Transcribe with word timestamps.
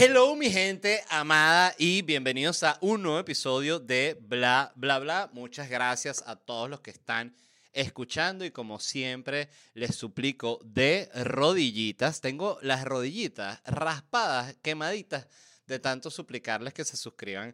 Hello 0.00 0.36
mi 0.36 0.48
gente 0.48 1.02
amada 1.10 1.74
y 1.76 2.02
bienvenidos 2.02 2.62
a 2.62 2.78
un 2.80 3.02
nuevo 3.02 3.18
episodio 3.18 3.80
de 3.80 4.16
Bla 4.20 4.70
Bla 4.76 5.00
Bla. 5.00 5.28
Muchas 5.32 5.68
gracias 5.68 6.22
a 6.24 6.36
todos 6.36 6.70
los 6.70 6.80
que 6.82 6.92
están 6.92 7.34
escuchando 7.72 8.44
y 8.44 8.52
como 8.52 8.78
siempre 8.78 9.48
les 9.74 9.96
suplico 9.96 10.60
de 10.62 11.10
rodillitas. 11.24 12.20
Tengo 12.20 12.60
las 12.62 12.84
rodillitas 12.84 13.60
raspadas, 13.64 14.54
quemaditas 14.62 15.26
de 15.66 15.80
tanto 15.80 16.12
suplicarles 16.12 16.74
que 16.74 16.84
se 16.84 16.96
suscriban 16.96 17.52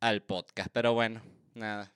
al 0.00 0.20
podcast. 0.20 0.70
Pero 0.72 0.94
bueno, 0.94 1.22
nada. 1.54 1.93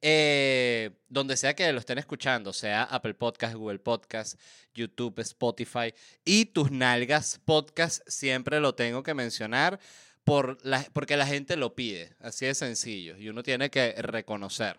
Eh, 0.00 0.90
donde 1.08 1.36
sea 1.36 1.54
que 1.54 1.72
lo 1.72 1.80
estén 1.80 1.98
escuchando, 1.98 2.52
sea 2.52 2.84
Apple 2.84 3.14
Podcast, 3.14 3.54
Google 3.54 3.80
Podcast, 3.80 4.38
YouTube, 4.72 5.18
Spotify 5.18 5.92
y 6.24 6.46
tus 6.46 6.70
nalgas 6.70 7.40
podcast, 7.44 8.08
siempre 8.08 8.60
lo 8.60 8.76
tengo 8.76 9.02
que 9.02 9.14
mencionar 9.14 9.80
por 10.22 10.64
la, 10.64 10.86
porque 10.92 11.16
la 11.16 11.26
gente 11.26 11.56
lo 11.56 11.74
pide, 11.74 12.14
así 12.20 12.46
de 12.46 12.54
sencillo, 12.54 13.16
y 13.16 13.28
uno 13.28 13.42
tiene 13.42 13.70
que 13.70 13.94
reconocer. 13.98 14.78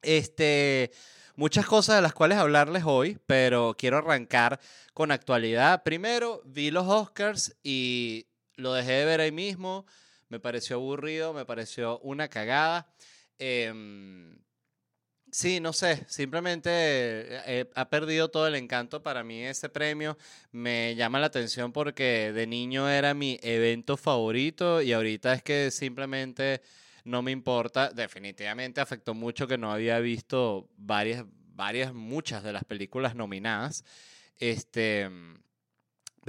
Este, 0.00 0.90
muchas 1.36 1.66
cosas 1.66 1.96
de 1.96 2.02
las 2.02 2.14
cuales 2.14 2.38
hablarles 2.38 2.84
hoy, 2.86 3.18
pero 3.26 3.74
quiero 3.76 3.98
arrancar 3.98 4.58
con 4.94 5.10
actualidad. 5.10 5.82
Primero, 5.82 6.40
vi 6.46 6.70
los 6.70 6.86
Oscars 6.86 7.56
y 7.62 8.26
lo 8.54 8.72
dejé 8.72 8.92
de 8.92 9.04
ver 9.04 9.20
ahí 9.20 9.32
mismo, 9.32 9.84
me 10.28 10.40
pareció 10.40 10.76
aburrido, 10.76 11.34
me 11.34 11.44
pareció 11.44 11.98
una 11.98 12.28
cagada. 12.28 12.90
Em, 13.40 14.38
sí, 15.32 15.60
no 15.60 15.72
sé, 15.72 16.04
simplemente 16.08 16.70
eh, 16.72 17.70
ha 17.74 17.88
perdido 17.90 18.30
todo 18.30 18.46
el 18.46 18.54
encanto 18.54 19.02
para 19.02 19.24
mí 19.24 19.42
ese 19.44 19.68
premio. 19.70 20.18
Me 20.52 20.94
llama 20.94 21.20
la 21.20 21.26
atención 21.28 21.72
porque 21.72 22.32
de 22.34 22.46
niño 22.46 22.88
era 22.90 23.14
mi 23.14 23.38
evento 23.42 23.96
favorito 23.96 24.82
y 24.82 24.92
ahorita 24.92 25.32
es 25.34 25.42
que 25.42 25.70
simplemente 25.70 26.62
no 27.04 27.22
me 27.22 27.30
importa. 27.32 27.90
Definitivamente 27.90 28.80
afectó 28.82 29.14
mucho 29.14 29.46
que 29.46 29.58
no 29.58 29.72
había 29.72 29.98
visto 30.00 30.68
varias, 30.76 31.24
varias, 31.54 31.94
muchas 31.94 32.42
de 32.42 32.52
las 32.52 32.64
películas 32.64 33.14
nominadas. 33.14 33.84
Este, 34.38 35.08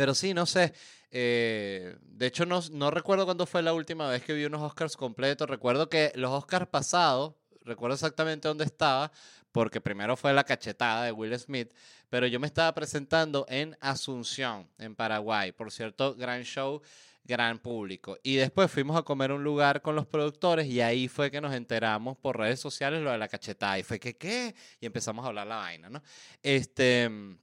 pero 0.02 0.16
sí, 0.16 0.34
no 0.34 0.48
sé. 0.48 0.74
Eh, 1.12 1.96
de 2.02 2.26
hecho, 2.26 2.48
no, 2.48 2.60
no 2.72 2.90
recuerdo 2.90 3.26
cuándo 3.26 3.46
fue 3.46 3.62
la 3.62 3.72
última 3.72 4.10
vez 4.10 4.24
que 4.24 4.34
vi 4.34 4.46
unos 4.46 4.64
Oscars 4.64 4.98
completos. 4.98 5.48
Recuerdo 5.48 5.90
que 5.90 6.12
los 6.16 6.32
Oscars 6.32 6.66
pasados, 6.66 7.36
recuerdo 7.62 7.94
exactamente 7.94 8.48
dónde 8.48 8.64
estaba, 8.64 9.12
porque 9.52 9.80
primero 9.80 10.18
fue 10.18 10.34
la 10.34 10.44
cachetada 10.44 11.04
de 11.04 11.12
Will 11.12 11.38
Smith, 11.38 11.72
pero 12.10 12.26
yo 12.26 12.40
me 12.40 12.48
estaba 12.48 12.74
presentando 12.74 13.46
en 13.48 13.78
Asunción, 13.80 14.68
en 14.80 14.96
Paraguay. 14.96 15.52
Por 15.52 15.72
cierto, 15.72 16.16
gran 16.16 16.42
show, 16.42 16.82
gran 17.24 17.60
público. 17.60 18.18
Y 18.24 18.38
después 18.38 18.72
fuimos 18.72 18.98
a 18.98 19.04
comer 19.04 19.32
un 19.32 19.44
lugar 19.44 19.84
con 19.84 19.96
los 19.96 20.08
productores 20.08 20.66
y 20.66 20.82
ahí 20.82 21.08
fue 21.08 21.30
que 21.30 21.42
nos 21.42 21.54
enteramos 21.54 22.18
por 22.18 22.40
redes 22.40 22.60
sociales 22.60 23.04
lo 23.04 23.12
de 23.12 23.20
la 23.20 23.28
cachetada. 23.28 23.78
Y 23.78 23.84
fue 23.84 24.00
que, 24.00 24.18
¿qué? 24.18 24.56
Y 24.80 24.88
empezamos 24.88 25.24
a 25.24 25.28
hablar 25.28 25.46
la 25.46 25.58
vaina, 25.58 25.92
¿no? 25.92 26.02
Este, 26.42 27.38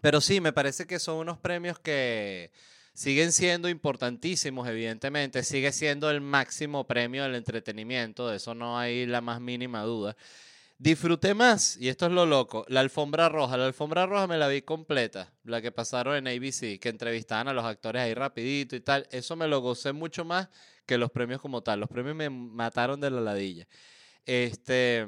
pero 0.00 0.20
sí, 0.20 0.40
me 0.40 0.52
parece 0.52 0.86
que 0.86 0.98
son 0.98 1.16
unos 1.16 1.38
premios 1.38 1.78
que 1.78 2.50
siguen 2.94 3.32
siendo 3.32 3.68
importantísimos, 3.68 4.68
evidentemente, 4.68 5.42
sigue 5.42 5.72
siendo 5.72 6.10
el 6.10 6.20
máximo 6.20 6.86
premio 6.86 7.24
del 7.24 7.34
entretenimiento, 7.34 8.28
de 8.28 8.36
eso 8.36 8.54
no 8.54 8.78
hay 8.78 9.06
la 9.06 9.20
más 9.20 9.40
mínima 9.40 9.82
duda. 9.82 10.16
Disfruté 10.78 11.32
más, 11.32 11.78
y 11.78 11.88
esto 11.88 12.04
es 12.04 12.12
lo 12.12 12.26
loco, 12.26 12.66
la 12.68 12.80
alfombra 12.80 13.30
roja. 13.30 13.56
La 13.56 13.66
alfombra 13.66 14.04
roja 14.04 14.26
me 14.26 14.36
la 14.36 14.46
vi 14.48 14.60
completa, 14.60 15.32
la 15.44 15.62
que 15.62 15.72
pasaron 15.72 16.16
en 16.16 16.28
ABC, 16.28 16.78
que 16.78 16.90
entrevistaban 16.90 17.48
a 17.48 17.54
los 17.54 17.64
actores 17.64 18.02
ahí 18.02 18.12
rapidito 18.12 18.76
y 18.76 18.80
tal. 18.80 19.06
Eso 19.10 19.36
me 19.36 19.48
lo 19.48 19.60
gocé 19.60 19.92
mucho 19.92 20.26
más 20.26 20.48
que 20.84 20.98
los 20.98 21.10
premios 21.10 21.40
como 21.40 21.62
tal. 21.62 21.80
Los 21.80 21.88
premios 21.88 22.14
me 22.14 22.28
mataron 22.28 23.00
de 23.00 23.10
la 23.10 23.22
ladilla. 23.22 23.66
Este, 24.26 25.06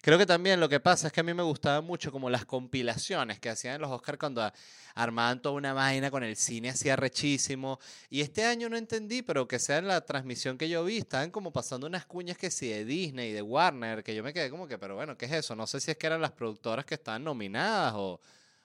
creo 0.00 0.16
que 0.16 0.24
también 0.24 0.58
lo 0.60 0.68
que 0.68 0.80
pasa 0.80 1.08
es 1.08 1.12
que 1.12 1.20
a 1.20 1.22
mí 1.22 1.34
me 1.34 1.42
gustaban 1.42 1.84
mucho 1.84 2.10
como 2.10 2.30
las 2.30 2.46
compilaciones 2.46 3.38
que 3.38 3.50
hacían 3.50 3.82
los 3.82 3.90
Oscars 3.90 4.18
cuando 4.18 4.50
armaban 4.94 5.42
toda 5.42 5.56
una 5.56 5.74
vaina 5.74 6.10
con 6.10 6.24
el 6.24 6.36
cine 6.36 6.70
hacía 6.70 6.96
rechísimo. 6.96 7.78
Y 8.08 8.22
este 8.22 8.46
año 8.46 8.70
no 8.70 8.78
entendí, 8.78 9.20
pero 9.20 9.46
que 9.46 9.58
sea 9.58 9.76
en 9.76 9.88
la 9.88 10.00
transmisión 10.00 10.56
que 10.56 10.70
yo 10.70 10.82
vi, 10.84 10.96
estaban 10.96 11.30
como 11.30 11.52
pasando 11.52 11.86
unas 11.86 12.06
cuñas 12.06 12.38
que 12.38 12.50
sí 12.50 12.68
de 12.68 12.86
Disney, 12.86 13.32
de 13.32 13.42
Warner, 13.42 14.02
que 14.02 14.14
yo 14.14 14.24
me 14.24 14.32
quedé 14.32 14.48
como 14.48 14.66
que, 14.66 14.78
pero 14.78 14.94
bueno, 14.94 15.18
¿qué 15.18 15.26
es 15.26 15.32
eso? 15.32 15.54
No 15.54 15.66
sé 15.66 15.78
si 15.80 15.90
es 15.90 15.98
que 15.98 16.06
eran 16.06 16.22
las 16.22 16.32
productoras 16.32 16.86
que 16.86 16.94
estaban 16.94 17.22
nominadas 17.22 17.92
o, 17.94 18.18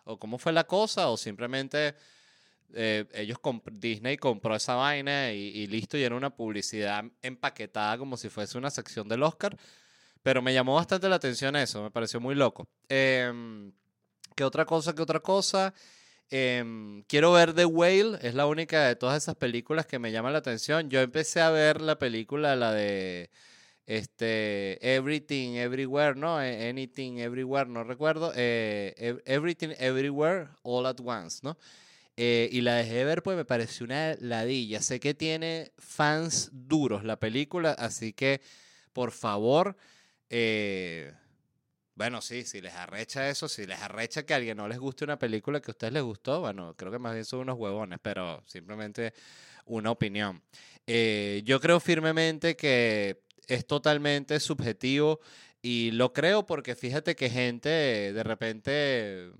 o 0.05 0.17
cómo 0.17 0.37
fue 0.37 0.53
la 0.53 0.63
cosa 0.63 1.09
o 1.09 1.17
simplemente... 1.17 1.95
Eh, 2.73 3.05
ellos 3.13 3.37
Disney 3.71 4.17
compró 4.17 4.55
esa 4.55 4.75
vaina 4.75 5.31
y, 5.31 5.67
listo, 5.67 5.97
y 5.97 6.03
era 6.03 6.15
una 6.15 6.29
publicidad 6.29 7.03
empaquetada 7.21 7.97
como 7.97 8.17
si 8.17 8.29
fuese 8.29 8.57
una 8.57 8.69
sección 8.69 9.07
del 9.07 9.23
Oscar. 9.23 9.57
Pero 10.23 10.41
me 10.41 10.53
llamó 10.53 10.75
bastante 10.75 11.09
la 11.09 11.15
atención 11.15 11.55
eso, 11.55 11.83
me 11.83 11.91
pareció 11.91 12.19
muy 12.19 12.35
loco. 12.35 12.67
Eh, 12.89 13.71
¿Qué 14.35 14.43
otra 14.43 14.65
cosa? 14.65 14.93
¿Qué 14.93 15.01
otra 15.01 15.19
cosa? 15.19 15.73
Eh, 16.33 17.03
quiero 17.07 17.33
ver 17.33 17.53
The 17.53 17.65
Whale, 17.65 18.17
es 18.21 18.33
la 18.35 18.45
única 18.45 18.87
de 18.87 18.95
todas 18.95 19.21
esas 19.21 19.35
películas 19.35 19.85
que 19.85 19.99
me 19.99 20.11
llama 20.13 20.31
la 20.31 20.37
atención. 20.37 20.89
Yo 20.89 21.01
empecé 21.01 21.41
a 21.41 21.49
ver 21.49 21.81
la 21.81 21.99
película, 21.99 22.55
la 22.55 22.71
de 22.71 23.29
este 23.85 24.95
Everything 24.95 25.55
Everywhere, 25.55 26.15
¿no? 26.15 26.41
E, 26.41 26.69
Anything 26.69 27.17
Everywhere, 27.17 27.69
no 27.69 27.83
recuerdo. 27.83 28.31
Eh, 28.33 29.21
Everything 29.25 29.73
Everywhere 29.77 30.47
All 30.63 30.85
at 30.85 31.01
Once, 31.03 31.39
¿no? 31.43 31.57
Eh, 32.23 32.49
y 32.51 32.61
la 32.61 32.75
dejé 32.75 33.03
ver, 33.03 33.23
pues 33.23 33.35
me 33.35 33.45
pareció 33.45 33.83
una 33.83 34.15
ladilla. 34.19 34.79
Sé 34.81 34.99
que 34.99 35.15
tiene 35.15 35.71
fans 35.79 36.49
duros 36.53 37.03
la 37.03 37.19
película, 37.19 37.71
así 37.71 38.13
que 38.13 38.41
por 38.93 39.11
favor 39.11 39.75
eh, 40.29 41.11
bueno, 41.95 42.21
sí, 42.21 42.43
si 42.45 42.61
les 42.61 42.73
arrecha 42.73 43.29
eso, 43.29 43.47
si 43.49 43.65
les 43.65 43.79
arrecha 43.81 44.23
que 44.25 44.33
a 44.33 44.37
alguien 44.37 44.57
no 44.57 44.67
les 44.67 44.79
guste 44.79 45.03
una 45.03 45.19
película 45.19 45.61
que 45.61 45.71
a 45.71 45.73
ustedes 45.73 45.93
les 45.93 46.03
gustó, 46.03 46.39
bueno, 46.39 46.73
creo 46.77 46.91
que 46.91 46.99
más 46.99 47.13
bien 47.13 47.25
son 47.25 47.41
unos 47.41 47.57
huevones, 47.57 47.99
pero 48.01 48.41
simplemente 48.47 49.13
una 49.65 49.91
opinión. 49.91 50.41
Eh, 50.87 51.41
yo 51.45 51.59
creo 51.59 51.79
firmemente 51.79 52.55
que 52.55 53.21
es 53.47 53.67
totalmente 53.67 54.39
subjetivo 54.39 55.19
y 55.61 55.91
lo 55.91 56.13
creo 56.13 56.45
porque 56.45 56.75
fíjate 56.75 57.15
que 57.15 57.29
gente 57.29 57.69
de 57.69 58.23
repente 58.23 59.31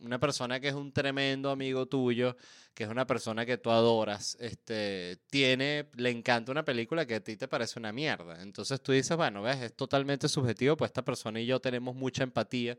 una 0.00 0.18
persona 0.18 0.60
que 0.60 0.68
es 0.68 0.74
un 0.74 0.92
tremendo 0.92 1.50
amigo 1.50 1.86
tuyo, 1.86 2.36
que 2.74 2.84
es 2.84 2.90
una 2.90 3.06
persona 3.06 3.46
que 3.46 3.58
tú 3.58 3.70
adoras, 3.70 4.36
este, 4.40 5.18
tiene, 5.30 5.86
le 5.94 6.10
encanta 6.10 6.52
una 6.52 6.64
película 6.64 7.06
que 7.06 7.16
a 7.16 7.20
ti 7.20 7.36
te 7.36 7.48
parece 7.48 7.78
una 7.78 7.92
mierda. 7.92 8.42
Entonces 8.42 8.80
tú 8.82 8.92
dices, 8.92 9.16
bueno, 9.16 9.42
ves, 9.42 9.62
es 9.62 9.74
totalmente 9.74 10.28
subjetivo, 10.28 10.76
pues 10.76 10.90
esta 10.90 11.04
persona 11.04 11.40
y 11.40 11.46
yo 11.46 11.60
tenemos 11.60 11.94
mucha 11.94 12.22
empatía, 12.22 12.78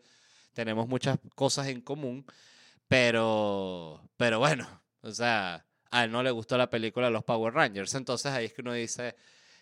tenemos 0.54 0.88
muchas 0.88 1.18
cosas 1.36 1.68
en 1.68 1.82
común, 1.82 2.26
pero, 2.88 4.02
pero 4.18 4.40
bueno, 4.40 4.68
o 5.02 5.12
sea, 5.12 5.66
a 5.90 6.04
él 6.04 6.12
no 6.12 6.24
le 6.24 6.32
gustó 6.32 6.58
la 6.58 6.70
película 6.70 7.10
los 7.10 7.24
Power 7.24 7.54
Rangers, 7.54 7.96
entonces 7.96 8.32
ahí 8.32 8.46
es 8.46 8.54
que 8.54 8.62
uno 8.62 8.74
dice... 8.74 9.16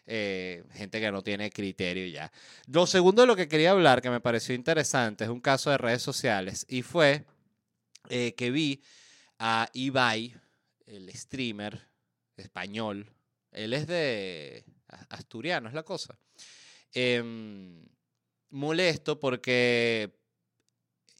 Eh, 0.07 0.63
gente 0.75 1.01
que 1.01 1.11
no 1.11 1.23
tiene 1.23 1.49
criterio 1.49 2.05
ya. 2.05 2.31
Lo 2.67 2.85
segundo 2.85 3.23
de 3.23 3.27
lo 3.27 3.35
que 3.35 3.47
quería 3.47 3.71
hablar, 3.71 4.03
que 4.03 4.11
me 4.11 4.21
pareció 4.21 4.53
interesante, 4.53 5.23
es 5.23 5.31
un 5.31 5.41
caso 5.41 5.71
de 5.71 5.79
redes 5.79 6.03
sociales 6.03 6.63
y 6.69 6.83
fue 6.83 7.25
eh, 8.09 8.33
que 8.35 8.51
vi 8.51 8.81
a 9.39 9.69
Ibai, 9.73 10.33
el 10.85 11.11
streamer 11.13 11.87
español. 12.37 13.11
Él 13.51 13.73
es 13.73 13.87
de 13.87 14.65
asturiano, 15.09 15.67
es 15.67 15.73
la 15.73 15.83
cosa. 15.83 16.17
Em, 16.93 17.85
molesto 18.49 19.19
porque 19.19 20.13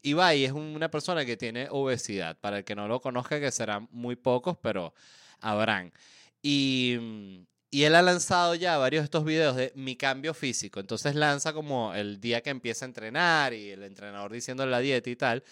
Ibai 0.03 0.45
es 0.45 0.51
una 0.51 0.89
persona 0.89 1.25
que 1.25 1.37
tiene 1.37 1.67
obesidad. 1.71 2.37
Para 2.39 2.59
el 2.59 2.63
que 2.63 2.75
no 2.75 2.87
lo 2.87 3.01
conozca, 3.01 3.39
que 3.39 3.51
serán 3.51 3.87
muy 3.91 4.15
pocos, 4.15 4.57
pero 4.61 4.93
habrán. 5.39 5.91
Y, 6.41 6.97
Y 7.71 7.83
él 7.83 7.95
ha 7.95 8.01
lanzado 8.01 8.55
ya 8.55 8.77
varios 8.77 9.01
de 9.01 9.05
estos 9.05 9.25
videos 9.25 9.55
de 9.57 9.73
mi 9.75 9.97
cambio 9.97 10.33
físico. 10.33 10.79
Entonces 10.79 11.15
lanza 11.15 11.51
como 11.53 11.93
el 11.93 12.21
día 12.21 12.41
que 12.41 12.49
empieza 12.51 12.85
a 12.85 12.87
entrenar 12.87 13.53
y 13.53 13.71
el 13.71 13.83
entrenador 13.83 14.31
diciendo 14.31 14.65
la 14.65 14.79
dieta 14.79 15.09
y 15.09 15.15
tal. 15.17 15.43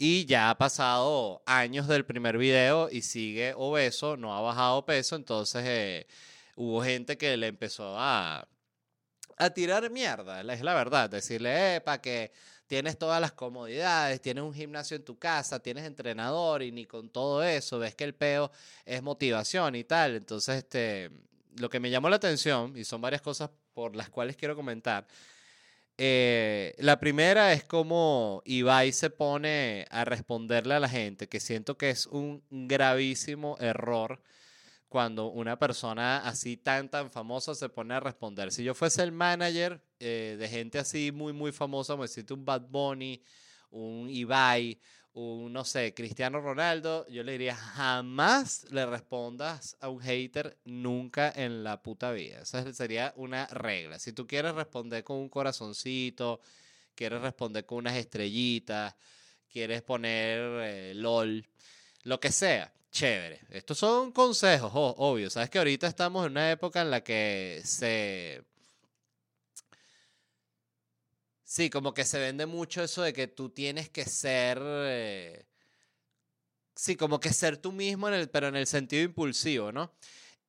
Y 0.00 0.26
ya 0.26 0.50
ha 0.50 0.56
pasado 0.56 1.42
años 1.44 1.88
del 1.88 2.06
primer 2.06 2.38
video 2.38 2.88
y 2.88 3.02
sigue 3.02 3.52
obeso, 3.56 4.16
no 4.16 4.32
ha 4.32 4.40
bajado 4.40 4.86
peso. 4.86 5.16
Entonces 5.16 5.64
eh, 5.66 6.06
hubo 6.54 6.82
gente 6.84 7.18
que 7.18 7.36
le 7.36 7.48
empezó 7.48 7.98
a, 7.98 8.46
a 9.36 9.50
tirar 9.50 9.90
mierda, 9.90 10.40
es 10.40 10.62
la 10.62 10.74
verdad. 10.74 11.10
Decirle, 11.10 11.80
para 11.80 12.00
que 12.00 12.30
tienes 12.68 12.96
todas 12.96 13.20
las 13.20 13.32
comodidades, 13.32 14.20
tienes 14.20 14.44
un 14.44 14.54
gimnasio 14.54 14.96
en 14.96 15.04
tu 15.04 15.18
casa, 15.18 15.58
tienes 15.58 15.84
entrenador 15.84 16.62
y 16.62 16.70
ni 16.70 16.86
con 16.86 17.08
todo 17.08 17.42
eso, 17.42 17.80
ves 17.80 17.96
que 17.96 18.04
el 18.04 18.14
peo 18.14 18.52
es 18.84 19.02
motivación 19.02 19.74
y 19.74 19.82
tal. 19.82 20.14
Entonces, 20.14 20.58
este, 20.58 21.10
lo 21.56 21.68
que 21.68 21.80
me 21.80 21.90
llamó 21.90 22.08
la 22.08 22.16
atención, 22.16 22.76
y 22.76 22.84
son 22.84 23.00
varias 23.00 23.22
cosas 23.22 23.50
por 23.74 23.96
las 23.96 24.10
cuales 24.10 24.36
quiero 24.36 24.54
comentar, 24.54 25.08
eh, 25.98 26.74
la 26.78 27.00
primera 27.00 27.52
es 27.52 27.64
como 27.64 28.42
Ibai 28.44 28.92
se 28.92 29.10
pone 29.10 29.86
a 29.90 30.04
responderle 30.04 30.74
a 30.74 30.80
la 30.80 30.88
gente, 30.88 31.28
que 31.28 31.40
siento 31.40 31.76
que 31.76 31.90
es 31.90 32.06
un 32.06 32.42
gravísimo 32.50 33.56
error 33.58 34.22
cuando 34.88 35.26
una 35.26 35.58
persona 35.58 36.18
así 36.18 36.56
tan, 36.56 36.88
tan 36.88 37.10
famosa 37.10 37.54
se 37.54 37.68
pone 37.68 37.94
a 37.94 38.00
responder. 38.00 38.52
Si 38.52 38.64
yo 38.64 38.74
fuese 38.74 39.02
el 39.02 39.12
manager 39.12 39.82
eh, 40.00 40.36
de 40.38 40.48
gente 40.48 40.78
así 40.78 41.12
muy, 41.12 41.32
muy 41.32 41.52
famosa, 41.52 41.96
me 41.96 42.02
decirte 42.02 42.32
un 42.32 42.44
Bad 42.44 42.62
Bunny, 42.68 43.22
un 43.70 44.08
Ibai, 44.08 44.80
un, 45.14 45.52
no 45.52 45.64
sé, 45.64 45.94
Cristiano 45.94 46.40
Ronaldo, 46.40 47.06
yo 47.08 47.22
le 47.22 47.32
diría, 47.32 47.56
jamás 47.56 48.66
le 48.70 48.86
respondas 48.86 49.76
a 49.80 49.88
un 49.88 50.00
hater 50.00 50.58
nunca 50.64 51.32
en 51.34 51.64
la 51.64 51.82
puta 51.82 52.12
vida. 52.12 52.40
Esa 52.42 52.72
sería 52.72 53.12
una 53.16 53.46
regla. 53.46 53.98
Si 53.98 54.12
tú 54.12 54.26
quieres 54.26 54.54
responder 54.54 55.04
con 55.04 55.16
un 55.16 55.28
corazoncito, 55.28 56.40
quieres 56.94 57.20
responder 57.20 57.66
con 57.66 57.78
unas 57.78 57.96
estrellitas, 57.96 58.94
quieres 59.50 59.82
poner 59.82 60.38
eh, 60.64 60.92
LOL, 60.94 61.46
lo 62.04 62.20
que 62.20 62.32
sea, 62.32 62.72
chévere. 62.90 63.40
Estos 63.50 63.78
son 63.78 64.12
consejos, 64.12 64.70
obvio. 64.74 65.30
Sabes 65.30 65.50
que 65.50 65.58
ahorita 65.58 65.86
estamos 65.86 66.26
en 66.26 66.32
una 66.32 66.50
época 66.50 66.82
en 66.82 66.90
la 66.90 67.02
que 67.02 67.60
se 67.64 68.42
Sí, 71.48 71.70
como 71.70 71.94
que 71.94 72.04
se 72.04 72.18
vende 72.18 72.44
mucho 72.44 72.82
eso 72.82 73.02
de 73.02 73.14
que 73.14 73.26
tú 73.26 73.48
tienes 73.48 73.88
que 73.88 74.04
ser. 74.04 74.58
Eh, 74.62 75.46
sí, 76.74 76.94
como 76.96 77.20
que 77.20 77.32
ser 77.32 77.56
tú 77.56 77.72
mismo, 77.72 78.08
pero 78.30 78.48
en 78.48 78.56
el 78.56 78.66
sentido 78.66 79.02
impulsivo, 79.02 79.72
¿no? 79.72 79.94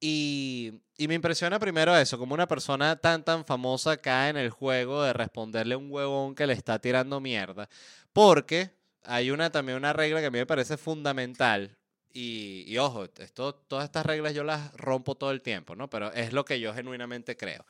Y, 0.01 0.73
y, 0.97 1.07
me 1.07 1.15
impresiona 1.15 1.59
primero 1.59 1.95
eso, 1.97 2.17
como 2.17 2.33
una 2.33 2.47
persona 2.47 2.97
tan, 2.97 3.23
tan 3.23 3.45
famosa 3.45 3.97
cae 3.97 4.29
en 4.31 4.37
el 4.37 4.49
juego 4.49 5.03
de 5.03 5.13
responderle 5.13 5.75
a 5.75 5.77
un 5.77 5.91
huevón 5.91 6.35
que 6.35 6.47
le 6.47 6.53
está 6.53 6.79
tirando 6.79 7.21
mierda. 7.21 7.69
Porque 8.13 8.71
hay 9.03 9.31
una, 9.31 9.51
también 9.51 9.77
una 9.77 9.93
regla 9.93 10.19
que 10.21 10.27
a 10.27 10.31
mí 10.31 10.39
me 10.39 10.45
parece 10.45 10.77
fundamental. 10.77 11.77
Y, 12.11 12.65
y 12.67 12.77
ojo, 12.77 13.05
esto, 13.05 13.55
todas 13.55 13.85
estas 13.85 14.05
reglas 14.05 14.33
yo 14.33 14.43
las 14.43 14.73
rompo 14.73 15.15
todo 15.15 15.31
el 15.31 15.41
tiempo, 15.41 15.75
¿no? 15.75 15.89
Pero 15.89 16.11
es 16.13 16.33
lo 16.33 16.45
que 16.45 16.59
yo 16.59 16.73
genuinamente 16.73 17.37
creo. 17.37 17.65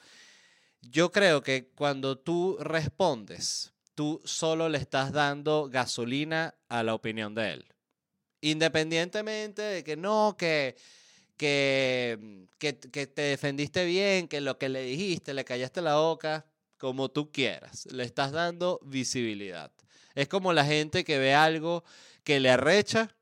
Yo 0.81 1.11
creo 1.11 1.41
que 1.43 1.69
cuando 1.75 2.17
tú 2.17 2.57
respondes, 2.59 3.73
tú 3.95 4.21
solo 4.23 4.69
le 4.69 4.77
estás 4.77 5.11
dando 5.11 5.69
gasolina 5.69 6.55
a 6.69 6.83
la 6.83 6.93
opinión 6.93 7.35
de 7.35 7.53
él. 7.53 7.65
Independientemente 8.41 9.61
de 9.61 9.83
que 9.83 9.97
no, 9.97 10.35
que, 10.37 10.77
que, 11.35 12.47
que, 12.57 12.73
te 12.73 13.21
defendiste 13.21 13.85
bien, 13.85 14.27
que 14.27 14.39
lo 14.39 14.57
que 14.57 14.69
le 14.69 14.83
dijiste, 14.83 15.33
le 15.33 15.43
callaste 15.43 15.81
la 15.81 15.97
boca, 15.97 16.45
como 16.77 17.09
tú 17.09 17.31
quieras. 17.31 17.85
Le 17.91 18.03
estás 18.03 18.31
dando 18.31 18.79
visibilidad. 18.83 19.71
Es 20.15 20.27
como 20.29 20.53
la 20.53 20.65
gente 20.65 21.03
que 21.03 21.19
ve 21.19 21.33
algo 21.33 21.83
que 22.23 22.39
le 22.39 22.49
arrecha, 22.49 23.15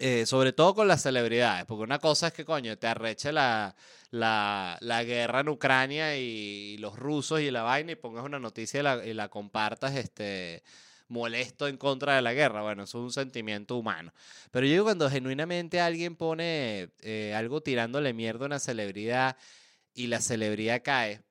eh, 0.00 0.26
sobre 0.26 0.52
todo 0.52 0.74
con 0.74 0.88
las 0.88 1.02
celebridades, 1.02 1.66
porque 1.66 1.84
una 1.84 2.00
cosa 2.00 2.28
es 2.28 2.32
que, 2.32 2.44
coño, 2.44 2.76
te 2.76 2.88
arreche 2.88 3.30
la, 3.30 3.76
la, 4.10 4.76
la, 4.80 5.04
guerra 5.04 5.40
en 5.40 5.48
Ucrania 5.48 6.16
y, 6.16 6.76
los 6.78 6.98
rusos 6.98 7.40
y 7.40 7.50
la 7.50 7.62
vaina 7.62 7.92
y 7.92 7.96
pongas 7.96 8.24
una 8.24 8.40
noticia 8.40 8.80
y 9.04 9.14
la, 9.14 9.28
compartas 9.28 9.94
este, 9.94 10.64
molesto 11.06 11.68
en 11.68 11.76
contra 11.76 12.16
de 12.16 12.22
la 12.22 12.32
guerra. 12.32 12.62
Bueno, 12.62 12.84
eso 12.84 12.98
es 12.98 13.04
un 13.04 13.12
sentimiento 13.12 13.76
humano. 13.76 14.12
Pero 14.50 14.66
yo 14.66 14.72
digo 14.72 14.84
cuando 14.84 15.08
genuinamente 15.08 15.80
alguien 15.80 16.16
pone 16.16 16.90
eh, 17.00 17.32
algo 17.36 17.60
tirándole 17.62 18.12
mierda 18.12 18.44
a 18.44 18.46
una 18.46 18.58
celebridad 18.58 19.36
y 19.94 20.08
la 20.08 20.20
celebridad 20.20 20.82
cae, 20.82 21.22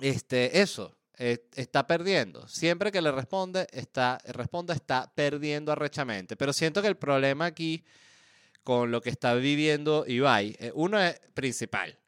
este, 0.00 0.60
eso, 0.60 0.99
eh, 1.22 1.44
está 1.54 1.86
perdiendo. 1.86 2.48
Siempre 2.48 2.90
que 2.90 3.02
le 3.02 3.12
responde, 3.12 3.66
está, 3.72 4.18
responde, 4.24 4.72
está 4.72 5.12
perdiendo 5.14 5.70
arrechamente. 5.70 6.34
Pero 6.34 6.54
siento 6.54 6.80
que 6.80 6.88
el 6.88 6.96
problema 6.96 7.44
aquí 7.44 7.84
con 8.64 8.90
lo 8.90 9.02
que 9.02 9.10
está 9.10 9.34
viviendo 9.34 10.06
Ibai. 10.06 10.56
Eh, 10.58 10.72
uno 10.74 10.98
es 10.98 11.20
principal, 11.34 11.98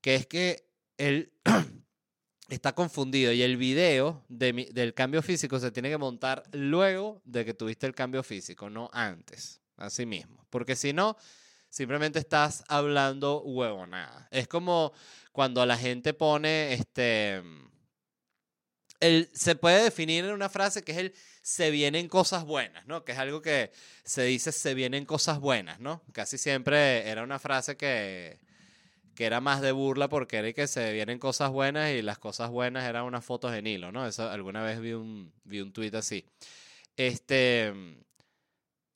que 0.00 0.14
es 0.14 0.26
que 0.26 0.68
él 0.98 1.32
está 2.48 2.72
confundido 2.72 3.32
y 3.32 3.42
el 3.42 3.56
video 3.56 4.24
del 4.28 4.94
cambio 4.94 5.20
físico 5.20 5.58
se 5.58 5.72
tiene 5.72 5.90
que 5.90 5.98
montar 5.98 6.44
luego 6.52 7.22
de 7.24 7.44
que 7.44 7.54
tuviste 7.54 7.88
el 7.88 7.94
cambio 7.96 8.22
físico, 8.22 8.70
no 8.70 8.88
antes, 8.92 9.60
así 9.78 10.06
mismo. 10.06 10.46
Porque 10.48 10.76
si 10.76 10.92
no, 10.92 11.16
simplemente 11.68 12.20
estás 12.20 12.62
hablando 12.68 13.42
huevonada. 13.42 14.28
Es 14.30 14.46
como 14.46 14.92
cuando 15.32 15.66
la 15.66 15.76
gente 15.76 16.14
pone 16.14 16.74
este 16.74 17.42
se 19.32 19.54
puede 19.54 19.82
definir 19.84 20.24
en 20.24 20.32
una 20.32 20.48
frase 20.48 20.82
que 20.82 20.92
es 20.92 20.98
el 20.98 21.14
se 21.42 21.70
vienen 21.70 22.08
cosas 22.08 22.44
buenas, 22.44 22.86
¿no? 22.86 23.04
Que 23.04 23.12
es 23.12 23.18
algo 23.18 23.40
que 23.40 23.72
se 24.04 24.24
dice 24.24 24.52
se 24.52 24.74
vienen 24.74 25.06
cosas 25.06 25.40
buenas, 25.40 25.80
¿no? 25.80 26.02
Casi 26.12 26.38
siempre 26.38 27.08
era 27.08 27.22
una 27.22 27.38
frase 27.38 27.76
que, 27.76 28.38
que 29.14 29.24
era 29.24 29.40
más 29.40 29.62
de 29.62 29.72
burla 29.72 30.08
porque 30.08 30.36
era 30.36 30.52
que 30.52 30.66
se 30.66 30.92
vienen 30.92 31.18
cosas 31.18 31.50
buenas 31.50 31.90
y 31.92 32.02
las 32.02 32.18
cosas 32.18 32.50
buenas 32.50 32.84
eran 32.84 33.04
unas 33.04 33.24
fotos 33.24 33.54
en 33.54 33.66
hilo, 33.66 33.90
¿no? 33.90 34.06
Eso, 34.06 34.28
alguna 34.28 34.62
vez 34.62 34.80
vi 34.80 34.92
un, 34.92 35.32
vi 35.44 35.60
un 35.60 35.72
tuit 35.72 35.94
así. 35.94 36.24
Este, 36.96 37.72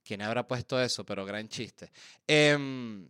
¿quién 0.05 0.21
habrá 0.21 0.47
puesto 0.47 0.81
eso? 0.81 1.05
Pero 1.07 1.25
gran 1.25 1.49
chiste. 1.49 1.91
Eh, 2.29 3.09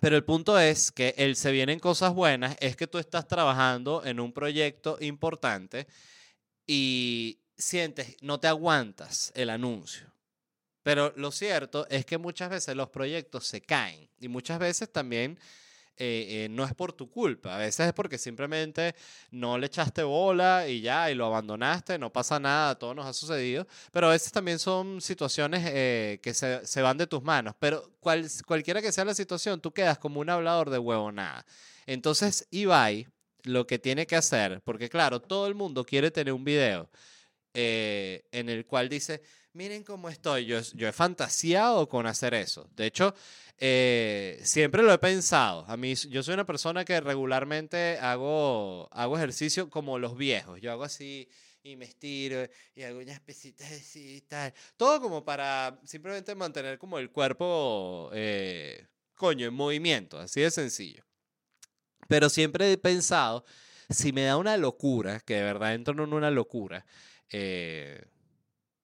pero 0.00 0.16
el 0.16 0.24
punto 0.24 0.58
es 0.58 0.90
que 0.90 1.14
el 1.18 1.36
se 1.36 1.52
vienen 1.52 1.78
cosas 1.78 2.14
buenas 2.14 2.56
es 2.60 2.76
que 2.76 2.86
tú 2.86 2.98
estás 2.98 3.28
trabajando 3.28 4.04
en 4.04 4.20
un 4.20 4.32
proyecto 4.32 4.96
importante 5.00 5.86
y 6.66 7.40
sientes, 7.56 8.16
no 8.20 8.40
te 8.40 8.48
aguantas 8.48 9.32
el 9.34 9.50
anuncio. 9.50 10.12
Pero 10.82 11.12
lo 11.16 11.30
cierto 11.30 11.86
es 11.90 12.04
que 12.04 12.18
muchas 12.18 12.50
veces 12.50 12.74
los 12.74 12.90
proyectos 12.90 13.46
se 13.46 13.60
caen 13.60 14.10
y 14.18 14.28
muchas 14.28 14.58
veces 14.58 14.90
también 14.90 15.38
eh, 15.98 16.44
eh, 16.44 16.48
no 16.50 16.64
es 16.64 16.74
por 16.74 16.92
tu 16.92 17.10
culpa, 17.10 17.54
a 17.54 17.58
veces 17.58 17.88
es 17.88 17.92
porque 17.92 18.16
simplemente 18.16 18.94
no 19.30 19.58
le 19.58 19.66
echaste 19.66 20.02
bola 20.02 20.66
y 20.66 20.80
ya, 20.80 21.10
y 21.10 21.14
lo 21.14 21.26
abandonaste, 21.26 21.98
no 21.98 22.10
pasa 22.10 22.40
nada, 22.40 22.74
todo 22.78 22.94
nos 22.94 23.06
ha 23.06 23.12
sucedido, 23.12 23.66
pero 23.92 24.08
a 24.08 24.10
veces 24.10 24.32
también 24.32 24.58
son 24.58 25.00
situaciones 25.00 25.62
eh, 25.66 26.18
que 26.22 26.32
se, 26.32 26.66
se, 26.66 26.82
van 26.82 26.96
de 26.96 27.06
tus 27.06 27.22
manos, 27.22 27.54
pero 27.58 27.92
cual, 28.00 28.26
cualquiera 28.46 28.80
que 28.80 28.90
sea 28.90 29.04
la 29.04 29.14
situación, 29.14 29.60
tú 29.60 29.72
quedas 29.72 29.98
como 29.98 30.20
un 30.20 30.30
hablador 30.30 30.70
de 30.70 30.78
huevo 30.78 31.12
nada. 31.12 31.44
Entonces, 31.86 32.48
Ibai 32.50 33.06
lo 33.42 33.66
que 33.66 33.78
tiene 33.78 34.06
que 34.06 34.16
hacer, 34.16 34.62
porque 34.64 34.88
claro, 34.88 35.20
todo 35.20 35.46
el 35.46 35.54
mundo 35.54 35.84
quiere 35.84 36.10
tener 36.10 36.32
un 36.32 36.44
video 36.44 36.88
en 37.54 38.48
el 38.48 38.64
cual 38.64 38.88
dice, 38.88 39.20
miren 39.54 39.84
cómo 39.84 40.08
estoy, 40.08 40.46
yo, 40.46 40.60
yo 40.74 40.88
he 40.88 40.92
fantaseado 40.92 41.88
con 41.88 42.06
hacer 42.06 42.34
eso. 42.34 42.68
De 42.74 42.86
hecho, 42.86 43.14
eh, 43.58 44.40
siempre 44.42 44.82
lo 44.82 44.92
he 44.92 44.98
pensado. 44.98 45.64
A 45.68 45.76
mí, 45.76 45.94
yo 45.94 46.22
soy 46.22 46.34
una 46.34 46.46
persona 46.46 46.84
que 46.84 47.00
regularmente 47.00 47.98
hago, 47.98 48.88
hago 48.92 49.16
ejercicio 49.16 49.70
como 49.70 49.98
los 49.98 50.16
viejos. 50.16 50.60
Yo 50.60 50.72
hago 50.72 50.84
así 50.84 51.28
y 51.62 51.76
me 51.76 51.84
estiro 51.84 52.48
y 52.74 52.82
hago 52.82 53.00
pesitas 53.24 53.70
así 53.70 54.16
y 54.16 54.20
tal. 54.22 54.52
Todo 54.76 55.00
como 55.00 55.24
para 55.24 55.78
simplemente 55.84 56.34
mantener 56.34 56.78
como 56.78 56.98
el 56.98 57.10
cuerpo, 57.10 58.10
eh, 58.12 58.86
coño, 59.14 59.46
en 59.46 59.54
movimiento, 59.54 60.18
así 60.18 60.40
de 60.40 60.50
sencillo. 60.50 61.04
Pero 62.08 62.28
siempre 62.28 62.72
he 62.72 62.78
pensado, 62.78 63.44
si 63.88 64.12
me 64.12 64.24
da 64.24 64.36
una 64.36 64.56
locura, 64.56 65.20
que 65.20 65.34
de 65.34 65.42
verdad 65.42 65.74
entro 65.74 66.02
en 66.02 66.12
una 66.12 66.30
locura, 66.30 66.84
eh, 67.30 68.04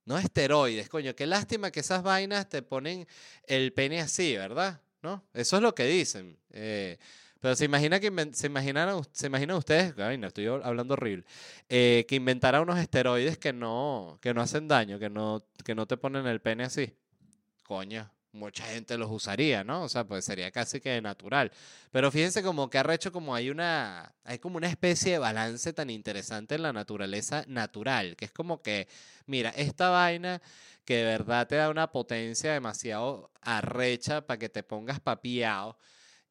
no 0.08 0.16
esteroides, 0.16 0.88
coño, 0.88 1.14
qué 1.14 1.26
lástima 1.26 1.70
que 1.70 1.80
esas 1.80 2.02
vainas 2.02 2.48
te 2.48 2.62
ponen 2.62 3.06
el 3.46 3.74
pene 3.74 4.00
así, 4.00 4.34
¿verdad? 4.36 4.80
¿No? 5.02 5.22
Eso 5.34 5.56
es 5.56 5.62
lo 5.62 5.74
que 5.74 5.84
dicen. 5.84 6.38
Eh, 6.50 6.96
pero 7.40 7.54
se 7.54 7.66
imagina 7.66 8.00
que 8.00 8.10
se 8.32 8.46
imaginaron, 8.46 9.06
se 9.12 9.26
imaginan 9.26 9.58
ustedes, 9.58 9.94
ay, 9.98 10.18
estoy 10.24 10.46
hablando 10.46 10.94
horrible, 10.94 11.26
eh, 11.68 12.06
que 12.08 12.16
inventara 12.16 12.62
unos 12.62 12.78
esteroides 12.78 13.36
que 13.36 13.52
no, 13.52 14.18
que 14.22 14.32
no 14.32 14.40
hacen 14.40 14.66
daño, 14.66 14.98
que 14.98 15.10
no, 15.10 15.44
que 15.62 15.74
no 15.74 15.86
te 15.86 15.98
ponen 15.98 16.26
el 16.26 16.40
pene 16.40 16.64
así. 16.64 16.90
Coño, 17.64 18.10
mucha 18.32 18.64
gente 18.66 18.98
los 18.98 19.10
usaría, 19.10 19.64
¿no? 19.64 19.82
O 19.82 19.88
sea, 19.88 20.04
pues 20.04 20.24
sería 20.24 20.50
casi 20.50 20.80
que 20.80 21.00
natural. 21.00 21.50
Pero 21.90 22.10
fíjense 22.10 22.42
como 22.42 22.68
que 22.70 22.78
arrecho 22.78 23.12
como 23.12 23.34
hay 23.34 23.50
una, 23.50 24.14
hay 24.24 24.38
como 24.38 24.56
una 24.56 24.68
especie 24.68 25.12
de 25.12 25.18
balance 25.18 25.72
tan 25.72 25.90
interesante 25.90 26.54
en 26.54 26.62
la 26.62 26.72
naturaleza 26.72 27.44
natural, 27.48 28.16
que 28.16 28.26
es 28.26 28.32
como 28.32 28.62
que, 28.62 28.88
mira, 29.26 29.50
esta 29.50 29.90
vaina 29.90 30.42
que 30.84 30.96
de 30.96 31.04
verdad 31.04 31.46
te 31.46 31.56
da 31.56 31.70
una 31.70 31.90
potencia 31.92 32.52
demasiado 32.52 33.30
arrecha 33.42 34.26
para 34.26 34.38
que 34.38 34.48
te 34.48 34.62
pongas 34.62 35.00
papiado 35.00 35.76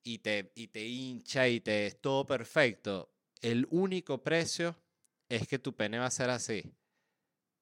y 0.03 0.19
te, 0.19 0.51
y 0.55 0.67
te 0.67 0.85
hincha 0.85 1.47
y 1.47 1.59
te 1.59 1.87
es 1.87 2.01
todo 2.01 2.25
perfecto. 2.25 3.11
El 3.41 3.67
único 3.69 4.23
precio 4.23 4.75
es 5.29 5.47
que 5.47 5.59
tu 5.59 5.75
pene 5.75 5.99
va 5.99 6.05
a 6.05 6.11
ser 6.11 6.29
así. 6.29 6.63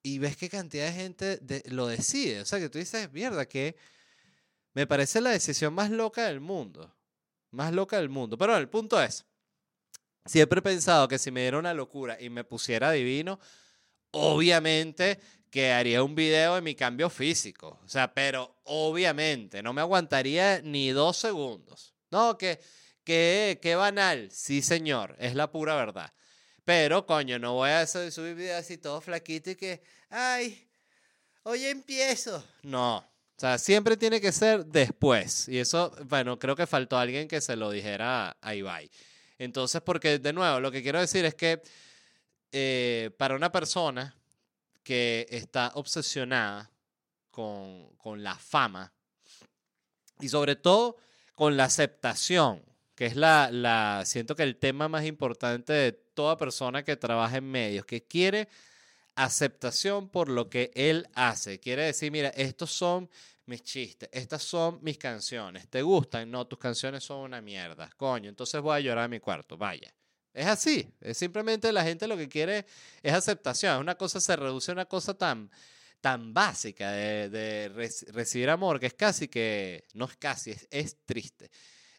Y 0.02 0.18
ves 0.18 0.36
qué 0.36 0.48
cantidad 0.48 0.86
de 0.86 0.92
gente 0.92 1.40
lo 1.66 1.88
decide. 1.88 2.40
O 2.40 2.44
sea, 2.46 2.60
que 2.60 2.68
tú 2.68 2.78
dices, 2.78 3.12
mierda, 3.12 3.46
que 3.46 3.76
me 4.76 4.86
parece 4.86 5.22
la 5.22 5.30
decisión 5.30 5.72
más 5.72 5.90
loca 5.90 6.26
del 6.26 6.38
mundo. 6.38 6.94
Más 7.50 7.72
loca 7.72 7.96
del 7.96 8.10
mundo. 8.10 8.36
Pero 8.36 8.54
el 8.58 8.68
punto 8.68 9.02
es, 9.02 9.24
siempre 10.26 10.58
he 10.58 10.62
pensado 10.62 11.08
que 11.08 11.18
si 11.18 11.30
me 11.30 11.40
diera 11.40 11.58
una 11.58 11.72
locura 11.72 12.18
y 12.20 12.28
me 12.28 12.44
pusiera 12.44 12.90
divino, 12.90 13.40
obviamente 14.10 15.18
que 15.50 15.72
haría 15.72 16.02
un 16.02 16.14
video 16.14 16.56
de 16.56 16.60
mi 16.60 16.74
cambio 16.74 17.08
físico. 17.08 17.80
O 17.86 17.88
sea, 17.88 18.12
pero 18.12 18.60
obviamente 18.64 19.62
no 19.62 19.72
me 19.72 19.80
aguantaría 19.80 20.60
ni 20.60 20.90
dos 20.90 21.16
segundos. 21.16 21.94
No, 22.10 22.36
que, 22.36 22.60
que, 23.02 23.58
que 23.62 23.76
banal. 23.76 24.30
Sí, 24.30 24.60
señor, 24.60 25.16
es 25.18 25.34
la 25.34 25.50
pura 25.50 25.74
verdad. 25.74 26.12
Pero, 26.66 27.06
coño, 27.06 27.38
no 27.38 27.54
voy 27.54 27.70
a 27.70 27.86
subir 27.86 28.34
videos 28.34 28.60
así 28.60 28.76
todo 28.76 29.00
flaquito 29.00 29.52
y 29.52 29.56
que, 29.56 29.82
ay, 30.10 30.68
hoy 31.44 31.64
empiezo. 31.64 32.46
No, 32.62 33.02
o 33.36 33.38
sea, 33.38 33.58
siempre 33.58 33.98
tiene 33.98 34.18
que 34.18 34.32
ser 34.32 34.64
después. 34.64 35.46
Y 35.46 35.58
eso, 35.58 35.92
bueno, 36.06 36.38
creo 36.38 36.56
que 36.56 36.66
faltó 36.66 36.96
alguien 36.96 37.28
que 37.28 37.42
se 37.42 37.54
lo 37.54 37.70
dijera 37.70 38.34
a 38.40 38.54
Ibai. 38.54 38.90
Entonces, 39.38 39.82
porque 39.82 40.18
de 40.18 40.32
nuevo, 40.32 40.58
lo 40.58 40.70
que 40.70 40.82
quiero 40.82 40.98
decir 40.98 41.26
es 41.26 41.34
que 41.34 41.60
eh, 42.50 43.10
para 43.18 43.36
una 43.36 43.52
persona 43.52 44.16
que 44.82 45.26
está 45.28 45.72
obsesionada 45.74 46.70
con, 47.30 47.90
con 47.96 48.22
la 48.22 48.36
fama 48.36 48.90
y 50.18 50.30
sobre 50.30 50.56
todo 50.56 50.96
con 51.34 51.58
la 51.58 51.64
aceptación, 51.64 52.62
que 52.94 53.04
es 53.04 53.16
la, 53.16 53.50
la, 53.52 54.04
siento 54.06 54.34
que 54.34 54.44
el 54.44 54.56
tema 54.56 54.88
más 54.88 55.04
importante 55.04 55.74
de 55.74 55.92
toda 55.92 56.38
persona 56.38 56.82
que 56.82 56.96
trabaja 56.96 57.36
en 57.36 57.50
medios, 57.50 57.84
que 57.84 58.02
quiere 58.02 58.48
aceptación 59.16 60.08
por 60.08 60.28
lo 60.28 60.48
que 60.48 60.70
él 60.74 61.08
hace. 61.14 61.58
Quiere 61.58 61.84
decir, 61.84 62.12
mira, 62.12 62.28
estos 62.28 62.70
son 62.70 63.10
mis 63.46 63.62
chistes, 63.62 64.08
estas 64.12 64.42
son 64.42 64.78
mis 64.82 64.98
canciones. 64.98 65.68
¿Te 65.68 65.82
gustan? 65.82 66.30
No, 66.30 66.46
tus 66.46 66.58
canciones 66.58 67.02
son 67.02 67.20
una 67.20 67.40
mierda. 67.40 67.90
Coño, 67.96 68.28
entonces 68.28 68.60
voy 68.60 68.76
a 68.76 68.80
llorar 68.80 69.04
a 69.04 69.08
mi 69.08 69.18
cuarto. 69.18 69.56
Vaya. 69.56 69.92
Es 70.32 70.46
así. 70.46 70.86
Es 71.00 71.16
simplemente 71.16 71.72
la 71.72 71.82
gente 71.82 72.06
lo 72.06 72.16
que 72.16 72.28
quiere 72.28 72.66
es 73.02 73.12
aceptación. 73.12 73.80
Una 73.80 73.94
cosa 73.94 74.20
se 74.20 74.36
reduce 74.36 74.70
a 74.70 74.74
una 74.74 74.84
cosa 74.84 75.14
tan, 75.14 75.50
tan 76.00 76.34
básica 76.34 76.92
de, 76.92 77.70
recibir 78.12 78.50
amor 78.50 78.78
que 78.78 78.86
es 78.86 78.94
casi 78.94 79.28
que, 79.28 79.86
no 79.94 80.04
es 80.04 80.16
casi, 80.16 80.54
es, 80.70 80.96
triste. 81.06 81.50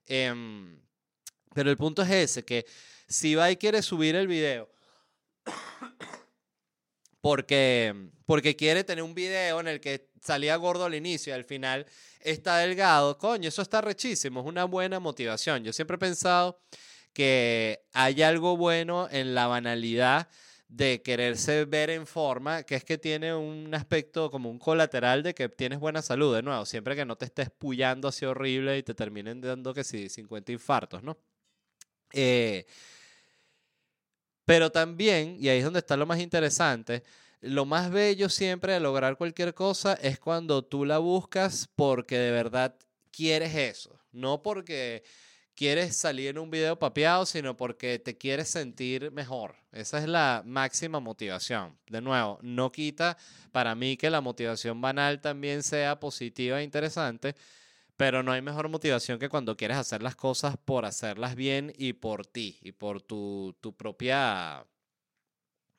Em, 0.05 0.79
pero 1.53 1.71
el 1.71 1.77
punto 1.77 2.03
es 2.03 2.12
ese, 2.12 2.45
que 2.45 2.65
si 3.07 3.33
va 3.33 3.50
y 3.50 3.57
quiere 3.57 3.81
subir 3.81 4.15
el 4.15 4.27
video 4.27 4.69
porque, 7.21 8.09
porque 8.25 8.55
quiere 8.55 8.83
tener 8.83 9.03
un 9.03 9.13
video 9.13 9.59
en 9.59 9.67
el 9.67 9.79
que 9.79 10.09
salía 10.21 10.55
gordo 10.55 10.86
al 10.86 10.95
inicio 10.95 11.31
y 11.31 11.36
al 11.36 11.43
final 11.43 11.86
está 12.21 12.57
delgado, 12.57 13.17
coño, 13.17 13.50
eso 13.50 13.62
está 13.62 13.81
rechísimo, 13.81 14.41
es 14.41 14.45
una 14.45 14.65
buena 14.65 15.00
motivación. 15.00 15.63
Yo 15.63 15.74
siempre 15.74 15.95
he 15.95 16.00
pensado 16.00 16.59
que 17.13 17.81
hay 17.93 18.21
algo 18.21 18.57
bueno 18.57 19.07
en 19.09 19.33
la 19.33 19.47
banalidad 19.47 20.27
de 20.67 21.01
quererse 21.01 21.65
ver 21.65 21.89
en 21.89 22.05
forma, 22.05 22.63
que 22.63 22.75
es 22.75 22.83
que 22.83 22.97
tiene 22.97 23.33
un 23.33 23.74
aspecto 23.74 24.29
como 24.29 24.50
un 24.50 24.59
colateral 24.59 25.24
de 25.24 25.33
que 25.33 25.47
tienes 25.47 25.79
buena 25.79 26.01
salud, 26.01 26.36
de 26.36 26.43
nuevo, 26.43 26.65
siempre 26.65 26.95
que 26.95 27.05
no 27.05 27.15
te 27.15 27.25
estés 27.25 27.50
pullando 27.50 28.09
así 28.09 28.25
horrible 28.25 28.77
y 28.77 28.83
te 28.83 28.93
terminen 28.93 29.39
dando 29.39 29.74
que 29.74 29.83
sí, 29.83 30.09
50 30.09 30.51
infartos, 30.51 31.03
¿no? 31.03 31.17
Eh, 32.13 32.65
pero 34.48 34.72
también, 34.72 35.36
y 35.42 35.50
ahí 35.50 35.58
es 35.58 35.66
donde 35.66 35.80
está 35.80 35.98
lo 35.98 36.06
más 36.06 36.22
interesante, 36.22 37.04
lo 37.42 37.66
más 37.66 37.92
bello 37.92 38.30
siempre 38.30 38.72
de 38.72 38.80
lograr 38.80 39.18
cualquier 39.18 39.54
cosa 39.54 39.96
es 39.96 40.20
cuando 40.20 40.63
tú 40.63 40.86
la 40.86 41.00
buscas 41.00 41.68
porque 41.75 42.18
de 42.18 42.32
verdad 42.32 42.74
quieres 43.12 43.54
eso, 43.54 44.00
no 44.13 44.42
porque 44.42 45.04
quieres 45.54 45.98
salir 45.98 46.30
en 46.30 46.38
un 46.38 46.50
video 46.50 46.80
papeado, 46.80 47.25
sino 47.25 47.58
porque 47.58 48.00
te 48.00 48.18
quieres 48.18 48.48
sentir 48.48 49.12
mejor. 49.12 49.58
Esa 49.74 49.98
es 49.98 50.08
la 50.08 50.44
máxima 50.46 51.01
motivación. 51.01 51.77
De 51.89 52.00
nuevo, 52.00 52.39
no 52.42 52.72
quita 52.72 53.18
para 53.51 53.75
mí 53.75 53.98
que 53.98 54.10
la 54.10 54.22
motivación 54.22 54.80
banal 54.80 55.20
también 55.20 55.62
sea 55.62 56.00
positiva 56.00 56.62
e 56.62 56.63
interesante, 56.63 57.36
pero 57.98 58.22
no 58.22 58.32
hay 58.32 58.42
mejor 58.44 58.70
motivación 58.70 59.18
que 59.18 59.27
cuando 59.27 59.58
quieres 59.58 59.77
hacer 59.77 60.04
las 60.04 60.16
cosas 60.16 60.56
por 60.63 60.86
hacerlas 60.86 61.36
bien 61.36 61.74
y 61.77 61.94
por 61.94 62.27
ti 62.27 62.60
y 62.62 62.72
por 62.72 63.01
tu, 63.01 63.56
propia... 63.75 64.66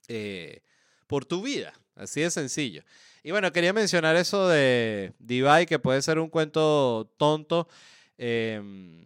Eh, 0.09 0.63
por 1.07 1.25
tu 1.25 1.43
vida. 1.43 1.73
Así 1.95 2.21
de 2.21 2.31
sencillo. 2.31 2.83
Y 3.23 3.31
bueno, 3.31 3.53
quería 3.53 3.73
mencionar 3.73 4.17
eso 4.17 4.49
de 4.49 5.13
Divide, 5.19 5.67
que 5.67 5.79
puede 5.79 6.03
ser 6.03 6.19
un 6.19 6.29
cuento 6.29 7.13
tonto. 7.17 7.69
Em, 8.17 9.05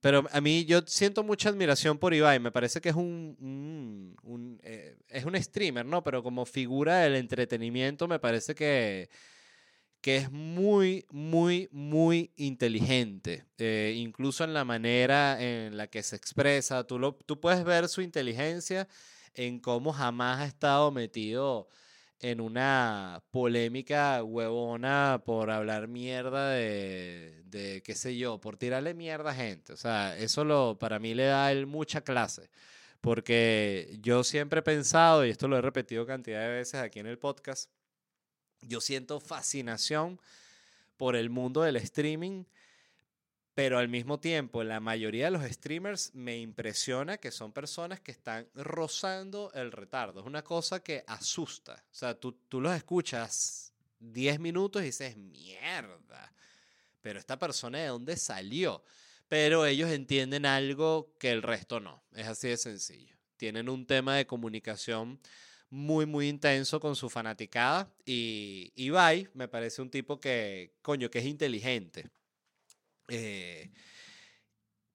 pero 0.00 0.26
a 0.32 0.40
mí 0.40 0.64
yo 0.64 0.82
siento 0.86 1.24
mucha 1.24 1.48
admiración 1.48 1.98
por 1.98 2.14
Ibai. 2.14 2.38
Me 2.38 2.52
parece 2.52 2.80
que 2.80 2.90
es 2.90 2.94
un, 2.94 4.16
eh, 4.62 4.96
es 5.08 5.24
un 5.24 5.40
streamer, 5.42 5.86
¿no? 5.86 6.02
Pero 6.04 6.22
como 6.22 6.44
figura 6.46 6.98
del 6.98 7.16
entretenimiento 7.16 8.06
me 8.06 8.18
parece 8.18 8.54
que 8.54 9.08
que 10.04 10.16
es 10.18 10.30
muy, 10.30 11.06
muy, 11.10 11.70
muy 11.72 12.30
inteligente, 12.36 13.46
eh, 13.56 13.94
incluso 13.96 14.44
en 14.44 14.52
la 14.52 14.62
manera 14.62 15.40
en 15.42 15.78
la 15.78 15.86
que 15.86 16.02
se 16.02 16.14
expresa. 16.14 16.86
Tú, 16.86 16.98
lo, 16.98 17.14
tú 17.14 17.40
puedes 17.40 17.64
ver 17.64 17.88
su 17.88 18.02
inteligencia 18.02 18.86
en 19.32 19.60
cómo 19.60 19.94
jamás 19.94 20.40
ha 20.42 20.44
estado 20.44 20.90
metido 20.90 21.68
en 22.20 22.42
una 22.42 23.22
polémica 23.30 24.22
huevona 24.22 25.22
por 25.24 25.50
hablar 25.50 25.88
mierda 25.88 26.50
de, 26.50 27.42
de, 27.46 27.82
qué 27.82 27.94
sé 27.94 28.14
yo, 28.18 28.38
por 28.42 28.58
tirarle 28.58 28.92
mierda 28.92 29.30
a 29.30 29.34
gente. 29.34 29.72
O 29.72 29.78
sea, 29.78 30.18
eso 30.18 30.44
lo, 30.44 30.78
para 30.78 30.98
mí 30.98 31.14
le 31.14 31.24
da 31.24 31.50
él 31.50 31.66
mucha 31.66 32.02
clase. 32.02 32.50
Porque 33.00 33.96
yo 34.02 34.22
siempre 34.22 34.60
he 34.60 34.62
pensado, 34.62 35.24
y 35.24 35.30
esto 35.30 35.48
lo 35.48 35.56
he 35.56 35.62
repetido 35.62 36.04
cantidad 36.04 36.42
de 36.42 36.48
veces 36.48 36.82
aquí 36.82 36.98
en 36.98 37.06
el 37.06 37.18
podcast, 37.18 37.70
yo 38.66 38.80
siento 38.80 39.20
fascinación 39.20 40.20
por 40.96 41.16
el 41.16 41.30
mundo 41.30 41.62
del 41.62 41.76
streaming, 41.76 42.44
pero 43.54 43.78
al 43.78 43.88
mismo 43.88 44.18
tiempo 44.18 44.64
la 44.64 44.80
mayoría 44.80 45.26
de 45.26 45.30
los 45.30 45.44
streamers 45.44 46.14
me 46.14 46.38
impresiona 46.38 47.18
que 47.18 47.30
son 47.30 47.52
personas 47.52 48.00
que 48.00 48.10
están 48.10 48.48
rozando 48.54 49.52
el 49.54 49.70
retardo. 49.70 50.20
Es 50.20 50.26
una 50.26 50.42
cosa 50.42 50.82
que 50.82 51.04
asusta. 51.06 51.84
O 51.90 51.94
sea, 51.94 52.18
tú, 52.18 52.32
tú 52.48 52.60
los 52.60 52.74
escuchas 52.74 53.72
10 54.00 54.40
minutos 54.40 54.82
y 54.82 54.86
dices, 54.86 55.16
mierda, 55.16 56.32
pero 57.00 57.18
esta 57.18 57.38
persona 57.38 57.78
de 57.78 57.86
dónde 57.88 58.16
salió. 58.16 58.82
Pero 59.28 59.66
ellos 59.66 59.90
entienden 59.90 60.46
algo 60.46 61.14
que 61.18 61.30
el 61.30 61.42
resto 61.42 61.80
no. 61.80 62.02
Es 62.12 62.26
así 62.26 62.48
de 62.48 62.56
sencillo. 62.56 63.16
Tienen 63.36 63.68
un 63.68 63.86
tema 63.86 64.16
de 64.16 64.26
comunicación 64.26 65.20
muy, 65.74 66.06
muy 66.06 66.28
intenso 66.28 66.78
con 66.78 66.94
su 66.94 67.10
fanaticada. 67.10 67.92
Y 68.06 68.72
Ibai 68.76 69.28
me 69.34 69.48
parece 69.48 69.82
un 69.82 69.90
tipo 69.90 70.20
que, 70.20 70.76
coño, 70.82 71.10
que 71.10 71.18
es 71.18 71.24
inteligente. 71.24 72.08
Eh, 73.08 73.72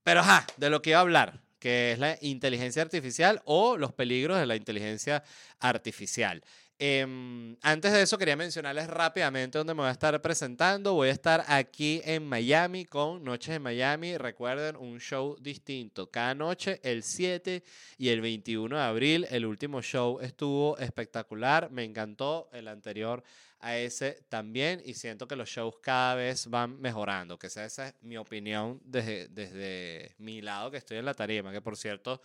pero, 0.04 0.22
ajá, 0.22 0.48
de 0.56 0.70
lo 0.70 0.82
que 0.82 0.92
iba 0.92 1.00
a 1.00 1.02
hablar, 1.02 1.42
que 1.60 1.92
es 1.92 2.00
la 2.00 2.18
inteligencia 2.22 2.82
artificial 2.82 3.42
o 3.44 3.76
los 3.76 3.92
peligros 3.92 4.40
de 4.40 4.46
la 4.46 4.56
inteligencia 4.56 5.22
artificial. 5.60 6.42
Em, 6.82 7.58
antes 7.62 7.92
de 7.92 8.02
eso, 8.02 8.18
quería 8.18 8.38
mencionarles 8.38 8.88
rápidamente 8.88 9.58
dónde 9.58 9.74
me 9.74 9.82
voy 9.82 9.90
a 9.90 9.92
estar 9.92 10.22
presentando. 10.22 10.94
Voy 10.94 11.10
a 11.10 11.12
estar 11.12 11.44
aquí 11.50 12.02
en 12.06 12.26
Miami 12.26 12.86
con 12.86 13.22
Noches 13.22 13.58
en 13.58 13.62
Miami. 13.62 14.18
Recuerden, 14.18 14.78
un 14.78 14.98
show 15.02 15.36
distinto 15.42 16.10
cada 16.10 16.34
noche, 16.34 16.80
el 16.82 17.04
7 17.04 17.66
y 17.98 18.08
el 18.08 18.22
21 18.22 18.78
de 18.78 18.82
abril. 18.82 19.28
El 19.30 19.46
último 19.46 19.82
show 19.82 20.22
estuvo 20.22 20.78
espectacular, 20.78 21.70
me 21.70 21.84
encantó. 21.84 22.50
El 22.54 22.70
anterior 22.70 23.26
a 23.60 23.76
ese 23.78 24.24
también 24.30 24.82
y 24.86 24.94
siento 24.94 25.28
que 25.28 25.36
los 25.36 25.50
shows 25.50 25.76
cada 25.82 26.16
vez 26.16 26.48
van 26.48 26.80
mejorando, 26.80 27.38
que 27.38 27.48
esa, 27.48 27.66
es 27.66 27.94
mi 28.04 28.16
opinión 28.16 28.80
desde, 28.86 29.28
desde 29.28 30.16
mi 30.18 30.42
lado 30.42 30.72
que 30.72 30.78
estoy 30.78 30.96
en 30.96 31.04
la 31.04 31.14
tarima, 31.14 31.52
que 31.52 31.60
por 31.62 31.76
cierto, 31.76 32.22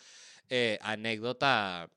eh, 0.48 0.78
anécdota 0.80 1.90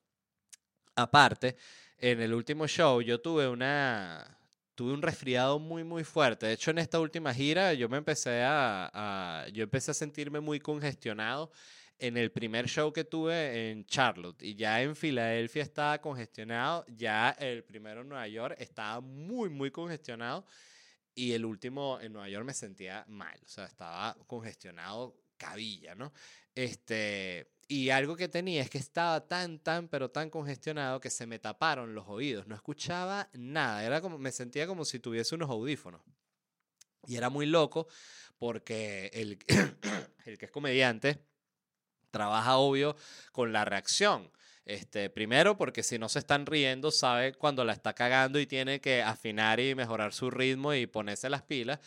aparte 0.96 1.56
en 1.98 2.22
el 2.22 2.34
último 2.34 2.68
show 2.68 3.02
yo 3.02 3.20
tuve 3.20 3.48
una, 3.48 4.38
tuve 4.76 4.94
un 4.94 5.02
resfriado 5.02 5.60
muy, 5.60 5.84
muy 5.84 6.04
fuerte. 6.04 6.46
De 6.46 6.54
hecho, 6.54 6.72
en 6.72 6.78
esta 6.78 7.00
última 7.00 7.34
gira 7.34 7.74
yo 7.74 7.90
me 7.90 7.98
empecé 7.98 8.44
a, 8.44 9.46
yo 9.54 9.64
empecé 9.64 9.92
a 9.92 9.94
sentirme 9.94 10.40
muy 10.40 10.60
congestionado 10.60 11.52
en 12.00 12.16
el 12.16 12.32
primer 12.32 12.68
show 12.68 12.94
que 12.94 13.04
tuve 13.04 13.72
en 13.72 13.86
Charlotte 13.86 14.44
y 14.44 14.54
ya 14.56 14.82
en 14.84 14.96
Filadelfia 14.96 15.64
estaba 15.64 16.00
congestionado, 16.00 16.86
ya 16.88 17.32
el 17.40 17.64
primero 17.64 18.02
en 18.02 18.10
Nueva 18.10 18.28
York 18.28 18.56
estaba 18.60 19.02
muy, 19.02 19.50
muy 19.50 19.72
congestionado 19.72 20.46
y 21.16 21.32
el 21.32 21.44
último 21.44 22.00
en 22.00 22.14
Nueva 22.14 22.30
York 22.30 22.46
me 22.46 22.54
sentía 22.54 23.04
mal, 23.08 23.40
o 23.44 23.48
sea, 23.48 23.66
estaba 23.66 24.16
congestionado 24.28 25.16
cabilla, 25.38 25.96
¿no? 25.96 26.14
Este, 26.54 27.57
y 27.68 27.90
algo 27.90 28.16
que 28.16 28.30
tenía 28.30 28.62
es 28.62 28.70
que 28.70 28.78
estaba 28.78 29.28
tan, 29.28 29.60
tan, 29.60 29.88
pero 29.90 30.10
tan 30.10 30.30
congestionado 30.30 31.00
que 31.02 31.10
se 31.10 31.28
me 31.28 31.40
taparon 31.40 31.94
los 31.94 32.08
oídos, 32.08 32.48
no 32.48 32.56
escuchaba 32.56 33.30
nada, 33.34 33.84
era 33.84 34.02
como, 34.02 34.18
me 34.18 34.32
sentía 34.32 34.68
como 34.68 34.86
si 34.86 35.00
tuviese 35.00 35.36
unos 35.36 35.50
audífonos. 35.50 36.02
Y 37.06 37.16
era 37.16 37.30
muy 37.30 37.46
loco 37.46 37.88
porque 38.38 39.10
el, 39.14 39.38
el 40.26 40.38
que 40.38 40.46
es 40.46 40.52
comediante 40.52 41.20
trabaja 42.12 42.58
obvio 42.58 42.96
con 43.32 43.52
la 43.52 43.66
reacción. 43.66 44.32
Este, 44.66 45.10
primero, 45.10 45.58
porque 45.58 45.82
si 45.82 45.98
no 45.98 46.10
se 46.10 46.20
están 46.20 46.46
riendo, 46.46 46.92
sabe 46.92 47.34
cuando 47.34 47.64
la 47.64 47.72
está 47.72 47.94
cagando 47.94 48.38
y 48.38 48.46
tiene 48.46 48.82
que 48.82 49.02
afinar 49.02 49.62
y 49.62 49.76
mejorar 49.76 50.14
su 50.14 50.30
ritmo 50.30 50.74
y 50.74 50.88
ponerse 50.88 51.30
las 51.30 51.42
pilas. 51.42 51.80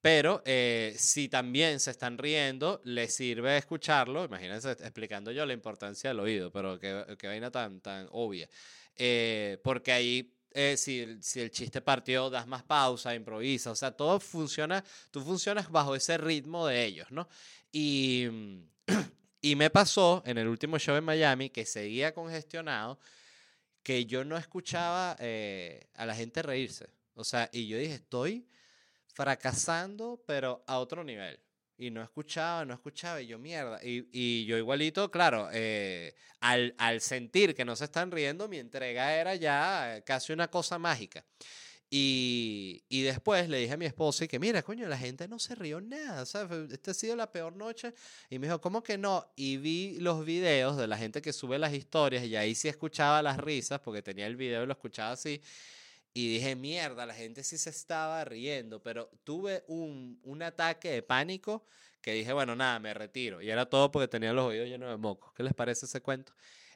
Pero 0.00 0.42
eh, 0.44 0.94
si 0.96 1.28
también 1.28 1.80
se 1.80 1.90
están 1.90 2.18
riendo, 2.18 2.80
le 2.84 3.08
sirve 3.08 3.56
escucharlo. 3.56 4.24
Imagínense 4.24 4.70
explicando 4.72 5.32
yo 5.32 5.44
la 5.44 5.52
importancia 5.52 6.10
del 6.10 6.20
oído, 6.20 6.50
pero 6.52 6.78
qué, 6.78 7.16
qué 7.18 7.26
vaina 7.26 7.50
tan, 7.50 7.80
tan 7.80 8.06
obvia. 8.12 8.48
Eh, 8.96 9.58
porque 9.62 9.92
ahí, 9.92 10.32
eh, 10.52 10.76
si, 10.76 11.18
si 11.20 11.40
el 11.40 11.50
chiste 11.50 11.80
partió, 11.80 12.30
das 12.30 12.46
más 12.46 12.62
pausa, 12.62 13.14
improvisa. 13.14 13.70
O 13.70 13.76
sea, 13.76 13.90
todo 13.90 14.20
funciona, 14.20 14.84
tú 15.10 15.20
funcionas 15.20 15.70
bajo 15.70 15.94
ese 15.94 16.16
ritmo 16.18 16.66
de 16.66 16.84
ellos, 16.84 17.10
¿no? 17.10 17.28
Y, 17.72 18.28
y 19.40 19.56
me 19.56 19.70
pasó 19.70 20.22
en 20.26 20.38
el 20.38 20.48
último 20.48 20.78
show 20.78 20.96
en 20.96 21.04
Miami 21.04 21.50
que 21.50 21.66
seguía 21.66 22.14
congestionado, 22.14 22.98
que 23.82 24.06
yo 24.06 24.24
no 24.24 24.36
escuchaba 24.36 25.16
eh, 25.20 25.88
a 25.94 26.06
la 26.06 26.14
gente 26.14 26.42
reírse. 26.42 26.88
O 27.14 27.24
sea, 27.24 27.48
y 27.52 27.66
yo 27.66 27.78
dije, 27.78 27.94
estoy 27.94 28.46
fracasando, 29.16 30.22
pero 30.26 30.62
a 30.66 30.78
otro 30.78 31.02
nivel. 31.02 31.40
Y 31.78 31.90
no 31.90 32.02
escuchaba, 32.02 32.66
no 32.66 32.74
escuchaba, 32.74 33.22
y 33.22 33.26
yo 33.26 33.38
mierda. 33.38 33.80
Y, 33.82 34.06
y 34.12 34.44
yo 34.44 34.58
igualito, 34.58 35.10
claro, 35.10 35.48
eh, 35.52 36.14
al, 36.40 36.74
al 36.76 37.00
sentir 37.00 37.54
que 37.54 37.64
no 37.64 37.74
se 37.76 37.84
están 37.84 38.10
riendo, 38.10 38.46
mi 38.46 38.58
entrega 38.58 39.14
era 39.14 39.34
ya 39.34 40.02
casi 40.04 40.34
una 40.34 40.48
cosa 40.48 40.78
mágica. 40.78 41.24
Y, 41.88 42.84
y 42.90 43.02
después 43.02 43.48
le 43.48 43.58
dije 43.58 43.72
a 43.72 43.76
mi 43.78 43.86
esposa 43.86 44.26
que, 44.26 44.38
mira, 44.38 44.62
coño, 44.62 44.86
la 44.86 44.98
gente 44.98 45.26
no 45.28 45.38
se 45.38 45.54
rió 45.54 45.80
nada, 45.80 46.26
¿sabes? 46.26 46.70
Esta 46.72 46.90
ha 46.90 46.94
sido 46.94 47.16
la 47.16 47.30
peor 47.32 47.56
noche. 47.56 47.94
Y 48.28 48.38
me 48.38 48.48
dijo, 48.48 48.60
¿cómo 48.60 48.82
que 48.82 48.98
no? 48.98 49.32
Y 49.34 49.56
vi 49.56 49.98
los 50.00 50.26
videos 50.26 50.76
de 50.76 50.88
la 50.88 50.98
gente 50.98 51.22
que 51.22 51.32
sube 51.32 51.58
las 51.58 51.72
historias 51.72 52.24
y 52.24 52.36
ahí 52.36 52.54
sí 52.54 52.68
escuchaba 52.68 53.22
las 53.22 53.38
risas, 53.38 53.80
porque 53.80 54.02
tenía 54.02 54.26
el 54.26 54.36
video 54.36 54.64
y 54.64 54.66
lo 54.66 54.72
escuchaba 54.72 55.12
así. 55.12 55.40
Y 56.16 56.28
dije, 56.28 56.56
mierda, 56.56 57.04
la 57.04 57.12
gente 57.12 57.44
sí 57.44 57.58
se 57.58 57.68
estaba 57.68 58.24
riendo, 58.24 58.82
pero 58.82 59.10
tuve 59.22 59.64
un, 59.66 60.18
un 60.22 60.42
ataque 60.42 60.88
de 60.88 61.02
pánico 61.02 61.66
que 62.00 62.14
dije, 62.14 62.32
bueno, 62.32 62.56
nada, 62.56 62.78
me 62.78 62.94
retiro. 62.94 63.42
Y 63.42 63.50
era 63.50 63.66
todo 63.66 63.90
porque 63.90 64.08
tenía 64.08 64.32
los 64.32 64.46
oídos 64.46 64.66
llenos 64.66 64.88
de 64.88 64.96
mocos. 64.96 65.34
¿Qué 65.34 65.42
les 65.42 65.52
parece 65.52 65.84
ese 65.84 66.00
cuento? 66.00 66.32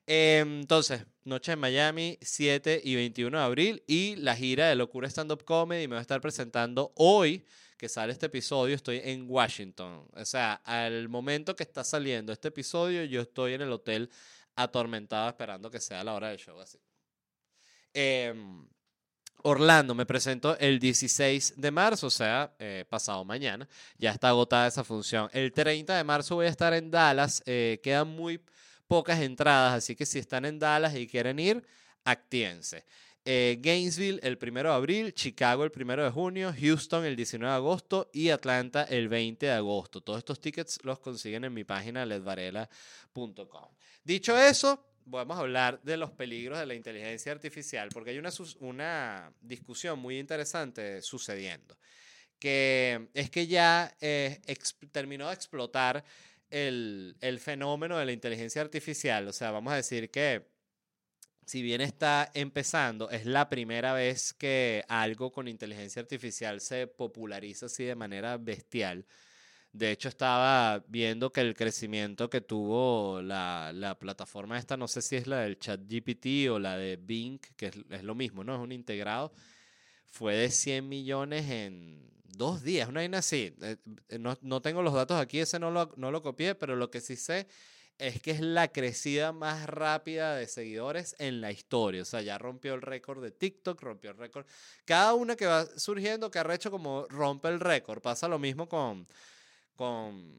Eh, 0.07 0.41
entonces, 0.41 1.07
Noche 1.25 1.53
en 1.53 1.59
Miami, 1.59 2.19
7 2.21 2.83
y 2.85 2.97
21 2.97 3.39
de 3.39 3.43
abril. 3.43 3.83
Y 3.87 4.17
la 4.17 4.37
gira 4.37 4.69
de 4.69 4.75
Locura 4.75 5.09
Stand 5.09 5.33
Up 5.33 5.47
Comedy 5.47 5.89
me 5.89 5.95
va 5.95 6.01
a 6.01 6.03
estar 6.03 6.21
presentando 6.21 6.93
hoy 6.97 7.47
que 7.79 7.89
sale 7.89 8.13
este 8.13 8.27
episodio. 8.27 8.75
Estoy 8.75 9.01
en 9.03 9.25
Washington. 9.27 10.07
O 10.13 10.25
sea, 10.27 10.61
al 10.67 11.09
momento 11.09 11.57
que 11.57 11.63
está 11.63 11.83
saliendo 11.83 12.31
este 12.31 12.49
episodio, 12.49 13.05
yo 13.05 13.23
estoy 13.23 13.55
en 13.55 13.63
el 13.63 13.73
hotel 13.73 14.11
atormentado 14.55 15.31
esperando 15.31 15.71
que 15.71 15.81
sea 15.81 16.05
la 16.05 16.13
hora 16.13 16.29
del 16.29 16.37
show. 16.37 16.61
Así. 16.61 16.79
Em, 17.95 18.69
Orlando, 19.43 19.95
me 19.95 20.07
presento 20.07 20.59
el 20.59 20.79
16 20.79 21.55
de 21.57 21.71
marzo, 21.71 22.09
o 22.09 22.11
sea, 22.11 22.55
eh, 22.59 22.85
pasado 22.89 23.25
mañana. 23.25 23.69
Ya 23.99 24.11
está 24.11 24.29
agotada 24.29 24.67
esa 24.67 24.85
función. 24.85 25.29
El 25.33 25.53
30 25.53 25.97
de 25.97 26.05
marzo 26.05 26.37
voy 26.37 26.47
a 26.47 26.51
estar 26.51 26.75
en 26.75 26.91
Dallas. 26.91 27.43
eh, 27.47 27.81
quedan 27.83 28.09
muy 28.09 28.41
pocas 28.87 29.21
entradas, 29.21 29.75
así 29.75 29.95
que 29.95 30.05
si 30.05 30.19
están 30.19 30.45
en 30.45 30.59
Dallas 30.59 30.95
y 30.95 31.07
quieren 31.07 31.39
ir, 31.39 31.65
actíense. 32.05 32.85
Eh, 33.25 33.59
Gainesville 33.61 34.19
el 34.23 34.39
1 34.41 34.63
de 34.63 34.69
abril, 34.69 35.15
Chicago 35.15 35.65
el 35.65 35.73
1 35.75 36.05
de 36.05 36.11
junio, 36.11 36.55
Houston 36.59 37.05
el 37.05 37.17
19 37.17 37.51
de 37.51 37.57
agosto 37.57 38.11
y 38.13 38.31
Atlanta 38.31 38.85
el 38.85 39.09
20 39.09 39.47
de 39.47 39.53
agosto. 39.53 40.01
Todos 40.01 40.19
estos 40.19 40.41
tickets 40.41 40.81
los 40.85 41.01
consiguen 41.01 41.45
en 41.45 41.53
mi 41.53 41.65
página 41.65 42.05
ledvarela.com. 42.07 43.69
Dicho 44.03 44.37
eso, 44.39 44.90
a 45.13 45.41
hablar 45.41 45.81
de 45.83 45.97
los 45.97 46.11
peligros 46.11 46.59
de 46.59 46.67
la 46.67 46.75
inteligencia 46.75 47.33
artificial, 47.33 47.89
porque 47.93 48.11
hay 48.11 48.19
una, 48.19 48.31
una 48.61 49.33
discusión 49.41 49.99
muy 49.99 50.19
interesante 50.19 51.03
sucediendo, 51.03 51.77
que 52.39 53.09
es 53.15 53.31
que 53.31 53.47
ya 53.47 53.95
eh, 54.01 54.41
terminó 54.93 55.29
de 55.29 55.35
explotar 55.35 56.05
el, 56.51 57.17
el 57.21 57.41
fenómeno 57.41 57.99
de 57.99 58.07
la 58.07 58.13
inteligencia 58.13 58.63
artificial. 58.63 59.29
O 59.29 59.33
sea, 59.33 59.51
vamos 59.51 59.73
a 59.73 59.77
decir 59.77 60.11
que 60.11 60.47
si 61.51 61.63
bien 61.63 61.81
está 61.81 62.31
empezando, 62.35 63.11
es 63.11 63.27
la 63.27 63.49
primera 63.49 63.93
vez 63.93 64.33
que 64.35 64.85
algo 64.87 65.33
con 65.33 65.49
inteligencia 65.49 66.01
artificial 66.01 66.61
se 66.61 66.87
populariza 66.87 67.67
así 67.67 67.83
de 67.83 67.97
manera 67.97 68.37
bestial. 68.37 69.05
De 69.73 69.93
hecho, 69.93 70.09
estaba 70.09 70.85
viendo 70.89 71.33
que 71.33 71.43
el 71.43 71.55
crecimiento 71.55 72.29
que 72.29 72.41
tuvo 72.41 73.23
la, 73.23 73.73
la 73.73 73.99
plataforma 73.99 74.59
esta, 74.59 74.77
no 74.77 74.89
sé 74.89 75.01
si 75.01 75.17
es 75.17 75.27
la 75.29 75.41
del 75.41 75.59
ChatGPT 75.59 76.51
o 76.51 76.59
la 76.59 76.77
de 76.77 76.97
Bing, 76.97 77.39
que 77.57 77.67
es, 77.67 77.75
es 77.91 78.03
lo 78.03 78.15
mismo, 78.17 78.43
¿no? 78.43 78.55
Es 78.57 78.61
un 78.61 78.73
integrado, 78.73 79.33
fue 80.07 80.35
de 80.37 80.51
100 80.51 80.89
millones 80.89 81.49
en 81.51 82.11
dos 82.25 82.63
días, 82.63 82.89
una 82.89 83.01
vaina 83.01 83.19
así. 83.19 83.55
Eh, 83.63 83.77
eh, 84.09 84.19
No, 84.19 84.37
no 84.43 84.61
tengo 84.61 84.83
los 84.83 84.95
datos 84.95 85.21
aquí, 85.21 85.39
ese 85.39 85.59
no 85.59 85.71
lo, 85.71 85.93
no 85.97 86.11
lo 86.11 86.23
copié, 86.23 86.55
pero 86.55 86.75
lo 86.77 86.91
que 86.91 87.01
sí 87.01 87.17
sé 87.17 87.47
es 87.99 88.21
que 88.23 88.31
es 88.31 88.41
la 88.41 88.69
crecida 88.69 89.33
más 89.33 89.67
rápida 89.67 90.35
de 90.35 90.47
seguidores 90.47 91.15
en 91.19 91.41
la 91.41 91.53
historia. 91.53 92.03
O 92.03 92.07
sea, 92.07 92.23
ya 92.23 92.39
rompió 92.39 92.75
el 92.75 92.83
récord 92.83 93.23
de 93.23 93.31
TikTok, 93.31 93.81
rompió 93.83 94.11
el 94.11 94.17
récord. 94.17 94.47
Cada 94.87 95.15
una 95.15 95.37
que 95.37 95.47
va 95.47 95.67
surgiendo, 95.77 96.31
que 96.31 96.39
ha 96.39 96.55
hecho 96.55 96.71
como 96.71 97.07
rompe 97.09 97.49
el 97.49 97.61
récord. 97.61 98.01
Pasa 98.01 98.27
lo 98.27 98.39
mismo 98.39 98.69
con, 98.69 99.07
con, 99.81 100.39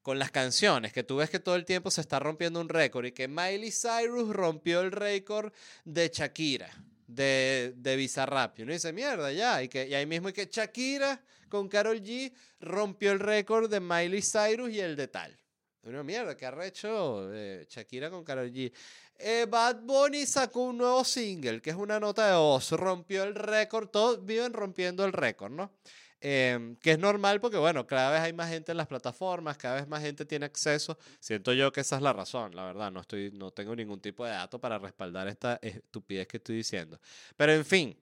con 0.00 0.18
las 0.18 0.30
canciones, 0.30 0.94
que 0.94 1.02
tú 1.02 1.16
ves 1.16 1.28
que 1.28 1.40
todo 1.40 1.56
el 1.56 1.66
tiempo 1.66 1.90
se 1.90 2.00
está 2.00 2.18
rompiendo 2.18 2.58
un 2.58 2.70
récord 2.70 3.04
y 3.04 3.12
que 3.12 3.28
Miley 3.28 3.70
Cyrus 3.70 4.34
rompió 4.34 4.80
el 4.80 4.90
récord 4.90 5.52
de 5.84 6.08
Shakira, 6.08 6.70
de, 7.06 7.74
de 7.76 7.96
Bizarrap. 7.96 8.58
Y 8.58 8.62
uno 8.62 8.72
dice, 8.72 8.94
mierda, 8.94 9.30
ya. 9.30 9.62
Y, 9.62 9.68
que, 9.68 9.86
y 9.86 9.92
ahí 9.92 10.06
mismo 10.06 10.30
y 10.30 10.32
que 10.32 10.46
Shakira 10.50 11.22
con 11.50 11.68
Carol 11.68 12.00
G 12.00 12.32
rompió 12.60 13.12
el 13.12 13.20
récord 13.20 13.70
de 13.70 13.78
Miley 13.78 14.22
Cyrus 14.22 14.70
y 14.70 14.80
el 14.80 14.96
de 14.96 15.08
tal. 15.08 15.38
Una 15.82 16.02
mierda, 16.02 16.34
¿qué 16.38 16.46
ha 16.46 16.64
hecho 16.64 17.28
eh, 17.30 17.66
Shakira 17.68 18.08
con 18.08 18.24
Karol 18.24 18.50
G? 18.50 18.72
Eh, 19.18 19.46
Bad 19.46 19.82
Bunny 19.82 20.24
sacó 20.24 20.62
un 20.62 20.78
nuevo 20.78 21.04
single, 21.04 21.60
que 21.60 21.68
es 21.68 21.76
una 21.76 22.00
nota 22.00 22.26
de 22.26 22.38
voz, 22.38 22.70
rompió 22.70 23.24
el 23.24 23.34
récord, 23.34 23.88
todos 23.90 24.24
viven 24.24 24.54
rompiendo 24.54 25.04
el 25.04 25.12
récord, 25.12 25.52
¿no? 25.52 25.72
Em, 26.22 26.76
que 26.76 26.92
es 26.92 26.98
normal 26.98 27.40
porque, 27.40 27.56
bueno, 27.56 27.86
cada 27.86 28.10
vez 28.10 28.20
hay 28.20 28.34
más 28.34 28.50
gente 28.50 28.72
en 28.72 28.76
las 28.76 28.86
plataformas, 28.86 29.56
cada 29.56 29.76
vez 29.76 29.88
más 29.88 30.02
gente 30.02 30.26
tiene 30.26 30.44
acceso. 30.46 30.98
Siento 31.18 31.54
yo 31.54 31.72
que 31.72 31.80
esa 31.80 31.96
es 31.96 32.02
la 32.02 32.12
razón, 32.12 32.54
la 32.54 32.64
verdad, 32.64 32.92
no, 32.92 33.00
estoy, 33.00 33.30
no 33.32 33.50
tengo 33.50 33.74
ningún 33.74 34.00
tipo 34.00 34.24
de 34.26 34.32
dato 34.32 34.60
para 34.60 34.78
respaldar 34.78 35.28
esta 35.28 35.58
estupidez 35.62 36.26
que 36.28 36.36
estoy 36.36 36.56
diciendo. 36.56 37.00
Pero, 37.36 37.52
en 37.54 37.64
fin, 37.64 37.96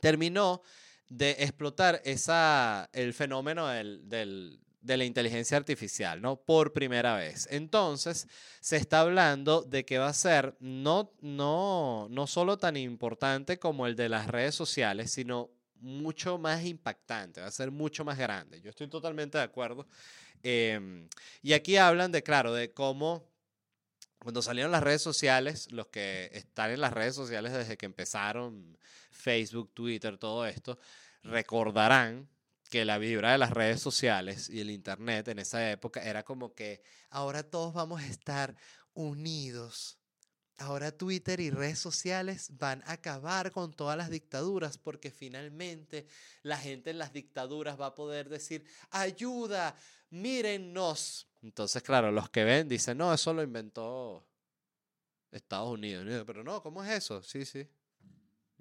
terminó 0.00 0.62
de 1.08 1.30
explotar 1.40 2.00
esa, 2.04 2.88
el 2.92 3.12
fenómeno 3.14 3.66
del, 3.66 4.08
del, 4.08 4.60
de 4.80 4.96
la 4.96 5.04
inteligencia 5.04 5.56
artificial, 5.56 6.22
¿no? 6.22 6.36
Por 6.36 6.72
primera 6.72 7.16
vez. 7.16 7.48
Entonces, 7.50 8.28
se 8.60 8.76
está 8.76 9.00
hablando 9.00 9.62
de 9.62 9.84
que 9.84 9.98
va 9.98 10.08
a 10.08 10.12
ser 10.12 10.56
no, 10.60 11.12
no, 11.20 12.06
no 12.10 12.26
solo 12.28 12.58
tan 12.58 12.76
importante 12.76 13.58
como 13.58 13.86
el 13.88 13.96
de 13.96 14.08
las 14.08 14.28
redes 14.28 14.54
sociales, 14.54 15.10
sino 15.10 15.50
mucho 15.80 16.38
más 16.38 16.64
impactante, 16.64 17.40
va 17.40 17.46
a 17.46 17.50
ser 17.50 17.70
mucho 17.70 18.04
más 18.04 18.18
grande. 18.18 18.60
Yo 18.60 18.70
estoy 18.70 18.88
totalmente 18.88 19.38
de 19.38 19.44
acuerdo. 19.44 19.86
Eh, 20.42 21.08
y 21.42 21.52
aquí 21.52 21.76
hablan 21.76 22.12
de, 22.12 22.22
claro, 22.22 22.52
de 22.52 22.72
cómo 22.72 23.28
cuando 24.18 24.42
salieron 24.42 24.72
las 24.72 24.82
redes 24.82 25.02
sociales, 25.02 25.70
los 25.70 25.86
que 25.88 26.30
están 26.32 26.70
en 26.70 26.80
las 26.80 26.92
redes 26.92 27.14
sociales 27.14 27.52
desde 27.52 27.76
que 27.76 27.86
empezaron 27.86 28.76
Facebook, 29.10 29.72
Twitter, 29.72 30.18
todo 30.18 30.44
esto, 30.46 30.78
recordarán 31.22 32.28
que 32.68 32.84
la 32.84 32.98
vibra 32.98 33.32
de 33.32 33.38
las 33.38 33.50
redes 33.50 33.80
sociales 33.80 34.50
y 34.50 34.60
el 34.60 34.70
Internet 34.70 35.28
en 35.28 35.38
esa 35.38 35.70
época 35.70 36.02
era 36.02 36.24
como 36.24 36.54
que 36.54 36.82
ahora 37.10 37.42
todos 37.42 37.72
vamos 37.72 38.02
a 38.02 38.06
estar 38.06 38.56
unidos 38.92 39.97
ahora 40.58 40.92
Twitter 40.92 41.40
y 41.40 41.50
redes 41.50 41.78
sociales 41.78 42.50
van 42.58 42.82
a 42.86 42.92
acabar 42.92 43.52
con 43.52 43.72
todas 43.72 43.96
las 43.96 44.10
dictaduras 44.10 44.76
porque 44.78 45.10
finalmente 45.10 46.06
la 46.42 46.56
gente 46.56 46.90
en 46.90 46.98
las 46.98 47.12
dictaduras 47.12 47.80
va 47.80 47.86
a 47.86 47.94
poder 47.94 48.28
decir, 48.28 48.64
ayuda, 48.90 49.74
mírennos. 50.10 51.28
Entonces, 51.42 51.82
claro, 51.82 52.10
los 52.10 52.28
que 52.30 52.44
ven 52.44 52.68
dicen, 52.68 52.98
no, 52.98 53.14
eso 53.14 53.32
lo 53.32 53.42
inventó 53.42 54.26
Estados 55.30 55.70
Unidos. 55.70 56.24
Pero 56.26 56.42
no, 56.42 56.62
¿cómo 56.62 56.82
es 56.82 56.90
eso? 56.90 57.22
Sí, 57.22 57.44
sí. 57.44 57.66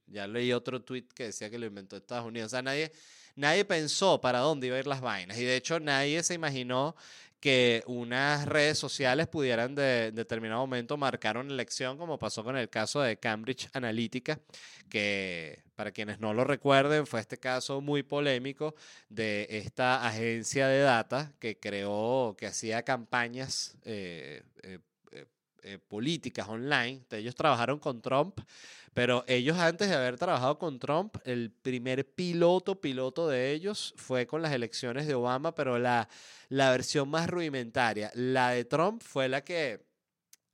Ya 0.06 0.28
leí 0.28 0.54
otro 0.54 0.82
tweet 0.82 1.08
que 1.14 1.26
decía 1.26 1.50
que 1.50 1.60
lo 1.60 1.66
inventó 1.66 1.98
Estados 1.98 2.26
Unidos. 2.26 2.48
O 2.48 2.52
sea, 2.52 2.62
nadie, 2.62 2.92
nadie 3.36 3.66
pensó 3.66 4.22
para 4.22 4.40
dónde 4.40 4.68
iba 4.68 4.78
a 4.78 4.80
ir 4.80 4.88
las 4.88 5.02
vainas. 5.02 5.38
Y 5.38 5.44
de 5.44 5.56
hecho, 5.56 5.80
nadie 5.80 6.24
se 6.24 6.34
imaginó 6.34 6.96
que 7.40 7.84
unas 7.86 8.46
redes 8.48 8.78
sociales 8.80 9.28
pudieran 9.28 9.76
de, 9.76 10.12
determinado 10.12 10.62
momento 10.62 10.98
marcar 10.98 11.38
una 11.38 11.54
elección, 11.54 11.98
como 11.98 12.18
pasó 12.18 12.44
con 12.44 12.58
el 12.58 12.70
caso 12.70 13.02
de 13.02 13.18
Cambridge 13.18 13.70
Analytica, 13.74 14.40
que 14.90 15.64
para 15.76 15.92
quienes 15.92 16.20
no 16.20 16.34
lo 16.34 16.44
recuerden, 16.44 17.06
fue 17.06 17.20
este 17.20 17.38
caso 17.38 17.82
muy 17.82 18.02
polémico 18.02 18.74
de 19.10 19.48
esta 19.50 20.08
agencia 20.08 20.68
de 20.68 20.80
data 20.80 21.34
que 21.40 21.60
creó, 21.60 22.36
que 22.38 22.48
hacía 22.48 22.84
campañas 22.84 23.78
eh, 23.84 24.42
eh, 24.64 24.80
eh, 25.68 25.80
políticas 25.80 26.48
online. 26.48 27.02
Ellos 27.12 27.36
trabajaron 27.36 27.78
con 27.78 28.02
Trump, 28.02 28.40
pero 28.94 29.26
ellos 29.28 29.58
antes 29.58 29.90
de 29.90 29.96
haber 29.96 30.18
trabajado 30.18 30.58
con 30.58 30.80
Trump, 30.80 31.18
el 31.26 31.52
primer 31.52 32.06
piloto, 32.06 32.80
piloto 32.80 33.28
de 33.28 33.52
ellos 33.52 33.94
fue 33.98 34.26
con 34.26 34.42
las 34.42 34.54
elecciones 34.54 35.08
de 35.08 35.16
Obama, 35.16 35.54
pero 35.54 35.78
la, 35.78 36.08
la 36.48 36.72
versión 36.72 37.10
más 37.10 37.30
rudimentaria. 37.30 38.12
La 38.16 38.52
de 38.52 38.64
Trump 38.64 39.02
fue 39.04 39.28
la 39.28 39.44
que 39.44 39.87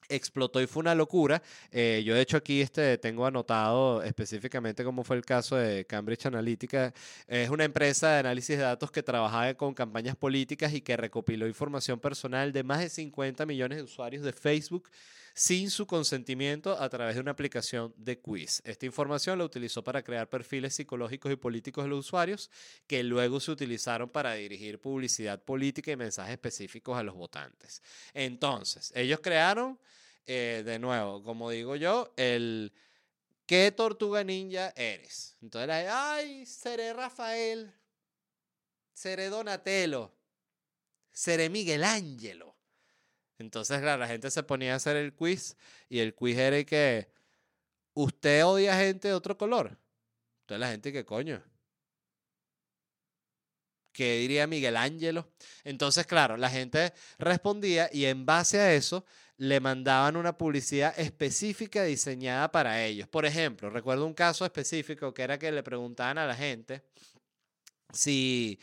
explotó 0.10 0.62
y 0.62 0.68
fue 0.68 0.82
una 0.82 0.96
locura. 0.96 1.42
Eh, 1.72 2.04
yo 2.06 2.16
de 2.16 2.22
hecho 2.22 2.38
aquí 2.38 2.62
este, 2.62 2.98
tengo 2.98 3.26
anotado 3.26 4.04
específicamente 4.04 4.84
cómo 4.84 5.04
fue 5.04 5.18
el 5.18 5.26
caso 5.26 5.56
de 5.56 5.86
Cambridge 5.86 6.26
Analytica. 6.26 6.94
Es 7.28 7.50
una 7.50 7.64
empresa 7.64 8.12
de 8.12 8.20
análisis 8.20 8.58
de 8.58 8.64
datos 8.64 8.92
que 8.92 9.04
trabajaba 9.04 9.54
con 9.56 9.74
campañas 9.74 10.16
políticas 10.16 10.74
y 10.74 10.82
que 10.82 10.98
recopiló 10.98 11.48
información 11.48 12.00
personal 12.00 12.52
de 12.52 12.64
más 12.64 12.80
de 12.80 12.90
50 12.90 13.46
millones 13.46 13.78
de 13.78 13.84
usuarios 13.84 14.24
de 14.24 14.34
Facebook 14.34 14.90
sin 15.34 15.72
su 15.72 15.88
consentimiento 15.88 16.80
a 16.80 16.88
través 16.90 17.16
de 17.16 17.22
una 17.22 17.32
aplicación 17.32 17.94
de 17.98 18.20
quiz. 18.20 18.62
Esta 18.66 18.86
información 18.86 19.40
la 19.40 19.46
utilizó 19.46 19.84
para 19.84 20.04
crear 20.04 20.30
perfiles 20.30 20.76
psicológicos 20.76 21.32
y 21.32 21.36
políticos 21.36 21.86
de 21.86 21.90
los 21.90 22.00
usuarios 22.00 22.52
que 22.88 23.04
luego 23.04 23.40
se 23.40 23.52
utilizaron 23.52 24.10
para 24.10 24.34
dirigir 24.34 24.80
publicidad 24.80 25.42
política 25.44 25.92
y 25.92 25.96
mensajes 25.96 26.34
específicos 26.34 26.98
a 26.98 27.04
los 27.04 27.16
votantes. 27.16 27.82
Entonces, 28.14 28.92
ellos 28.96 29.20
crearon 29.22 29.80
eh, 30.26 30.62
de 30.66 30.80
nuevo, 30.80 31.24
como 31.24 31.50
digo 31.50 31.76
yo, 31.76 32.14
el 32.16 32.72
¿qué 33.46 33.72
tortuga 33.72 34.24
ninja 34.24 34.74
eres? 34.76 35.36
Entonces, 35.42 35.88
ay, 35.90 36.46
seré 36.46 36.94
Rafael, 36.94 37.74
seré 38.94 39.30
Donatello, 39.30 40.14
seré 41.12 41.50
Miguel 41.50 41.84
Ángelo. 41.84 42.53
Entonces, 43.38 43.82
claro, 43.82 44.00
la 44.00 44.08
gente 44.08 44.30
se 44.32 44.44
ponía 44.44 44.74
a 44.74 44.76
hacer 44.78 44.96
el 44.96 45.14
quiz 45.14 45.58
y 45.90 46.00
el 46.00 46.14
quiz 46.14 46.38
era 46.38 46.64
que 46.64 47.10
usted 47.94 48.46
odia 48.46 48.78
gente 48.78 49.10
de 49.10 49.14
otro 49.14 49.38
color. 49.38 49.78
Entonces 50.42 50.60
la 50.60 50.70
gente 50.70 50.92
que 50.94 51.06
coño. 51.06 51.44
¿Qué 53.92 54.18
diría 54.18 54.48
Miguel 54.48 54.76
Ángelo? 54.76 55.30
Entonces, 55.64 56.08
claro, 56.08 56.36
la 56.36 56.50
gente 56.50 56.94
respondía 57.20 57.90
y 57.94 58.06
en 58.06 58.26
base 58.26 58.60
a 58.60 58.74
eso 58.74 59.06
le 59.38 59.60
mandaban 59.60 60.16
una 60.16 60.38
publicidad 60.38 60.98
específica 61.00 61.84
diseñada 61.84 62.52
para 62.52 62.84
ellos. 62.84 63.08
Por 63.08 63.26
ejemplo, 63.26 63.70
recuerdo 63.70 64.06
un 64.06 64.14
caso 64.14 64.46
específico 64.46 65.14
que 65.14 65.22
era 65.22 65.38
que 65.38 65.52
le 65.52 65.62
preguntaban 65.64 66.18
a 66.18 66.26
la 66.26 66.36
gente 66.36 66.84
si, 67.94 68.60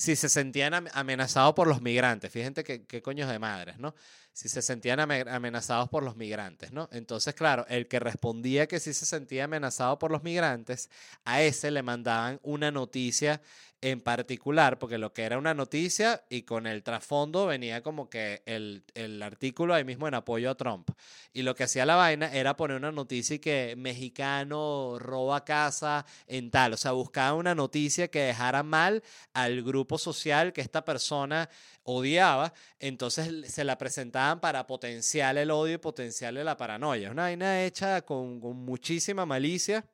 si 0.00 0.16
se 0.16 0.30
sentían 0.30 0.88
amenazados 0.94 1.52
por 1.52 1.66
los 1.66 1.82
migrantes. 1.82 2.32
Fíjense 2.32 2.64
qué, 2.64 2.86
qué 2.86 3.02
coños 3.02 3.28
de 3.28 3.38
madres, 3.38 3.78
¿no? 3.78 3.94
Si 4.32 4.48
se 4.48 4.62
sentían 4.62 4.98
amenazados 4.98 5.90
por 5.90 6.02
los 6.02 6.16
migrantes, 6.16 6.72
¿no? 6.72 6.88
Entonces, 6.90 7.34
claro, 7.34 7.66
el 7.68 7.86
que 7.86 8.00
respondía 8.00 8.66
que 8.66 8.80
sí 8.80 8.94
se 8.94 9.04
sentía 9.04 9.44
amenazado 9.44 9.98
por 9.98 10.10
los 10.10 10.22
migrantes, 10.22 10.88
a 11.26 11.42
ese 11.42 11.70
le 11.70 11.82
mandaban 11.82 12.40
una 12.42 12.70
noticia 12.70 13.42
en 13.82 14.02
particular, 14.02 14.78
porque 14.78 14.98
lo 14.98 15.12
que 15.14 15.22
era 15.22 15.38
una 15.38 15.54
noticia 15.54 16.22
y 16.28 16.42
con 16.42 16.66
el 16.66 16.82
trasfondo 16.82 17.46
venía 17.46 17.82
como 17.82 18.10
que 18.10 18.42
el, 18.44 18.84
el, 18.94 19.22
artículo 19.22 19.72
ahí 19.72 19.84
mismo 19.84 20.06
en 20.06 20.14
apoyo 20.14 20.50
a 20.50 20.54
Trump. 20.54 20.90
Y 21.32 21.42
lo 21.42 21.54
que 21.54 21.64
hacía 21.64 21.86
la 21.86 21.96
vaina 21.96 22.32
era 22.32 22.56
poner 22.56 22.76
una 22.76 22.92
noticia 22.92 23.36
y 23.36 23.38
que 23.38 23.74
mexicano 23.78 24.98
roba 24.98 25.44
casa 25.44 26.04
en 26.26 26.50
tal. 26.50 26.74
O 26.74 26.76
sea, 26.76 26.92
buscaba 26.92 27.34
una 27.34 27.54
noticia 27.54 28.08
que 28.08 28.20
dejara 28.20 28.62
mal 28.62 29.02
al 29.32 29.62
grupo 29.62 29.96
social 29.96 30.52
que 30.52 30.60
esta 30.60 30.84
persona 30.84 31.48
odiaba. 31.82 32.52
Entonces 32.80 33.50
se 33.50 33.64
la 33.64 33.78
presentaban 33.78 34.40
para 34.40 34.66
potenciar 34.66 35.38
el 35.38 35.50
odio 35.50 35.74
y 35.74 35.78
potenciarle 35.78 36.44
la 36.44 36.56
paranoia. 36.58 37.06
Es 37.06 37.12
una 37.12 37.22
vaina 37.22 37.64
hecha 37.64 38.02
con, 38.02 38.40
con 38.40 38.56
muchísima 38.56 39.24
malicia 39.24 39.86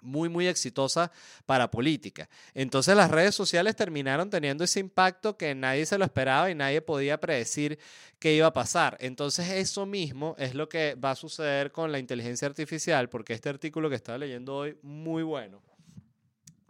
muy, 0.00 0.28
muy 0.28 0.46
exitosa 0.46 1.10
para 1.46 1.70
política. 1.70 2.28
Entonces 2.54 2.96
las 2.96 3.10
redes 3.10 3.34
sociales 3.34 3.76
terminaron 3.76 4.30
teniendo 4.30 4.64
ese 4.64 4.80
impacto 4.80 5.36
que 5.36 5.54
nadie 5.54 5.86
se 5.86 5.98
lo 5.98 6.04
esperaba 6.04 6.50
y 6.50 6.54
nadie 6.54 6.80
podía 6.80 7.18
predecir 7.18 7.78
qué 8.18 8.34
iba 8.34 8.46
a 8.46 8.52
pasar. 8.52 8.96
Entonces 9.00 9.48
eso 9.50 9.86
mismo 9.86 10.34
es 10.38 10.54
lo 10.54 10.68
que 10.68 10.94
va 10.94 11.12
a 11.12 11.16
suceder 11.16 11.72
con 11.72 11.92
la 11.92 11.98
inteligencia 11.98 12.46
artificial, 12.48 13.08
porque 13.08 13.34
este 13.34 13.48
artículo 13.48 13.88
que 13.88 13.96
estaba 13.96 14.18
leyendo 14.18 14.56
hoy, 14.56 14.76
muy 14.82 15.22
bueno, 15.22 15.62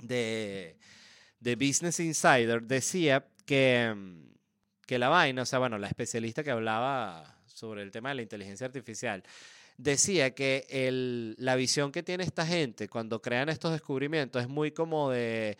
de, 0.00 0.76
de 1.40 1.56
Business 1.56 2.00
Insider, 2.00 2.62
decía 2.62 3.26
que, 3.44 3.94
que 4.86 4.98
la 4.98 5.08
vaina, 5.08 5.42
o 5.42 5.46
sea, 5.46 5.58
bueno, 5.58 5.78
la 5.78 5.88
especialista 5.88 6.44
que 6.44 6.50
hablaba 6.50 7.38
sobre 7.46 7.82
el 7.82 7.90
tema 7.90 8.10
de 8.10 8.16
la 8.16 8.22
inteligencia 8.22 8.66
artificial, 8.66 9.22
decía 9.78 10.34
que 10.34 10.66
el, 10.68 11.34
la 11.38 11.56
visión 11.56 11.92
que 11.92 12.02
tiene 12.02 12.24
esta 12.24 12.44
gente 12.44 12.88
cuando 12.88 13.22
crean 13.22 13.48
estos 13.48 13.72
descubrimientos 13.72 14.42
es 14.42 14.48
muy 14.48 14.72
como 14.72 15.10
de, 15.10 15.56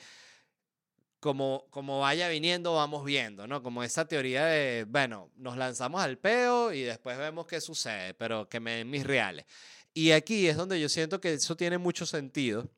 como, 1.21 1.67
como 1.71 2.01
vaya 2.01 2.29
viniendo, 2.29 2.75
vamos 2.75 3.05
viendo, 3.05 3.47
¿no? 3.47 3.63
Como 3.63 3.83
esa 3.83 4.07
teoría 4.07 4.45
de, 4.45 4.85
bueno, 4.89 5.31
nos 5.37 5.57
lanzamos 5.57 6.03
al 6.03 6.19
peo 6.19 6.73
y 6.73 6.83
después 6.83 7.17
vemos 7.17 7.47
qué 7.47 7.61
sucede, 7.61 8.13
pero 8.15 8.49
que 8.49 8.61
me 8.61 8.73
den 8.73 8.91
mis 8.91 9.05
reales. 9.05 9.47
Y 9.95 10.11
aquí 10.11 10.49
es 10.49 10.57
donde 10.57 10.81
yo 10.81 10.89
siento 10.89 11.21
que 11.21 11.33
eso 11.33 11.57
tiene 11.57 11.79
mucho 11.79 12.05
sentido 12.05 12.71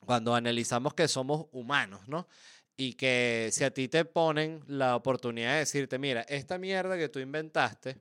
cuando 0.00 0.34
analizamos 0.34 0.94
que 0.94 1.08
somos 1.08 1.46
humanos, 1.52 2.08
¿no? 2.08 2.26
Y 2.76 2.94
que 2.94 3.50
si 3.52 3.64
a 3.64 3.72
ti 3.72 3.88
te 3.88 4.04
ponen 4.04 4.62
la 4.66 4.96
oportunidad 4.96 5.52
de 5.52 5.58
decirte, 5.60 5.98
mira, 5.98 6.22
esta 6.22 6.58
mierda 6.58 6.96
que 6.96 7.08
tú 7.08 7.18
inventaste 7.18 8.00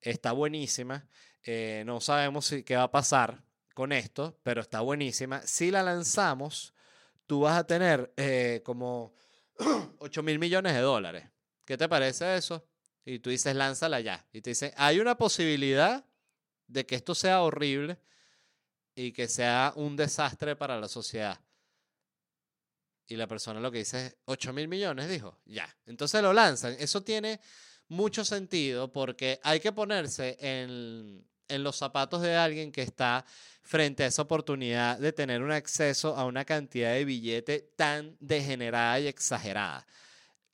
está 0.00 0.32
buenísima, 0.32 1.06
eh, 1.44 1.82
no 1.86 2.00
sabemos 2.00 2.46
si, 2.46 2.62
qué 2.62 2.76
va 2.76 2.84
a 2.84 2.90
pasar 2.90 3.44
con 3.74 3.92
esto, 3.92 4.38
pero 4.42 4.62
está 4.62 4.80
buenísima. 4.80 5.42
Si 5.42 5.70
la 5.70 5.82
lanzamos, 5.82 6.74
tú 7.26 7.40
vas 7.40 7.58
a 7.58 7.66
tener 7.66 8.12
eh, 8.16 8.62
como 8.64 9.14
8 9.98 10.22
mil 10.22 10.38
millones 10.38 10.74
de 10.74 10.80
dólares. 10.80 11.28
¿Qué 11.64 11.76
te 11.76 11.88
parece 11.88 12.36
eso? 12.36 12.66
Y 13.04 13.18
tú 13.18 13.30
dices, 13.30 13.54
lánzala 13.54 14.00
ya. 14.00 14.26
Y 14.32 14.40
te 14.40 14.50
dicen, 14.50 14.72
hay 14.76 15.00
una 15.00 15.16
posibilidad 15.16 16.06
de 16.66 16.86
que 16.86 16.94
esto 16.94 17.14
sea 17.14 17.42
horrible 17.42 17.98
y 18.94 19.12
que 19.12 19.28
sea 19.28 19.72
un 19.76 19.96
desastre 19.96 20.56
para 20.56 20.80
la 20.80 20.88
sociedad. 20.88 21.38
Y 23.06 23.16
la 23.16 23.26
persona 23.26 23.60
lo 23.60 23.70
que 23.70 23.78
dice 23.78 24.06
es 24.06 24.16
8 24.24 24.52
mil 24.54 24.68
millones, 24.68 25.08
dijo, 25.08 25.38
ya. 25.44 25.76
Entonces 25.84 26.22
lo 26.22 26.32
lanzan. 26.32 26.74
Eso 26.78 27.02
tiene 27.02 27.40
mucho 27.88 28.24
sentido 28.24 28.90
porque 28.92 29.40
hay 29.42 29.60
que 29.60 29.72
ponerse 29.72 30.36
en, 30.40 31.26
en 31.48 31.62
los 31.62 31.76
zapatos 31.76 32.22
de 32.22 32.34
alguien 32.34 32.72
que 32.72 32.82
está 32.82 33.24
frente 33.62 34.02
a 34.04 34.06
esa 34.06 34.22
oportunidad 34.22 34.98
de 34.98 35.12
tener 35.12 35.42
un 35.42 35.52
acceso 35.52 36.16
a 36.16 36.24
una 36.26 36.44
cantidad 36.44 36.92
de 36.92 37.04
billete 37.04 37.70
tan 37.76 38.16
degenerada 38.20 38.98
y 39.00 39.06
exagerada. 39.06 39.86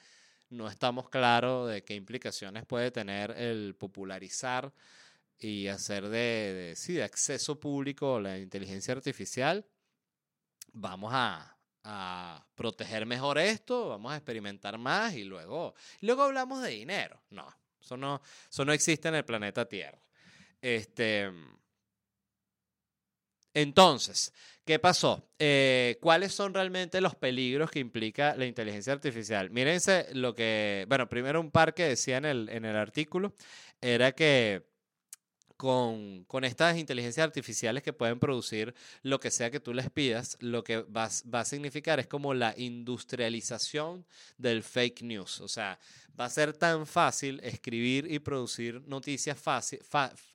no 0.50 0.68
estamos 0.68 1.10
claros 1.10 1.70
de 1.70 1.84
qué 1.84 1.96
implicaciones 1.96 2.66
puede 2.66 2.92
tener 2.92 3.32
el 3.32 3.76
popularizar 3.76 4.72
y 5.40 5.68
hacer 5.68 6.10
de, 6.10 6.54
de, 6.54 6.76
sí, 6.76 6.94
de 6.94 7.04
acceso 7.04 7.60
público 7.60 8.20
la 8.20 8.38
inteligencia 8.38 8.94
artificial 8.94 9.66
vamos 10.74 11.12
a, 11.14 11.48
proteger 12.56 13.08
mejor 13.08 13.40
esto, 13.40 13.90
vamos 13.90 14.12
a 14.12 14.18
experimentar 14.18 14.78
más 14.78 15.16
y 15.16 15.24
luego, 15.24 15.74
luego 16.02 16.24
hablamos 16.24 16.62
de 16.62 16.70
dinero. 16.70 17.20
No, 17.32 17.48
eso 17.80 17.98
no, 17.98 18.22
eso 18.50 18.64
no 18.64 18.72
existe 18.72 19.08
en 19.08 19.16
el 19.16 19.26
planeta 19.26 19.68
Tierra. 19.68 20.00
Este, 20.62 21.32
Entonces, 23.54 24.32
¿qué 24.64 24.78
pasó? 24.78 25.28
Eh, 25.40 25.98
¿Cuáles 26.02 26.34
son 26.34 26.54
realmente 26.54 27.02
los 27.02 27.16
peligros 27.16 27.72
que 27.72 27.80
implica 27.80 28.36
la 28.36 28.46
inteligencia 28.46 28.94
artificial? 28.94 29.50
Mírense 29.50 30.08
lo 30.14 30.36
que, 30.36 30.86
bueno, 30.88 31.10
primero 31.10 31.42
un 31.42 31.50
par 31.50 31.74
que 31.74 31.88
decía 31.88 32.18
en 32.18 32.26
el, 32.26 32.50
en 32.50 32.64
el 32.66 32.76
artículo, 32.76 33.34
era 33.82 34.12
que 34.12 34.71
con, 35.62 36.24
con, 36.24 36.44
estas 36.44 36.76
inteligencias 36.76 37.24
artificiales 37.24 37.84
que 37.84 37.94
pueden 37.94 38.18
producir 38.18 38.74
lo 39.04 39.20
que 39.20 39.30
sea 39.30 39.52
que 39.52 39.60
tú 39.60 39.76
les 39.76 39.92
pidas, 39.92 40.36
lo 40.40 40.64
que 40.64 40.78
va, 40.78 41.08
va, 41.32 41.42
a 41.42 41.46
significar 41.46 42.00
es 42.00 42.08
como 42.08 42.34
la 42.34 42.56
industrialización 42.58 44.04
del 44.40 44.64
fake 44.64 45.04
news. 45.04 45.40
O 45.40 45.48
sea, 45.48 45.78
va 46.20 46.26
a 46.26 46.30
ser 46.32 46.54
tan 46.54 46.88
fácil 46.88 47.40
escribir 47.44 48.12
y 48.12 48.18
producir 48.18 48.82
noticias 48.88 49.38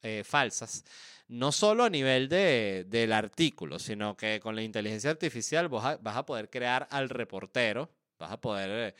eh, 0.05 0.23
falsas, 0.25 0.85
no 1.27 1.51
solo 1.51 1.83
a 1.83 1.91
nivel 1.91 2.29
de, 2.29 2.87
del 2.87 3.12
artículo, 3.12 3.81
sino 3.81 4.17
que 4.17 4.39
con 4.39 4.55
la 4.55 4.62
inteligencia 4.62 5.11
artificial 5.11 5.69
vas 5.69 5.99
a, 6.05 6.25
poder 6.25 6.51
crear 6.51 6.87
al 6.89 7.09
reportero, 7.09 7.91
vas 8.17 8.31
a 8.31 8.41
poder... 8.41 8.91
Eh, 8.91 8.95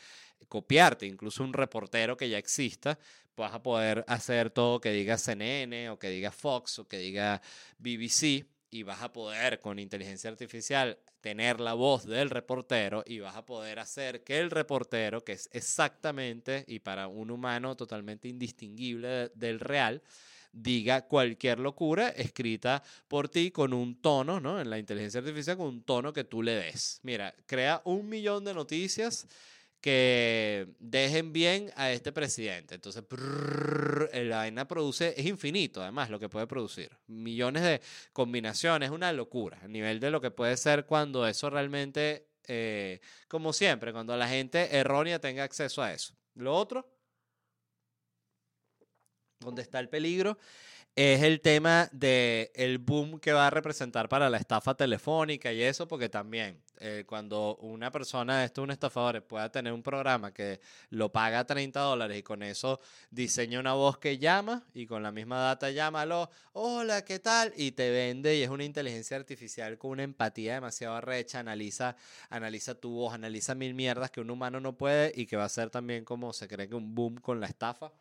copiarte, 0.47 1.05
incluso 1.05 1.43
un 1.43 1.51
reportero 1.51 2.15
que 2.15 2.29
ya 2.29 2.37
exista, 2.37 2.97
vas 3.37 3.53
a 3.53 3.61
poder 3.61 4.03
hacer 4.07 4.49
todo 4.49 4.81
que 4.81 4.91
diga 4.91 5.17
CNN 5.17 5.89
o 5.91 5.99
que 5.99 6.09
diga 6.09 6.31
Fox 6.31 6.79
o 6.79 6.87
que 6.87 6.97
diga 6.97 7.41
BBC 7.77 8.45
y 8.69 8.83
vas 8.83 9.01
a 9.01 9.13
poder 9.13 9.59
con 9.59 9.79
inteligencia 9.79 10.29
artificial 10.29 10.97
tener 11.21 11.59
la 11.59 11.73
voz 11.73 12.05
del 12.05 12.29
reportero 12.29 13.03
y 13.05 13.19
vas 13.19 13.35
a 13.35 13.45
poder 13.45 13.79
hacer 13.79 14.23
que 14.23 14.39
el 14.39 14.51
reportero, 14.51 15.23
que 15.23 15.33
es 15.33 15.49
exactamente 15.53 16.65
y 16.67 16.79
para 16.79 17.07
un 17.07 17.31
humano 17.31 17.75
totalmente 17.75 18.27
indistinguible 18.27 19.29
del 19.35 19.59
real, 19.59 20.01
diga 20.51 21.07
cualquier 21.07 21.59
locura 21.59 22.09
escrita 22.09 22.83
por 23.07 23.29
ti 23.29 23.51
con 23.51 23.73
un 23.73 24.01
tono, 24.01 24.39
¿no? 24.39 24.59
En 24.59 24.69
la 24.69 24.79
inteligencia 24.79 25.19
artificial 25.19 25.57
con 25.57 25.67
un 25.67 25.83
tono 25.83 26.11
que 26.11 26.23
tú 26.23 26.41
le 26.41 26.55
des. 26.55 26.99
Mira, 27.03 27.35
crea 27.45 27.81
un 27.85 28.09
millón 28.09 28.43
de 28.43 28.53
noticias 28.53 29.27
que 29.81 30.67
dejen 30.79 31.33
bien 31.33 31.71
a 31.75 31.91
este 31.91 32.11
presidente. 32.11 32.75
Entonces, 32.75 33.03
la 34.13 34.37
vaina 34.37 34.67
produce, 34.67 35.13
es 35.17 35.25
infinito 35.25 35.81
además 35.81 36.09
lo 36.09 36.19
que 36.19 36.29
puede 36.29 36.47
producir. 36.47 36.91
Millones 37.07 37.63
de 37.63 37.81
combinaciones, 38.13 38.89
una 38.89 39.13
locura, 39.13 39.59
a 39.63 39.67
nivel 39.67 39.99
de 39.99 40.11
lo 40.11 40.21
que 40.21 40.31
puede 40.31 40.57
ser 40.57 40.85
cuando 40.85 41.27
eso 41.27 41.49
realmente, 41.49 42.27
eh, 42.47 42.99
como 43.27 43.53
siempre, 43.53 43.93
cuando 43.93 44.15
la 44.17 44.27
gente 44.27 44.75
errónea 44.77 45.19
tenga 45.19 45.43
acceso 45.43 45.81
a 45.81 45.93
eso. 45.93 46.15
Lo 46.33 46.55
otro, 46.55 46.89
donde 49.39 49.61
está 49.61 49.79
el 49.79 49.89
peligro, 49.89 50.37
es 50.97 51.21
el 51.21 51.41
tema 51.41 51.89
del 51.91 52.49
el 52.55 52.79
boom 52.79 53.19
que 53.19 53.31
va 53.31 53.45
a 53.45 53.49
representar 53.51 54.09
para 54.09 54.31
la 54.31 54.37
estafa 54.37 54.73
telefónica 54.73 55.53
y 55.53 55.61
eso, 55.61 55.87
porque 55.87 56.09
también 56.09 56.59
eh, 56.79 57.03
cuando 57.05 57.55
una 57.57 57.91
persona, 57.91 58.43
esto 58.43 58.61
es 58.61 58.63
un 58.63 58.71
estafador, 58.71 59.23
pueda 59.23 59.51
tener 59.51 59.73
un 59.73 59.83
programa 59.83 60.33
que 60.33 60.59
lo 60.89 61.11
paga 61.11 61.45
30 61.45 61.79
dólares 61.79 62.17
y 62.17 62.23
con 62.23 62.41
eso 62.41 62.79
diseña 63.11 63.59
una 63.59 63.73
voz 63.73 63.99
que 63.99 64.17
llama 64.17 64.65
y 64.73 64.87
con 64.87 65.03
la 65.03 65.11
misma 65.11 65.37
data 65.37 65.69
llámalo, 65.69 66.31
hola, 66.53 67.05
¿qué 67.05 67.19
tal? 67.19 67.53
Y 67.55 67.73
te 67.73 67.91
vende 67.91 68.35
y 68.35 68.41
es 68.41 68.49
una 68.49 68.63
inteligencia 68.63 69.17
artificial 69.17 69.77
con 69.77 69.91
una 69.91 70.03
empatía 70.03 70.55
demasiado 70.55 70.95
arrecha, 70.95 71.37
analiza, 71.37 71.95
analiza 72.31 72.73
tu 72.73 72.89
voz, 72.89 73.13
analiza 73.13 73.53
mil 73.53 73.75
mierdas 73.75 74.09
que 74.09 74.21
un 74.21 74.31
humano 74.31 74.59
no 74.59 74.75
puede 74.75 75.11
y 75.15 75.27
que 75.27 75.37
va 75.37 75.45
a 75.45 75.49
ser 75.49 75.69
también 75.69 76.03
como 76.03 76.33
se 76.33 76.47
cree 76.47 76.67
que 76.67 76.73
un 76.73 76.95
boom 76.95 77.17
con 77.17 77.39
la 77.39 77.45
estafa. 77.45 77.91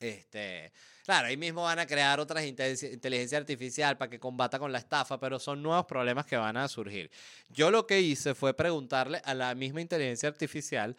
Este, 0.00 0.72
claro, 1.04 1.28
ahí 1.28 1.36
mismo 1.36 1.62
van 1.62 1.78
a 1.78 1.86
crear 1.86 2.20
otras 2.20 2.44
inteligencia 2.44 3.38
artificial 3.38 3.96
para 3.96 4.10
que 4.10 4.18
combata 4.18 4.58
con 4.58 4.72
la 4.72 4.78
estafa, 4.78 5.18
pero 5.18 5.38
son 5.38 5.62
nuevos 5.62 5.86
problemas 5.86 6.26
que 6.26 6.36
van 6.36 6.56
a 6.56 6.68
surgir. 6.68 7.10
Yo 7.48 7.70
lo 7.70 7.86
que 7.86 8.00
hice 8.00 8.34
fue 8.34 8.54
preguntarle 8.54 9.20
a 9.24 9.34
la 9.34 9.54
misma 9.54 9.80
inteligencia 9.80 10.28
artificial 10.28 10.96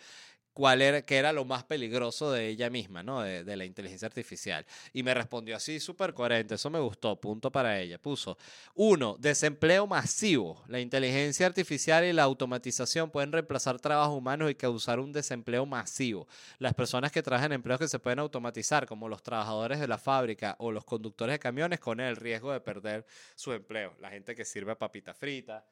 cuál 0.58 0.82
era, 0.82 1.04
qué 1.04 1.18
era 1.18 1.32
lo 1.34 1.46
más 1.46 1.64
peligroso 1.66 2.32
de 2.32 2.48
ella 2.48 2.72
misma, 2.72 3.04
¿no? 3.04 3.22
De, 3.22 3.56
la 3.56 3.64
inteligencia 3.64 4.08
artificial. 4.08 4.66
Y 4.92 5.04
me 5.04 5.14
respondió 5.14 5.56
así, 5.56 5.80
súper 5.80 6.16
coherente, 6.16 6.56
eso 6.56 6.72
me 6.72 6.80
gustó, 6.80 7.16
punto 7.22 7.52
para 7.52 7.80
ella. 7.80 8.00
Puso, 8.02 8.40
uno, 8.74 9.18
desempleo 9.20 9.86
masivo. 9.86 10.64
La 10.68 10.80
inteligencia 10.80 11.46
artificial 11.46 12.06
y 12.06 12.12
la 12.12 12.24
automatización 12.24 13.12
pueden 13.12 13.32
reemplazar 13.32 13.80
trabajos 13.80 14.18
humanos 14.18 14.50
y 14.50 14.56
causar 14.56 15.00
un 15.00 15.14
desempleo 15.14 15.68
masivo. 15.68 16.28
Las 16.58 16.74
personas 16.74 17.12
que 17.12 17.22
trabajan 17.22 17.52
empleos 17.52 17.80
que 17.80 17.88
se 17.88 18.00
pueden 18.00 18.18
automatizar, 18.18 18.88
como 18.88 19.08
los 19.10 19.22
trabajadores 19.22 19.80
de 19.80 19.88
la 19.88 20.00
fábrica 20.00 20.56
o 20.58 20.72
los 20.72 20.86
conductores 20.86 21.36
de 21.36 21.40
camiones, 21.40 21.80
con 21.80 22.00
el 22.00 22.16
riesgo 22.16 22.52
de 22.52 22.62
perder 22.62 23.06
su 23.36 23.54
empleo. 23.54 23.94
La 24.00 24.10
gente 24.10 24.34
que 24.34 24.44
sirve 24.44 24.76
papita 24.76 25.14
frita 25.14 25.64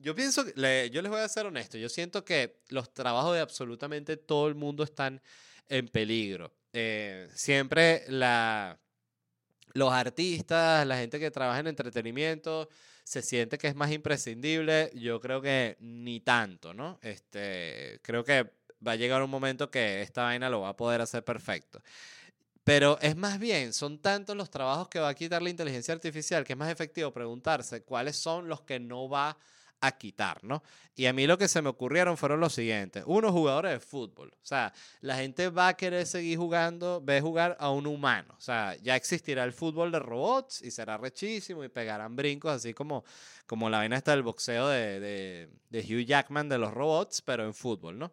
yo 0.00 0.14
pienso, 0.14 0.44
yo 0.46 1.02
les 1.02 1.10
voy 1.10 1.20
a 1.20 1.28
ser 1.28 1.46
honesto, 1.46 1.76
yo 1.76 1.88
siento 1.88 2.24
que 2.24 2.62
los 2.68 2.92
trabajos 2.92 3.34
de 3.34 3.40
absolutamente 3.40 4.16
todo 4.16 4.48
el 4.48 4.54
mundo 4.54 4.82
están 4.82 5.20
en 5.68 5.88
peligro. 5.88 6.52
Eh, 6.72 7.28
siempre 7.34 8.04
los 8.08 9.92
artistas, 9.92 10.86
la 10.86 10.96
gente 10.96 11.20
que 11.20 11.30
trabaja 11.30 11.60
en 11.60 11.66
entretenimiento, 11.66 12.68
se 13.04 13.22
siente 13.22 13.58
que 13.58 13.68
es 13.68 13.74
más 13.74 13.90
imprescindible. 13.92 14.90
Yo 14.94 15.20
creo 15.20 15.42
que 15.42 15.76
ni 15.80 16.20
tanto, 16.20 16.72
¿no? 16.72 16.98
Este, 17.02 18.00
creo 18.02 18.24
que 18.24 18.50
va 18.86 18.92
a 18.92 18.96
llegar 18.96 19.22
un 19.22 19.30
momento 19.30 19.70
que 19.70 20.00
esta 20.00 20.24
vaina 20.24 20.48
lo 20.48 20.62
va 20.62 20.70
a 20.70 20.76
poder 20.76 21.00
hacer 21.00 21.24
perfecto. 21.24 21.82
Pero 22.64 22.98
es 23.00 23.16
más 23.16 23.38
bien, 23.38 23.72
son 23.72 23.98
tantos 23.98 24.36
los 24.36 24.50
trabajos 24.50 24.88
que 24.88 24.98
va 25.00 25.08
a 25.08 25.14
quitar 25.14 25.42
la 25.42 25.50
inteligencia 25.50 25.92
artificial 25.92 26.44
que 26.44 26.52
es 26.52 26.58
más 26.58 26.70
efectivo 26.70 27.12
preguntarse 27.12 27.82
cuáles 27.82 28.16
son 28.16 28.48
los 28.48 28.62
que 28.62 28.78
no 28.78 29.08
va 29.08 29.30
a 29.30 29.36
a 29.80 29.92
quitar, 29.92 30.44
¿no? 30.44 30.62
Y 30.94 31.06
a 31.06 31.12
mí 31.12 31.26
lo 31.26 31.38
que 31.38 31.48
se 31.48 31.62
me 31.62 31.70
ocurrieron 31.70 32.16
fueron 32.16 32.40
los 32.40 32.52
siguientes. 32.52 33.04
Uno, 33.06 33.32
jugadores 33.32 33.72
de 33.72 33.80
fútbol. 33.80 34.30
O 34.34 34.46
sea, 34.46 34.72
la 35.00 35.16
gente 35.16 35.48
va 35.48 35.68
a 35.68 35.76
querer 35.76 36.06
seguir 36.06 36.36
jugando, 36.36 37.00
ve 37.02 37.20
jugar 37.20 37.56
a 37.58 37.70
un 37.70 37.86
humano. 37.86 38.34
O 38.36 38.40
sea, 38.40 38.76
ya 38.82 38.96
existirá 38.96 39.44
el 39.44 39.52
fútbol 39.52 39.92
de 39.92 39.98
robots 39.98 40.60
y 40.62 40.70
será 40.70 40.98
rechísimo 40.98 41.64
y 41.64 41.68
pegarán 41.68 42.16
brincos, 42.16 42.52
así 42.52 42.74
como, 42.74 43.04
como 43.46 43.70
la 43.70 43.78
vaina 43.78 43.96
está 43.96 44.10
del 44.12 44.22
boxeo 44.22 44.68
de, 44.68 45.48
de 45.70 45.80
Hugh 45.80 46.04
Jackman 46.04 46.48
de 46.48 46.58
los 46.58 46.72
robots, 46.72 47.22
pero 47.22 47.44
en 47.44 47.54
fútbol, 47.54 47.98
¿no? 47.98 48.12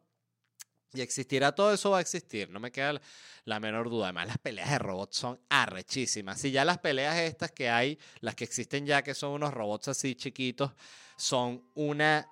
Y 0.97 1.01
existirá 1.01 1.53
todo 1.53 1.71
eso, 1.71 1.91
va 1.91 1.99
a 1.99 2.01
existir, 2.01 2.49
no 2.49 2.59
me 2.59 2.71
queda 2.71 2.99
la 3.45 3.59
menor 3.59 3.89
duda. 3.89 4.05
Además, 4.07 4.27
las 4.27 4.37
peleas 4.39 4.71
de 4.71 4.79
robots 4.79 5.17
son 5.17 5.39
arrechísimas. 5.47 6.41
Si 6.41 6.49
ya 6.49 6.65
las 6.65 6.79
peleas 6.79 7.15
estas 7.17 7.51
que 7.51 7.69
hay, 7.69 7.99
las 8.19 8.33
que 8.33 8.43
existen 8.43 8.85
ya, 8.87 9.03
que 9.03 9.13
son 9.13 9.31
unos 9.31 9.53
robots 9.53 9.89
así 9.89 10.15
chiquitos, 10.15 10.71
son 11.15 11.63
una 11.75 12.27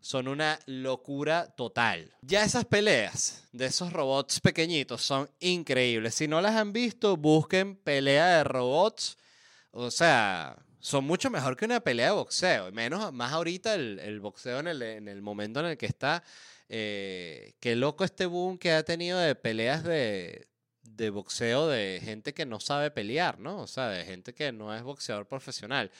son 0.00 0.28
una 0.28 0.58
locura 0.66 1.48
total. 1.56 2.14
Ya 2.22 2.44
esas 2.44 2.64
peleas 2.64 3.44
de 3.52 3.66
esos 3.66 3.92
robots 3.92 4.40
pequeñitos 4.40 5.02
son 5.02 5.28
increíbles. 5.40 6.14
Si 6.14 6.28
no 6.28 6.40
las 6.40 6.54
han 6.54 6.72
visto, 6.72 7.16
busquen 7.16 7.76
pelea 7.76 8.36
de 8.36 8.44
robots. 8.44 9.18
O 9.72 9.90
sea, 9.90 10.56
son 10.80 11.04
mucho 11.04 11.30
mejor 11.30 11.56
que 11.56 11.66
una 11.66 11.80
pelea 11.80 12.06
de 12.06 12.12
boxeo. 12.12 12.72
Menos, 12.72 13.12
más 13.12 13.32
ahorita 13.32 13.74
el, 13.74 14.20
boxeo 14.20 14.60
en 14.60 14.68
el, 14.68 14.82
en 14.82 15.08
el, 15.08 15.22
momento 15.22 15.60
en 15.60 15.66
el 15.66 15.76
que 15.76 15.86
está. 15.86 16.24
Eh, 16.68 17.54
qué 17.60 17.76
loco 17.76 18.04
este 18.04 18.26
boom 18.26 18.58
que 18.58 18.72
ha 18.72 18.82
tenido 18.82 19.18
de 19.18 19.34
peleas 19.34 19.84
de, 19.84 20.48
de 20.82 21.10
boxeo 21.10 21.68
de 21.68 22.00
gente 22.02 22.32
que 22.32 22.46
no 22.46 22.60
sabe 22.60 22.90
pelear, 22.90 23.38
¿no? 23.38 23.60
O 23.62 23.66
sea, 23.66 23.88
de 23.88 24.04
gente 24.04 24.34
que 24.34 24.52
no 24.52 24.74
es 24.74 24.82
boxeador 24.82 25.26
profesional. 25.26 25.90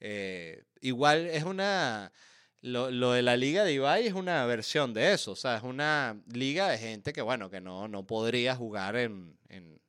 Eh, 0.00 0.64
igual 0.80 1.26
es 1.26 1.44
una... 1.44 2.12
Lo, 2.60 2.90
lo, 2.90 3.12
de 3.12 3.22
la 3.22 3.36
liga 3.36 3.62
de 3.62 3.72
Ibai 3.72 4.08
es 4.08 4.14
una 4.14 4.44
versión 4.44 4.92
de 4.92 5.12
eso, 5.12 5.30
o 5.30 5.36
sea, 5.36 5.58
es 5.58 5.62
una 5.62 6.20
liga 6.32 6.68
de 6.68 6.76
gente 6.76 7.12
que, 7.12 7.22
bueno, 7.22 7.48
que 7.48 7.60
no, 7.60 7.86
no 7.86 8.04
podría 8.04 8.56
jugar 8.56 8.96
en, 8.96 9.38
en, 9.48 9.80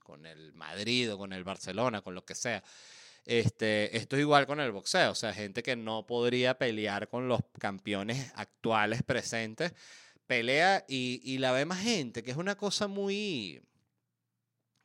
con 0.00 0.26
el 0.26 0.52
Madrid 0.52 1.12
o 1.12 1.16
con 1.16 1.32
el 1.32 1.44
Barcelona, 1.44 2.02
con 2.02 2.16
lo 2.16 2.24
que 2.24 2.34
sea. 2.34 2.64
Este, 3.28 3.94
esto 3.94 4.16
es 4.16 4.20
igual 4.20 4.46
con 4.46 4.58
el 4.58 4.72
boxeo, 4.72 5.10
o 5.10 5.14
sea, 5.14 5.34
gente 5.34 5.62
que 5.62 5.76
no 5.76 6.06
podría 6.06 6.56
pelear 6.56 7.08
con 7.08 7.28
los 7.28 7.40
campeones 7.58 8.32
actuales 8.36 9.02
presentes, 9.02 9.74
pelea 10.26 10.86
y, 10.88 11.36
la 11.36 11.52
ve 11.52 11.66
más 11.66 11.82
gente, 11.82 12.22
que 12.22 12.30
es 12.30 12.38
una 12.38 12.56
cosa 12.56 12.88
muy, 12.88 13.60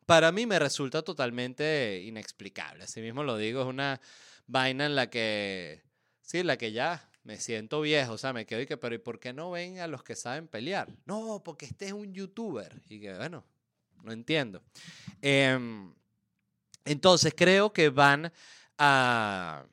para 0.05 0.33
mí 0.33 0.45
me 0.45 0.59
resulta 0.59 1.03
totalmente 1.03 2.03
inexplicable. 2.03 2.83
Así 2.83 2.99
mismo 2.99 3.23
lo 3.23 3.37
digo, 3.37 3.61
es 3.61 3.67
una 3.67 4.01
vaina 4.45 4.87
en 4.87 4.95
la 4.95 5.09
que, 5.09 5.81
sí, 6.21 6.39
en 6.39 6.47
la 6.47 6.57
que 6.57 6.73
ya 6.73 7.09
me 7.23 7.37
siento 7.37 7.79
viejo, 7.79 8.11
o 8.11 8.17
sea, 8.17 8.33
me 8.33 8.45
quedo 8.45 8.59
y 8.59 8.65
que, 8.65 8.75
pero 8.75 8.93
¿y 8.93 8.97
por 8.97 9.21
qué 9.21 9.31
no 9.31 9.51
ven 9.51 9.79
a 9.79 9.87
los 9.87 10.03
que 10.03 10.17
saben 10.17 10.49
pelear? 10.49 10.89
No, 11.05 11.41
porque 11.45 11.65
este 11.65 11.85
es 11.85 11.93
un 11.93 12.13
youtuber. 12.13 12.81
Y 12.89 12.99
que, 12.99 13.15
bueno, 13.15 13.45
no 14.03 14.11
entiendo. 14.11 14.61
Em, 15.21 15.93
entonces, 16.85 17.33
creo 17.35 17.73
que 17.73 17.89
van 17.89 18.31
a, 18.77 19.65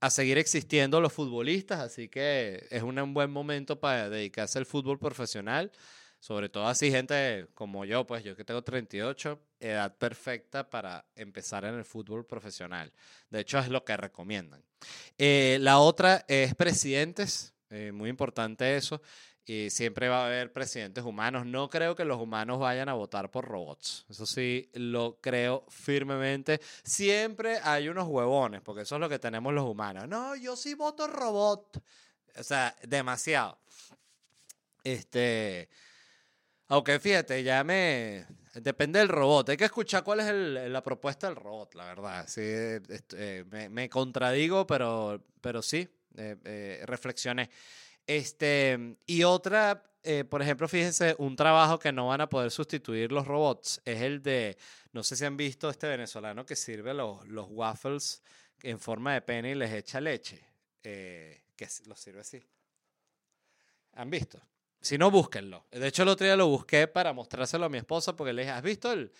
a, 0.00 0.10
seguir 0.10 0.38
existiendo 0.38 1.00
los 1.00 1.12
futbolistas, 1.12 1.80
así 1.80 2.08
que 2.08 2.66
es 2.70 2.82
un 2.82 3.14
buen 3.14 3.30
momento 3.30 3.78
para 3.78 4.08
dedicarse 4.08 4.58
al 4.58 4.66
fútbol 4.66 4.98
profesional. 4.98 5.70
Sobre 6.26 6.48
todo 6.48 6.66
así 6.66 6.90
gente 6.90 7.46
como 7.54 7.84
yo, 7.84 8.06
pues 8.06 8.24
yo 8.24 8.34
que 8.34 8.44
tengo 8.44 8.62
38, 8.62 9.38
edad 9.60 9.96
perfecta 9.96 10.68
para 10.68 11.04
empezar 11.14 11.64
en 11.64 11.74
el 11.74 11.84
fútbol 11.84 12.26
profesional. 12.26 12.92
De 13.30 13.40
hecho, 13.40 13.58
es 13.58 13.68
lo 13.68 13.84
que 13.84 13.96
recomiendan. 13.96 14.62
Eh, 15.18 15.58
la 15.60 15.78
otra 15.78 16.24
es 16.26 16.54
presidentes, 16.54 17.54
eh, 17.70 17.92
muy 17.92 18.10
importante 18.10 18.76
eso. 18.76 19.00
Y 19.48 19.70
siempre 19.70 20.08
va 20.08 20.24
a 20.24 20.26
haber 20.26 20.52
presidentes 20.52 21.04
humanos. 21.04 21.46
No 21.46 21.70
creo 21.70 21.94
que 21.94 22.04
los 22.04 22.20
humanos 22.20 22.58
vayan 22.58 22.88
a 22.88 22.94
votar 22.94 23.30
por 23.30 23.44
robots. 23.44 24.04
Eso 24.10 24.26
sí, 24.26 24.68
lo 24.74 25.20
creo 25.20 25.64
firmemente. 25.68 26.60
Siempre 26.82 27.60
hay 27.62 27.88
unos 27.88 28.08
huevones, 28.08 28.60
porque 28.60 28.82
eso 28.82 28.96
es 28.96 29.00
lo 29.00 29.08
que 29.08 29.20
tenemos 29.20 29.54
los 29.54 29.64
humanos. 29.64 30.08
No, 30.08 30.34
yo 30.34 30.56
sí 30.56 30.74
voto 30.74 31.06
robot. 31.06 31.80
O 32.36 32.42
sea, 32.42 32.74
demasiado. 32.82 33.56
Este. 34.82 35.68
Aunque 36.66 36.98
fíjate, 36.98 37.44
ya 37.44 37.62
me. 37.62 38.26
Depende 38.54 38.98
del 38.98 39.08
robot. 39.08 39.50
Hay 39.50 39.56
que 39.56 39.66
escuchar 39.66 40.02
cuál 40.02 40.20
es 40.20 40.70
la 40.70 40.82
propuesta 40.82 41.28
del 41.28 41.36
robot, 41.36 41.74
la 41.74 41.84
verdad. 41.84 42.24
Sí, 42.26 42.40
este, 42.42 43.44
me, 43.44 43.88
contradigo, 43.88 44.66
pero, 44.66 45.22
pero 45.40 45.62
sí, 45.62 45.86
eh, 46.16 46.36
eh, 46.44 46.82
reflexioné. 46.86 47.50
Este, 48.06 48.96
y 49.06 49.24
otra, 49.24 49.82
eh, 50.02 50.24
por 50.24 50.42
ejemplo, 50.42 50.68
fíjense, 50.68 51.14
un 51.18 51.34
trabajo 51.36 51.78
que 51.78 51.92
no 51.92 52.08
van 52.08 52.20
a 52.20 52.28
poder 52.28 52.50
sustituir 52.50 53.10
los 53.10 53.26
robots 53.26 53.80
es 53.84 54.02
el 54.02 54.22
de, 54.22 54.56
no 54.92 55.02
sé 55.02 55.16
si 55.16 55.24
han 55.24 55.36
visto 55.36 55.68
este 55.68 55.88
venezolano 55.88 56.46
que 56.46 56.56
sirve 56.56 56.94
los, 56.94 57.26
los 57.26 57.46
waffles 57.50 58.22
en 58.62 58.78
forma 58.78 59.14
de 59.14 59.22
pene 59.22 59.50
y 59.50 59.54
les 59.54 59.72
echa 59.72 60.00
leche, 60.00 60.44
que 60.82 61.68
los 61.86 61.98
sirve 61.98 62.20
así. 62.20 62.42
¿Han 63.94 64.10
visto? 64.10 64.40
Si 64.80 64.98
no, 64.98 65.10
búsquenlo. 65.10 65.66
De 65.70 65.88
hecho, 65.88 66.02
el 66.02 66.10
otro 66.10 66.24
día 66.24 66.36
lo 66.36 66.46
busqué 66.46 66.86
para 66.86 67.12
mostrárselo 67.12 67.64
a 67.64 67.68
mi 67.68 67.78
esposa 67.78 68.14
porque 68.14 68.32
le 68.32 68.42
dije, 68.42 68.52
¿has 68.52 68.62
visto 68.62 68.92
el, 68.92 69.10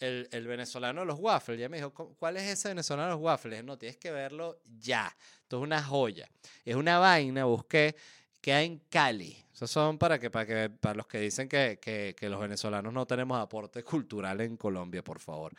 el, 0.00 0.46
venezolano 0.46 1.02
de 1.02 1.06
los 1.06 1.18
waffles? 1.20 1.58
Y 1.58 1.60
ella 1.60 1.68
me 1.68 1.76
dijo, 1.76 1.92
¿cuál 1.92 2.38
es 2.38 2.44
ese 2.44 2.68
venezolano 2.68 3.08
de 3.08 3.14
los 3.14 3.22
waffles? 3.22 3.62
no, 3.62 3.78
tienes 3.78 3.98
que 3.98 4.10
verlo 4.10 4.60
ya. 4.64 5.14
Esto 5.42 5.58
es 5.58 5.62
una 5.62 5.82
joya. 5.82 6.28
Es 6.64 6.74
una 6.74 6.98
vaina, 6.98 7.44
busqué, 7.44 7.94
que 8.42 8.52
hay 8.52 8.66
en 8.66 8.78
Cali. 8.90 9.42
Esos 9.54 9.70
son 9.70 9.96
para, 9.96 10.18
que, 10.18 10.28
para, 10.28 10.44
que, 10.44 10.68
para 10.68 10.96
los 10.96 11.06
que 11.06 11.18
dicen 11.18 11.48
que, 11.48 11.78
que, 11.80 12.14
que 12.18 12.28
los 12.28 12.40
venezolanos 12.40 12.92
no 12.92 13.06
tenemos 13.06 13.40
aporte 13.40 13.82
cultural 13.84 14.42
en 14.42 14.58
Colombia, 14.58 15.02
por 15.02 15.20
favor. 15.20 15.54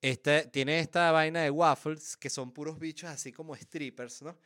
Este, 0.00 0.46
tiene 0.46 0.78
esta 0.78 1.10
vaina 1.10 1.42
de 1.42 1.50
waffles 1.50 2.16
que 2.16 2.30
son 2.30 2.52
puros 2.52 2.78
bichos 2.78 3.10
así 3.10 3.32
como 3.32 3.54
strippers, 3.54 4.22
¿no? 4.22 4.38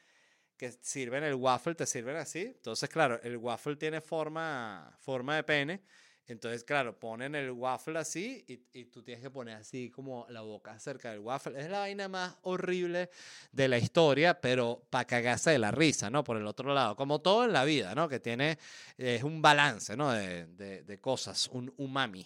que 0.62 0.70
sirven 0.80 1.24
el 1.24 1.34
waffle, 1.34 1.74
te 1.74 1.86
sirven 1.86 2.16
así. 2.16 2.40
Entonces, 2.40 2.88
claro, 2.88 3.20
el 3.22 3.36
waffle 3.36 3.74
tiene 3.74 4.00
forma, 4.00 4.96
forma 5.00 5.34
de 5.36 5.42
pene. 5.42 5.82
Entonces, 6.26 6.64
claro, 6.64 6.98
ponen 6.98 7.34
el 7.34 7.50
waffle 7.50 7.98
así 7.98 8.44
y, 8.46 8.60
y, 8.78 8.84
tú 8.86 9.02
tienes 9.02 9.22
que 9.22 9.30
poner 9.30 9.56
así 9.56 9.90
como 9.90 10.24
la 10.28 10.40
boca 10.42 10.78
cerca 10.78 11.10
del 11.10 11.18
waffle. 11.18 11.60
Es 11.60 11.68
la 11.68 11.80
vaina 11.80 12.08
más 12.08 12.36
horrible 12.42 13.10
de 13.50 13.68
la 13.68 13.78
historia, 13.78 14.40
pero 14.40 14.86
para 14.88 15.04
cagarse 15.04 15.50
de 15.50 15.58
la 15.58 15.72
risa, 15.72 16.10
¿no? 16.10 16.22
Por 16.22 16.36
el 16.36 16.46
otro 16.46 16.72
lado, 16.72 16.94
como 16.96 17.20
todo 17.20 17.44
en 17.44 17.52
la 17.52 17.64
vida, 17.64 17.94
¿no? 17.94 18.08
Que 18.08 18.20
tiene, 18.20 18.58
es 18.96 19.22
un 19.24 19.42
balance, 19.42 19.96
¿no? 19.96 20.12
De, 20.12 20.46
de, 20.46 20.82
de 20.84 21.00
cosas, 21.00 21.48
un 21.48 21.72
umami. 21.76 22.24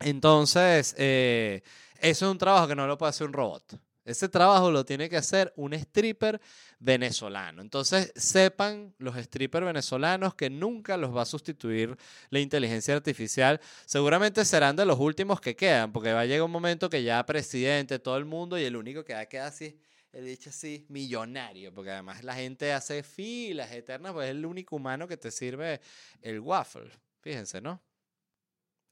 Entonces, 0.00 0.94
eh, 0.98 1.62
eso 2.00 2.26
es 2.26 2.32
un 2.32 2.38
trabajo 2.38 2.68
que 2.68 2.76
no 2.76 2.86
lo 2.86 2.98
puede 2.98 3.10
hacer 3.10 3.26
un 3.26 3.32
robot. 3.32 3.80
Ese 4.06 4.28
trabajo 4.28 4.70
lo 4.70 4.84
tiene 4.84 5.08
que 5.08 5.16
hacer 5.16 5.52
un 5.56 5.74
stripper 5.74 6.40
venezolano. 6.78 7.60
Entonces, 7.60 8.12
sepan 8.14 8.94
los 8.98 9.16
strippers 9.16 9.66
venezolanos 9.66 10.36
que 10.36 10.48
nunca 10.48 10.96
los 10.96 11.14
va 11.14 11.22
a 11.22 11.26
sustituir 11.26 11.96
la 12.30 12.38
inteligencia 12.38 12.94
artificial. 12.94 13.60
Seguramente 13.84 14.44
serán 14.44 14.76
de 14.76 14.86
los 14.86 15.00
últimos 15.00 15.40
que 15.40 15.56
quedan, 15.56 15.92
porque 15.92 16.12
va 16.12 16.20
a 16.20 16.24
llegar 16.24 16.44
un 16.44 16.52
momento 16.52 16.88
que 16.88 17.02
ya 17.02 17.26
presidente, 17.26 17.98
todo 17.98 18.16
el 18.16 18.24
mundo, 18.24 18.56
y 18.56 18.62
el 18.62 18.76
único 18.76 19.04
que 19.04 19.12
va 19.12 19.20
a 19.20 19.26
quedar 19.26 19.48
así, 19.48 19.76
he 20.12 20.20
dicho 20.20 20.50
así, 20.50 20.86
millonario, 20.88 21.74
porque 21.74 21.90
además 21.90 22.22
la 22.22 22.36
gente 22.36 22.72
hace 22.72 23.02
filas 23.02 23.72
eternas, 23.72 24.12
pues 24.12 24.26
es 24.26 24.30
el 24.30 24.46
único 24.46 24.76
humano 24.76 25.08
que 25.08 25.16
te 25.16 25.32
sirve 25.32 25.80
el 26.22 26.38
waffle. 26.38 26.90
Fíjense, 27.22 27.60
¿no? 27.60 27.82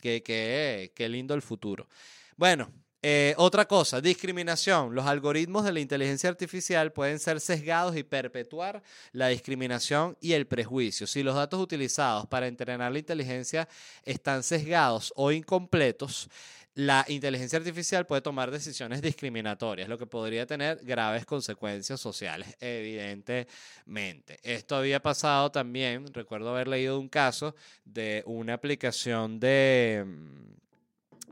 Qué, 0.01 0.25
qué, 0.25 0.93
qué 0.93 1.09
lindo 1.09 1.35
el 1.35 1.41
futuro. 1.41 1.89
Bueno, 2.37 2.71
eh, 3.07 3.35
otra 3.37 3.67
cosa, 3.67 4.01
discriminación. 4.01 4.95
Los 4.95 5.05
algoritmos 5.05 5.63
de 5.63 5.75
la 5.75 5.81
inteligencia 5.81 6.31
artificial 6.31 6.91
pueden 6.91 7.19
ser 7.19 7.39
sesgados 7.39 7.95
y 7.99 8.03
perpetuar 8.03 8.83
la 9.13 9.29
discriminación 9.29 10.17
y 10.23 10.33
el 10.33 10.47
prejuicio. 10.47 11.07
Si 11.07 11.23
los 11.23 11.35
datos 11.35 11.61
utilizados 11.61 12.27
para 12.27 12.47
entrenar 12.47 12.91
la 12.91 12.99
inteligencia 12.99 13.69
están 14.05 14.43
sesgados 14.43 15.13
o 15.17 15.31
incompletos, 15.33 16.31
la 16.77 17.05
inteligencia 17.09 17.59
artificial 17.59 18.07
puede 18.07 18.23
tomar 18.23 18.51
decisiones 18.51 19.03
discriminatorias, 19.03 19.87
lo 19.87 19.99
que 19.99 20.07
podría 20.07 20.47
tener 20.47 20.81
graves 20.83 21.27
consecuencias 21.27 22.01
sociales, 22.01 22.57
evidentemente. 22.59 24.39
Esto 24.43 24.77
había 24.77 25.03
pasado 25.03 25.53
también, 25.53 26.07
recuerdo 26.15 26.49
haber 26.49 26.69
leído 26.69 26.99
un 26.99 27.11
caso 27.11 27.55
de 27.85 28.23
una 28.25 28.55
aplicación 28.55 29.39
de 29.39 30.05
mm, 30.07 30.64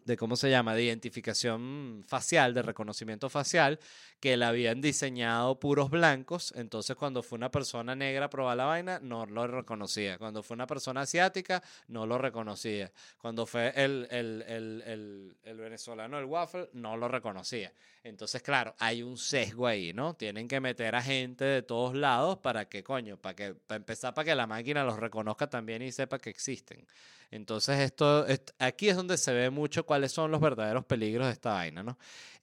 de 0.04 0.16
cómo 0.16 0.36
se 0.36 0.50
llama, 0.50 0.74
de 0.74 0.84
identificación 0.84 2.02
facial, 2.06 2.54
de 2.54 2.62
reconocimiento 2.62 3.28
facial, 3.28 3.78
que 4.20 4.36
la 4.36 4.48
habían 4.48 4.80
diseñado 4.80 5.58
puros 5.58 5.90
blancos, 5.90 6.52
entonces 6.56 6.96
cuando 6.96 7.22
fue 7.22 7.36
una 7.36 7.50
persona 7.50 7.94
negra 7.94 8.26
a 8.26 8.30
probar 8.30 8.56
la 8.56 8.64
vaina, 8.64 8.98
no 9.00 9.26
lo 9.26 9.46
reconocía. 9.46 10.18
Cuando 10.18 10.42
fue 10.42 10.54
una 10.54 10.66
persona 10.66 11.02
asiática, 11.02 11.62
no 11.88 12.06
lo 12.06 12.18
reconocía. 12.18 12.92
Cuando 13.18 13.46
fue 13.46 13.72
el, 13.76 14.06
el, 14.10 14.44
el, 14.46 15.36
el 15.42 15.56
venezolano, 15.56 16.18
el 16.18 16.24
waffle, 16.24 16.68
no 16.72 16.96
lo 16.96 17.08
reconocía. 17.08 17.72
Entonces, 18.04 18.42
claro, 18.42 18.74
hay 18.78 19.02
un 19.02 19.16
sesgo 19.16 19.66
ahí, 19.66 19.92
¿no? 19.92 20.14
Tienen 20.14 20.48
que 20.48 20.58
meter 20.60 20.96
a 20.96 21.02
gente 21.02 21.44
de 21.44 21.62
todos 21.62 21.94
lados 21.94 22.38
para 22.38 22.68
que, 22.68 22.82
coño, 22.82 23.16
para 23.16 23.36
que, 23.36 23.54
para 23.54 23.76
empezar, 23.76 24.12
para 24.12 24.24
que 24.24 24.34
la 24.34 24.46
máquina 24.48 24.82
los 24.82 24.98
reconozca 24.98 25.48
también 25.48 25.82
y 25.82 25.92
sepa 25.92 26.18
que 26.18 26.30
existen. 26.30 26.86
Entonces, 27.30 27.78
esto, 27.78 28.26
aquí 28.58 28.88
es 28.88 28.96
donde 28.96 29.16
se 29.16 29.32
ve 29.32 29.50
mucho 29.50 29.86
cuáles 29.86 30.10
son 30.10 30.30
los 30.32 30.40
verdaderos 30.40 30.84
peligros 30.84 31.26
de 31.28 31.32
esta 31.32 31.52
vaina, 31.52 31.82
¿no? 31.84 31.96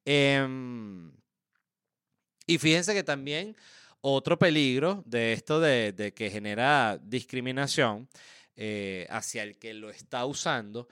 Em, 0.06 1.12
y 2.48 2.58
fíjense 2.58 2.94
que 2.94 3.04
también 3.04 3.56
otro 4.02 4.40
peligro 4.40 5.04
de 5.06 5.34
esto 5.34 5.60
de, 5.60 6.14
que 6.16 6.32
genera 6.32 6.98
discriminación 7.04 8.08
eh, 8.56 9.08
hacia 9.10 9.44
el 9.44 9.58
que 9.58 9.74
lo 9.74 9.90
está 9.90 10.26
usando 10.26 10.88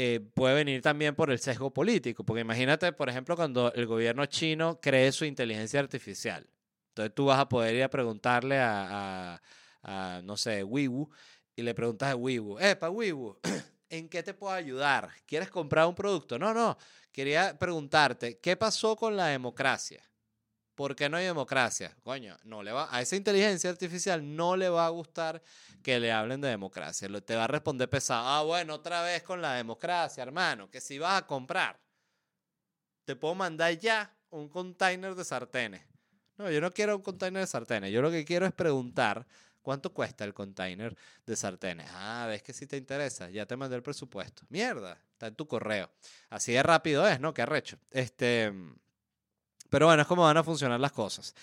eh, 0.00 0.20
puede 0.20 0.54
venir 0.54 0.80
también 0.80 1.16
por 1.16 1.28
el 1.30 1.40
sesgo 1.40 1.72
político, 1.72 2.24
porque 2.24 2.42
imagínate, 2.42 2.92
por 2.92 3.08
ejemplo, 3.08 3.34
cuando 3.34 3.72
el 3.74 3.84
gobierno 3.86 4.24
chino 4.26 4.80
cree 4.80 5.10
su 5.10 5.24
inteligencia 5.24 5.80
artificial. 5.80 6.48
Entonces 6.90 7.14
tú 7.16 7.26
vas 7.26 7.40
a 7.40 7.48
poder 7.48 7.74
ir 7.74 7.82
a 7.82 7.90
preguntarle 7.90 8.58
a, 8.58 9.42
a 9.82 10.22
no 10.22 10.36
sé, 10.36 10.62
Weiwu, 10.62 11.10
y 11.56 11.62
le 11.62 11.74
preguntas 11.74 12.12
a 12.12 12.16
Weiwu, 12.16 12.60
epa, 12.60 12.88
Weiwu, 12.88 13.40
¿en 13.90 14.08
qué 14.08 14.22
te 14.22 14.34
puedo 14.34 14.52
ayudar? 14.52 15.10
¿Quieres 15.26 15.50
comprar 15.50 15.88
un 15.88 15.96
producto? 15.96 16.38
No, 16.38 16.54
no, 16.54 16.78
quería 17.10 17.58
preguntarte, 17.58 18.38
¿qué 18.38 18.56
pasó 18.56 18.94
con 18.94 19.16
la 19.16 19.26
democracia? 19.26 20.00
¿Por 20.78 20.94
qué 20.94 21.08
no 21.08 21.16
hay 21.16 21.24
democracia? 21.24 21.92
Coño, 22.04 22.36
no 22.44 22.62
le 22.62 22.70
va, 22.70 22.86
a 22.94 23.02
esa 23.02 23.16
inteligencia 23.16 23.68
artificial 23.68 24.36
no 24.36 24.56
le 24.56 24.68
va 24.68 24.86
a 24.86 24.90
gustar 24.90 25.42
que 25.82 25.98
le 25.98 26.12
hablen 26.12 26.40
de 26.40 26.46
democracia. 26.46 27.08
Te 27.20 27.34
va 27.34 27.42
a 27.42 27.46
responder 27.48 27.90
pesado. 27.90 28.24
Ah, 28.28 28.44
bueno, 28.44 28.74
otra 28.74 29.02
vez 29.02 29.24
con 29.24 29.42
la 29.42 29.54
democracia, 29.54 30.22
hermano, 30.22 30.70
que 30.70 30.80
si 30.80 31.00
vas 31.00 31.20
a 31.20 31.26
comprar, 31.26 31.80
te 33.04 33.16
puedo 33.16 33.34
mandar 33.34 33.76
ya 33.76 34.14
un 34.30 34.48
container 34.48 35.16
de 35.16 35.24
sartenes. 35.24 35.82
No, 36.36 36.48
yo 36.48 36.60
no 36.60 36.70
quiero 36.70 36.94
un 36.94 37.02
container 37.02 37.40
de 37.40 37.48
sartenes. 37.48 37.90
Yo 37.90 38.00
lo 38.00 38.12
que 38.12 38.24
quiero 38.24 38.46
es 38.46 38.52
preguntar 38.52 39.26
cuánto 39.60 39.92
cuesta 39.92 40.22
el 40.22 40.32
container 40.32 40.96
de 41.26 41.34
sartenes. 41.34 41.90
Ah, 41.92 42.26
ves 42.28 42.44
que 42.44 42.52
si 42.52 42.68
te 42.68 42.76
interesa, 42.76 43.28
ya 43.30 43.46
te 43.46 43.56
mandé 43.56 43.74
el 43.74 43.82
presupuesto. 43.82 44.44
Mierda, 44.48 44.96
está 45.10 45.26
en 45.26 45.34
tu 45.34 45.48
correo. 45.48 45.90
Así 46.30 46.52
de 46.52 46.62
rápido 46.62 47.04
es, 47.08 47.18
¿no? 47.18 47.34
Qué 47.34 47.42
arrecho. 47.42 47.80
Este. 47.90 48.52
Pero 49.68 49.86
bueno, 49.86 50.02
es 50.02 50.08
como 50.08 50.22
van 50.22 50.36
a 50.36 50.44
funcionar 50.44 50.80
las 50.80 50.92
cosas. 50.92 51.34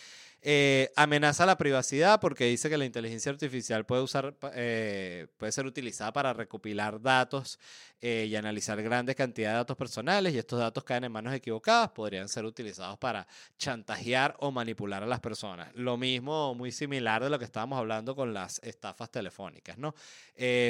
Eh, 0.48 0.92
amenaza 0.96 1.44
la 1.44 1.58
privacidad 1.58 2.20
porque 2.20 2.46
dice 2.46 2.70
que 2.70 2.78
la 2.78 2.86
inteligencia 2.86 3.32
artificial 3.32 3.84
puede, 3.84 4.04
usar, 4.04 4.36
eh, 4.54 5.26
puede 5.38 5.52
ser 5.52 5.66
utilizada 5.66 6.14
para 6.14 6.34
recopilar 6.34 7.02
datos 7.02 7.58
eh, 8.00 8.28
y 8.30 8.36
analizar 8.36 8.80
grandes 8.84 9.16
cantidades 9.16 9.54
de 9.54 9.58
datos 9.58 9.76
personales 9.76 10.36
y 10.36 10.38
estos 10.38 10.60
datos 10.60 10.84
caen 10.84 11.06
en 11.06 11.12
manos 11.12 11.34
equivocadas, 11.34 11.90
podrían 11.90 12.30
ser 12.30 12.46
utilizados 12.46 12.96
para 13.00 13.26
chantajear 13.58 14.36
o 14.38 14.52
manipular 14.52 15.02
a 15.02 15.08
las 15.08 15.20
personas. 15.20 15.74
Lo 15.74 15.98
mismo, 15.98 16.54
muy 16.54 16.72
similar 16.72 17.24
de 17.24 17.32
lo 17.32 17.40
que 17.40 17.46
estábamos 17.46 17.80
hablando 17.80 18.16
con 18.16 18.32
las 18.32 18.60
estafas 18.60 19.10
telefónicas, 19.10 19.80
¿no? 19.80 19.96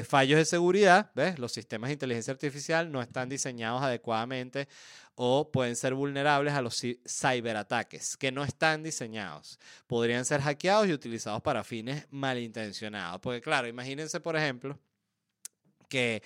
fallos 0.08 0.38
de 0.38 0.46
seguridad, 0.46 1.12
¿ves? 1.16 1.38
Los 1.38 1.52
sistemas 1.52 1.90
de 1.90 1.94
inteligencia 1.94 2.32
artificial 2.32 2.90
no 2.92 3.02
están 3.02 3.28
diseñados 3.28 3.82
adecuadamente 3.82 4.70
o 5.16 5.50
pueden 5.52 5.76
ser 5.76 5.94
vulnerables 5.94 6.54
a 6.54 6.62
los 6.62 6.82
ciberataques 7.08 8.18
que 8.18 8.32
no 8.32 8.44
están 8.44 8.84
diseñados. 8.84 9.60
Podrían 9.88 10.26
ser 10.26 10.42
hackeados 10.42 10.88
y 10.88 10.94
utilizados 10.94 11.42
para 11.42 11.64
fines 11.64 12.06
malintencionados. 12.12 13.22
Porque 13.22 13.42
claro, 13.42 13.68
imagínense, 13.68 14.20
por 14.20 14.36
ejemplo, 14.36 14.78
que 15.88 16.22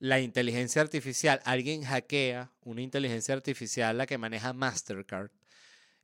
la 0.00 0.18
inteligencia 0.18 0.82
artificial, 0.82 1.40
alguien 1.44 1.84
hackea 1.84 2.50
una 2.64 2.82
inteligencia 2.82 3.34
artificial 3.34 3.96
la 3.96 4.06
que 4.06 4.18
maneja 4.18 4.52
Mastercard. 4.52 5.30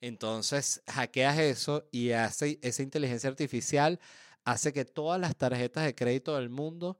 Entonces 0.00 0.82
hackeas 0.86 1.38
eso 1.38 1.88
y 1.90 2.12
hace 2.12 2.60
esa 2.62 2.82
inteligencia 2.82 3.28
artificial 3.28 3.98
hace 4.44 4.72
que 4.72 4.84
todas 4.84 5.20
las 5.20 5.36
tarjetas 5.36 5.84
de 5.84 5.96
crédito 5.96 6.36
del 6.36 6.48
mundo 6.48 6.96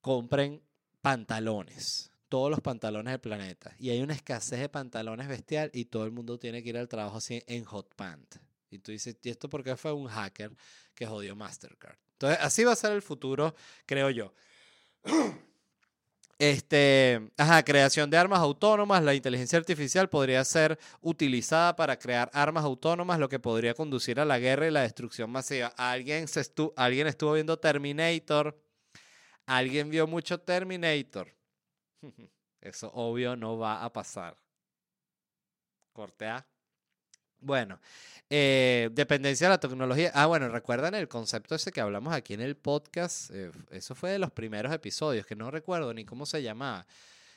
compren 0.00 0.62
pantalones, 1.02 2.12
todos 2.28 2.50
los 2.50 2.60
pantalones 2.60 3.12
del 3.12 3.20
planeta. 3.20 3.74
Y 3.78 3.90
hay 3.90 4.00
una 4.00 4.14
escasez 4.14 4.60
de 4.60 4.68
pantalones 4.68 5.28
bestial 5.28 5.70
y 5.72 5.86
todo 5.86 6.04
el 6.04 6.12
mundo 6.12 6.38
tiene 6.38 6.62
que 6.62 6.70
ir 6.70 6.78
al 6.78 6.88
trabajo 6.88 7.18
así 7.18 7.42
en 7.46 7.64
hot 7.64 7.94
pant. 7.94 8.36
Y 8.70 8.78
tú 8.78 8.92
dices, 8.92 9.16
¿y 9.22 9.30
esto 9.30 9.48
por 9.48 9.62
qué 9.62 9.76
fue 9.76 9.92
un 9.92 10.08
hacker 10.08 10.52
que 10.94 11.06
jodió 11.06 11.36
Mastercard? 11.36 11.96
Entonces, 12.12 12.38
así 12.40 12.64
va 12.64 12.72
a 12.72 12.76
ser 12.76 12.92
el 12.92 13.02
futuro, 13.02 13.54
creo 13.84 14.10
yo. 14.10 14.32
Este, 16.38 17.30
ajá, 17.38 17.62
creación 17.62 18.10
de 18.10 18.18
armas 18.18 18.40
autónomas. 18.40 19.02
La 19.02 19.14
inteligencia 19.14 19.58
artificial 19.58 20.10
podría 20.10 20.44
ser 20.44 20.78
utilizada 21.00 21.74
para 21.74 21.98
crear 21.98 22.30
armas 22.34 22.62
autónomas, 22.62 23.18
lo 23.18 23.30
que 23.30 23.38
podría 23.38 23.72
conducir 23.72 24.20
a 24.20 24.26
la 24.26 24.38
guerra 24.38 24.66
y 24.66 24.70
la 24.70 24.82
destrucción 24.82 25.30
masiva. 25.30 25.68
Alguien, 25.78 26.26
alguien 26.76 27.06
estuvo 27.06 27.32
viendo 27.32 27.58
Terminator. 27.58 28.60
Alguien 29.46 29.88
vio 29.88 30.06
mucho 30.06 30.38
Terminator. 30.38 31.35
Eso 32.60 32.90
obvio 32.94 33.36
no 33.36 33.58
va 33.58 33.84
a 33.84 33.92
pasar. 33.92 34.36
Cortea. 35.92 36.46
Bueno, 37.38 37.80
eh, 38.30 38.88
dependencia 38.92 39.46
de 39.46 39.54
la 39.54 39.60
tecnología. 39.60 40.10
Ah, 40.14 40.26
bueno, 40.26 40.48
recuerdan 40.48 40.94
el 40.94 41.08
concepto 41.08 41.54
ese 41.54 41.70
que 41.70 41.80
hablamos 41.80 42.12
aquí 42.14 42.34
en 42.34 42.40
el 42.40 42.56
podcast. 42.56 43.30
Eh, 43.32 43.52
eso 43.70 43.94
fue 43.94 44.10
de 44.10 44.18
los 44.18 44.32
primeros 44.32 44.72
episodios, 44.72 45.26
que 45.26 45.36
no 45.36 45.50
recuerdo 45.50 45.92
ni 45.94 46.04
cómo 46.04 46.26
se 46.26 46.42
llamaba. 46.42 46.86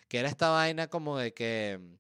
Que 0.08 0.20
era 0.20 0.30
esta 0.30 0.50
vaina 0.50 0.88
como 0.88 1.18
de 1.18 1.34
que 1.34 1.80
mm, 1.80 1.96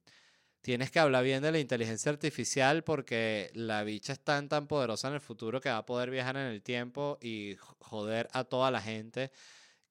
tienes 0.61 0.91
que 0.91 0.99
hablar 0.99 1.23
bien 1.23 1.41
de 1.43 1.51
la 1.51 1.59
inteligencia 1.59 2.11
artificial 2.11 2.83
porque 2.83 3.51
la 3.53 3.83
bicha 3.83 4.13
es 4.13 4.19
tan, 4.21 4.49
tan 4.49 4.67
poderosa 4.67 5.09
en 5.09 5.15
el 5.15 5.21
futuro 5.21 5.61
que 5.61 5.69
va 5.69 5.77
a 5.77 5.85
poder 5.85 6.09
viajar 6.09 6.37
en 6.37 6.47
el 6.47 6.61
tiempo 6.63 7.17
y 7.21 7.57
joder 7.79 8.29
a 8.33 8.43
toda 8.45 8.71
la 8.71 8.81
gente 8.81 9.31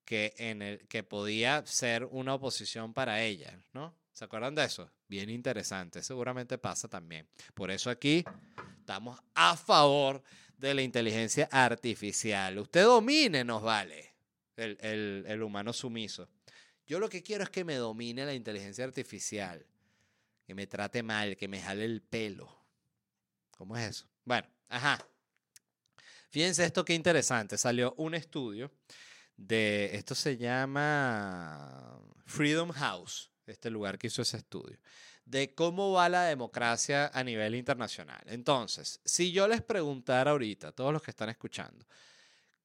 que, 0.09 0.33
en 0.39 0.63
el, 0.63 0.87
que 0.87 1.03
podía 1.03 1.63
ser 1.67 2.03
una 2.05 2.33
oposición 2.33 2.95
para 2.95 3.21
ella, 3.21 3.61
¿no? 3.73 3.93
¿Se 4.11 4.25
acuerdan 4.25 4.55
de 4.55 4.65
eso? 4.65 4.91
Bien 5.07 5.29
interesante, 5.29 6.01
seguramente 6.01 6.57
pasa 6.57 6.87
también. 6.87 7.27
Por 7.53 7.69
eso 7.69 7.91
aquí 7.91 8.25
estamos 8.79 9.19
a 9.35 9.55
favor 9.55 10.23
de 10.57 10.73
la 10.73 10.81
inteligencia 10.81 11.47
artificial. 11.51 12.57
Usted 12.57 12.85
domine, 12.85 13.43
nos 13.43 13.61
vale, 13.61 14.15
el, 14.55 15.25
el 15.27 15.43
humano 15.43 15.73
sumiso. 15.73 16.27
Yo 16.87 16.99
lo 16.99 17.07
que 17.07 17.21
quiero 17.21 17.43
es 17.43 17.51
que 17.51 17.63
me 17.63 17.75
domine 17.75 18.25
la 18.25 18.33
inteligencia 18.33 18.85
artificial, 18.85 19.63
que 20.43 20.55
me 20.55 20.65
trate 20.65 21.03
mal, 21.03 21.37
que 21.37 21.47
me 21.47 21.61
jale 21.61 21.85
el 21.85 22.01
pelo. 22.01 22.65
¿Cómo 23.51 23.77
es 23.77 23.87
eso? 23.91 24.07
Bueno, 24.25 24.47
ajá. 24.69 25.05
Fíjense 26.31 26.65
esto 26.65 26.83
qué 26.83 26.95
interesante. 26.95 27.59
Salió 27.59 27.93
un 27.97 28.15
estudio 28.15 28.71
de, 29.39 29.91
esto 29.93 30.15
se 30.15 30.37
llama 30.37 31.99
Freedom 32.25 32.71
House 32.71 33.31
este 33.45 33.69
lugar 33.69 33.97
que 33.97 34.07
hizo 34.07 34.21
ese 34.21 34.37
estudio, 34.37 34.77
de 35.25 35.53
cómo 35.53 35.91
va 35.91 36.09
la 36.09 36.23
democracia 36.23 37.09
a 37.13 37.23
nivel 37.23 37.55
internacional. 37.55 38.21
Entonces, 38.27 38.99
si 39.03 39.31
yo 39.31 39.47
les 39.47 39.61
preguntara 39.61 40.31
ahorita, 40.31 40.71
todos 40.71 40.93
los 40.93 41.01
que 41.01 41.11
están 41.11 41.29
escuchando, 41.29 41.85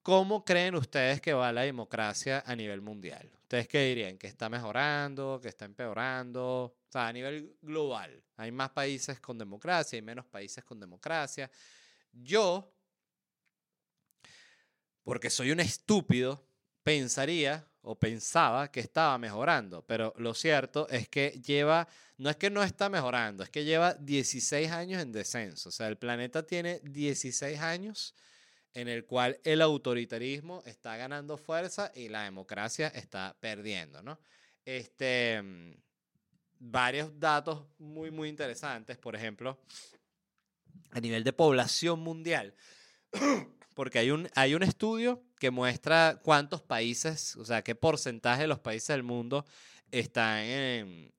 ¿cómo 0.02 0.44
creen 0.44 0.74
ustedes 0.74 1.20
que 1.20 1.32
va 1.32 1.52
la 1.52 1.62
democracia 1.62 2.42
a 2.46 2.54
nivel 2.54 2.80
mundial? 2.80 3.30
¿Ustedes 3.42 3.68
qué 3.68 3.86
dirían? 3.86 4.18
¿Que 4.18 4.26
está 4.26 4.48
mejorando? 4.48 5.40
¿Que 5.40 5.48
está 5.48 5.64
empeorando? 5.64 6.44
O 6.44 6.76
sea, 6.90 7.08
a 7.08 7.12
nivel 7.12 7.56
global. 7.62 8.22
Hay 8.36 8.50
más 8.52 8.70
países 8.70 9.20
con 9.20 9.38
democracia 9.38 9.98
y 9.98 10.02
menos 10.02 10.26
países 10.26 10.64
con 10.64 10.80
democracia. 10.80 11.50
Yo, 12.12 12.74
porque 15.02 15.30
soy 15.30 15.50
un 15.50 15.60
estúpido, 15.60 16.46
pensaría 16.84 17.66
o 17.82 17.98
pensaba 17.98 18.70
que 18.70 18.80
estaba 18.80 19.18
mejorando, 19.18 19.84
pero 19.86 20.14
lo 20.16 20.32
cierto 20.34 20.88
es 20.88 21.08
que 21.08 21.40
lleva, 21.44 21.88
no 22.18 22.30
es 22.30 22.36
que 22.36 22.50
no 22.50 22.62
está 22.62 22.88
mejorando, 22.88 23.42
es 23.42 23.50
que 23.50 23.64
lleva 23.64 23.94
16 23.94 24.70
años 24.70 25.02
en 25.02 25.12
descenso. 25.12 25.70
O 25.70 25.72
sea, 25.72 25.88
el 25.88 25.98
planeta 25.98 26.46
tiene 26.46 26.80
16 26.84 27.60
años 27.60 28.14
en 28.74 28.88
el 28.88 29.04
cual 29.04 29.38
el 29.44 29.62
autoritarismo 29.62 30.62
está 30.66 30.96
ganando 30.96 31.36
fuerza 31.36 31.92
y 31.94 32.08
la 32.08 32.24
democracia 32.24 32.88
está 32.88 33.36
perdiendo, 33.40 34.02
¿no? 34.02 34.18
Este, 34.64 35.42
mm, 35.42 35.74
varios 36.58 37.18
datos 37.18 37.66
muy, 37.78 38.10
muy 38.10 38.28
interesantes, 38.28 38.96
por 38.96 39.14
ejemplo, 39.14 39.58
a 40.90 41.00
nivel 41.00 41.22
de 41.22 41.32
población 41.32 42.00
mundial, 42.00 42.54
porque 43.74 43.98
hay 43.98 44.10
un, 44.10 44.28
hay 44.34 44.54
un 44.54 44.62
estudio 44.62 45.22
que 45.38 45.50
muestra 45.50 46.20
cuántos 46.22 46.62
países, 46.62 47.36
o 47.36 47.44
sea, 47.44 47.62
qué 47.62 47.74
porcentaje 47.74 48.42
de 48.42 48.48
los 48.48 48.60
países 48.60 48.88
del 48.88 49.02
mundo 49.02 49.44
están 49.90 50.38
en, 50.44 51.12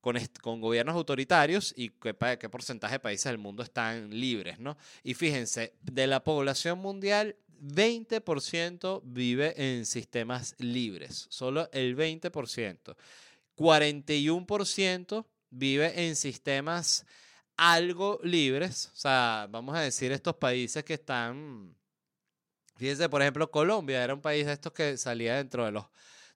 con, 0.00 0.16
con, 0.40 0.60
gobiernos 0.60 0.94
autoritarios 0.94 1.74
y 1.76 1.90
qué, 1.90 2.14
porcentaje 2.14 2.94
de 2.94 3.00
países 3.00 3.26
del 3.26 3.38
mundo 3.38 3.62
están 3.62 4.10
libres, 4.10 4.58
¿no? 4.58 4.76
Y 5.02 5.14
fíjense, 5.14 5.74
de 5.82 6.06
la 6.06 6.24
población 6.24 6.78
mundial, 6.78 7.36
20% 7.60 9.02
vive 9.04 9.54
en 9.56 9.86
sistemas 9.86 10.54
libres, 10.58 11.26
solo 11.28 11.68
el 11.72 11.96
20%. 11.96 12.96
41% 13.56 15.26
vive 15.50 16.06
en 16.06 16.16
sistemas 16.16 17.04
algo 17.58 18.20
libres, 18.22 18.90
o 18.94 18.96
sea, 18.96 19.48
vamos 19.50 19.76
a 19.76 19.80
decir 19.80 20.12
estos 20.12 20.36
países 20.36 20.84
que 20.84 20.94
están, 20.94 21.74
fíjense, 22.76 23.08
por 23.08 23.20
ejemplo, 23.20 23.50
Colombia 23.50 24.02
era 24.02 24.14
un 24.14 24.22
país 24.22 24.46
de 24.46 24.52
estos 24.52 24.72
que 24.72 24.96
salía 24.96 25.36
dentro 25.36 25.64
de 25.64 25.72
los, 25.72 25.84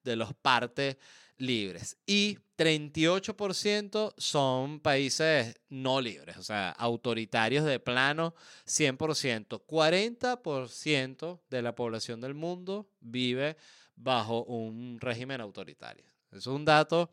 de 0.03 0.17
los 0.17 0.35
partes 0.35 0.97
libres 1.39 1.97
y 2.07 2.39
38% 2.59 4.15
son 4.19 4.81
países 4.81 5.55
no 5.69 6.01
libres, 6.01 6.37
o 6.39 6.43
sea, 6.43 6.71
autoritarios 6.71 7.65
de 7.65 7.79
plano 7.79 8.35
100%. 8.67 9.65
40% 9.65 11.41
de 11.49 11.63
la 11.63 11.75
población 11.75 12.21
del 12.21 12.35
mundo 12.35 12.89
vive 13.01 13.57
bajo 13.95 14.43
un 14.43 14.99
régimen 15.01 15.41
autoritario. 15.41 16.05
es 16.33 16.49
un 16.49 16.65
dato 16.65 17.11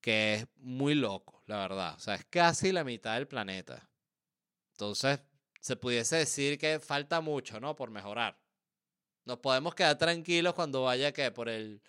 que 0.00 0.34
es 0.34 0.46
muy 0.56 0.94
loco, 0.94 1.42
la 1.46 1.58
verdad. 1.58 1.94
O 1.96 2.00
sea, 2.00 2.14
es 2.14 2.24
casi 2.26 2.72
la 2.72 2.84
mitad 2.84 3.14
del 3.14 3.28
planeta. 3.28 3.88
Entonces, 4.72 5.20
se 5.60 5.76
pudiese 5.76 6.16
decir 6.16 6.58
que 6.58 6.80
falta 6.80 7.20
mucho, 7.20 7.60
¿no? 7.60 7.76
Por 7.76 7.90
mejorar. 7.90 8.38
Nos 9.24 9.38
podemos 9.38 9.74
quedar 9.74 9.98
tranquilos 9.98 10.54
cuando 10.54 10.82
vaya 10.82 11.12
que 11.12 11.30
por 11.30 11.48
el... 11.48 11.82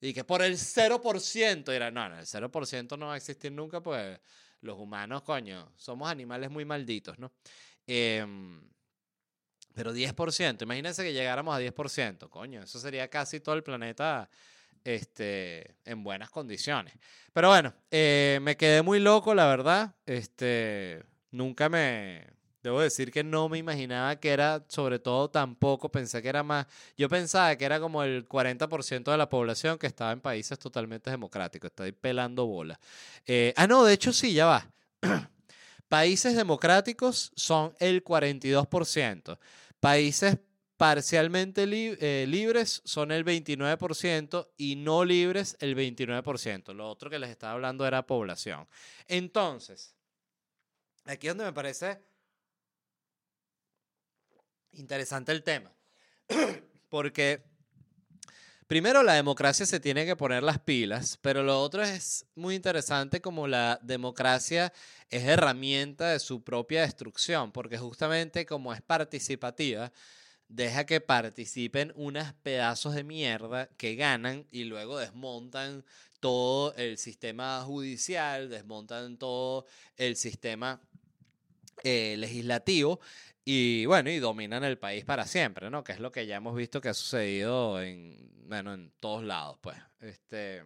Y 0.00 0.12
que 0.12 0.22
por 0.22 0.42
el 0.42 0.56
0%, 0.56 1.72
dirá, 1.72 1.90
no, 1.90 2.08
no, 2.08 2.18
el 2.18 2.26
0% 2.26 2.96
no 2.98 3.06
va 3.06 3.14
a 3.14 3.16
existir 3.16 3.50
nunca, 3.50 3.82
pues 3.82 4.20
los 4.60 4.78
humanos, 4.78 5.22
coño, 5.22 5.72
somos 5.76 6.08
animales 6.08 6.50
muy 6.50 6.64
malditos, 6.64 7.18
¿no? 7.18 7.32
Em, 7.86 8.62
pero 9.74 9.92
10%, 9.92 10.62
imagínense 10.62 11.02
que 11.02 11.12
llegáramos 11.12 11.54
a 11.54 11.60
10%, 11.60 12.28
coño, 12.28 12.62
eso 12.62 12.78
sería 12.78 13.08
casi 13.08 13.40
todo 13.40 13.54
el 13.56 13.64
planeta 13.64 14.28
este, 14.88 15.76
en 15.84 16.02
buenas 16.02 16.30
condiciones. 16.30 16.94
Pero 17.34 17.48
bueno, 17.48 17.74
eh, 17.90 18.38
me 18.42 18.56
quedé 18.56 18.80
muy 18.80 19.00
loco, 19.00 19.34
la 19.34 19.46
verdad. 19.46 19.94
Este, 20.06 21.02
nunca 21.30 21.68
me, 21.68 22.26
debo 22.62 22.80
decir 22.80 23.12
que 23.12 23.22
no 23.22 23.50
me 23.50 23.58
imaginaba 23.58 24.16
que 24.16 24.30
era, 24.30 24.64
sobre 24.68 24.98
todo 24.98 25.28
tampoco, 25.28 25.90
pensé 25.90 26.22
que 26.22 26.28
era 26.30 26.42
más, 26.42 26.66
yo 26.96 27.08
pensaba 27.08 27.54
que 27.56 27.66
era 27.66 27.80
como 27.80 28.02
el 28.02 28.26
40% 28.26 29.10
de 29.10 29.18
la 29.18 29.28
población 29.28 29.78
que 29.78 29.86
estaba 29.86 30.12
en 30.12 30.20
países 30.20 30.58
totalmente 30.58 31.10
democráticos, 31.10 31.68
estoy 31.68 31.92
pelando 31.92 32.46
bola. 32.46 32.80
Eh, 33.26 33.52
ah, 33.56 33.66
no, 33.66 33.84
de 33.84 33.92
hecho 33.92 34.12
sí, 34.14 34.32
ya 34.32 34.46
va. 34.46 34.70
países 35.88 36.34
democráticos 36.34 37.30
son 37.36 37.74
el 37.78 38.02
42%. 38.02 39.38
Países 39.80 40.38
parcialmente 40.78 41.64
eh, 41.66 42.24
libres 42.28 42.80
son 42.84 43.10
el 43.10 43.24
29% 43.24 44.48
y 44.56 44.76
no 44.76 45.04
libres 45.04 45.56
el 45.58 45.76
29%. 45.76 46.72
Lo 46.72 46.88
otro 46.88 47.10
que 47.10 47.18
les 47.18 47.30
estaba 47.30 47.54
hablando 47.54 47.84
era 47.84 48.06
población. 48.06 48.66
Entonces, 49.08 49.96
aquí 51.04 51.26
es 51.26 51.32
donde 51.32 51.46
me 51.46 51.52
parece 51.52 52.00
interesante 54.70 55.32
el 55.32 55.42
tema. 55.42 55.72
Porque 56.88 57.42
primero 58.68 59.02
la 59.02 59.14
democracia 59.14 59.66
se 59.66 59.80
tiene 59.80 60.06
que 60.06 60.14
poner 60.14 60.44
las 60.44 60.60
pilas, 60.60 61.18
pero 61.20 61.42
lo 61.42 61.60
otro 61.60 61.82
es 61.82 62.24
muy 62.36 62.54
interesante 62.54 63.20
como 63.20 63.48
la 63.48 63.80
democracia 63.82 64.72
es 65.10 65.24
herramienta 65.24 66.10
de 66.10 66.20
su 66.20 66.44
propia 66.44 66.82
destrucción, 66.82 67.50
porque 67.50 67.78
justamente 67.78 68.46
como 68.46 68.72
es 68.72 68.80
participativa, 68.80 69.90
deja 70.48 70.86
que 70.86 71.00
participen 71.00 71.92
unos 71.94 72.32
pedazos 72.42 72.94
de 72.94 73.04
mierda 73.04 73.68
que 73.76 73.94
ganan 73.94 74.46
y 74.50 74.64
luego 74.64 74.98
desmontan 74.98 75.84
todo 76.20 76.74
el 76.74 76.98
sistema 76.98 77.62
judicial, 77.62 78.48
desmontan 78.48 79.18
todo 79.18 79.66
el 79.96 80.16
sistema 80.16 80.80
eh, 81.84 82.16
legislativo 82.18 83.00
y 83.44 83.86
bueno, 83.86 84.10
y 84.10 84.18
dominan 84.18 84.64
el 84.64 84.78
país 84.78 85.04
para 85.04 85.26
siempre, 85.26 85.70
¿no? 85.70 85.82
Que 85.82 85.92
es 85.92 86.00
lo 86.00 86.12
que 86.12 86.26
ya 86.26 86.36
hemos 86.36 86.54
visto 86.54 86.80
que 86.80 86.90
ha 86.90 86.94
sucedido 86.94 87.80
en, 87.80 88.30
bueno, 88.46 88.74
en 88.74 88.92
todos 89.00 89.22
lados, 89.22 89.58
pues. 89.62 89.76
Este, 90.00 90.64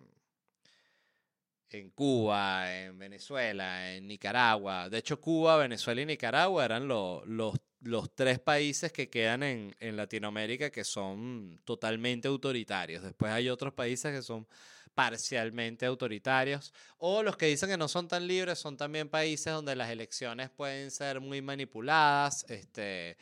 en 1.74 1.90
Cuba, 1.90 2.74
en 2.76 2.98
Venezuela, 2.98 3.94
en 3.94 4.06
Nicaragua. 4.06 4.88
De 4.88 4.98
hecho, 4.98 5.20
Cuba, 5.20 5.56
Venezuela 5.56 6.00
y 6.02 6.06
Nicaragua 6.06 6.64
eran 6.64 6.88
los, 6.88 7.26
los, 7.26 7.54
los 7.80 8.14
tres 8.14 8.38
países 8.38 8.92
que 8.92 9.08
quedan 9.08 9.42
en, 9.42 9.74
en 9.80 9.96
Latinoamérica 9.96 10.70
que 10.70 10.84
son 10.84 11.60
totalmente 11.64 12.28
autoritarios. 12.28 13.02
Después 13.02 13.32
hay 13.32 13.48
otros 13.48 13.72
países 13.74 14.14
que 14.14 14.22
son 14.22 14.46
parcialmente 14.94 15.86
autoritarios, 15.86 16.72
o 16.98 17.22
los 17.22 17.36
que 17.36 17.46
dicen 17.46 17.70
que 17.70 17.76
no 17.76 17.88
son 17.88 18.08
tan 18.08 18.26
libres 18.26 18.58
son 18.58 18.76
también 18.76 19.08
países 19.08 19.52
donde 19.52 19.74
las 19.74 19.90
elecciones 19.90 20.50
pueden 20.50 20.90
ser 20.90 21.20
muy 21.20 21.40
manipuladas, 21.40 22.44
este, 22.48 23.16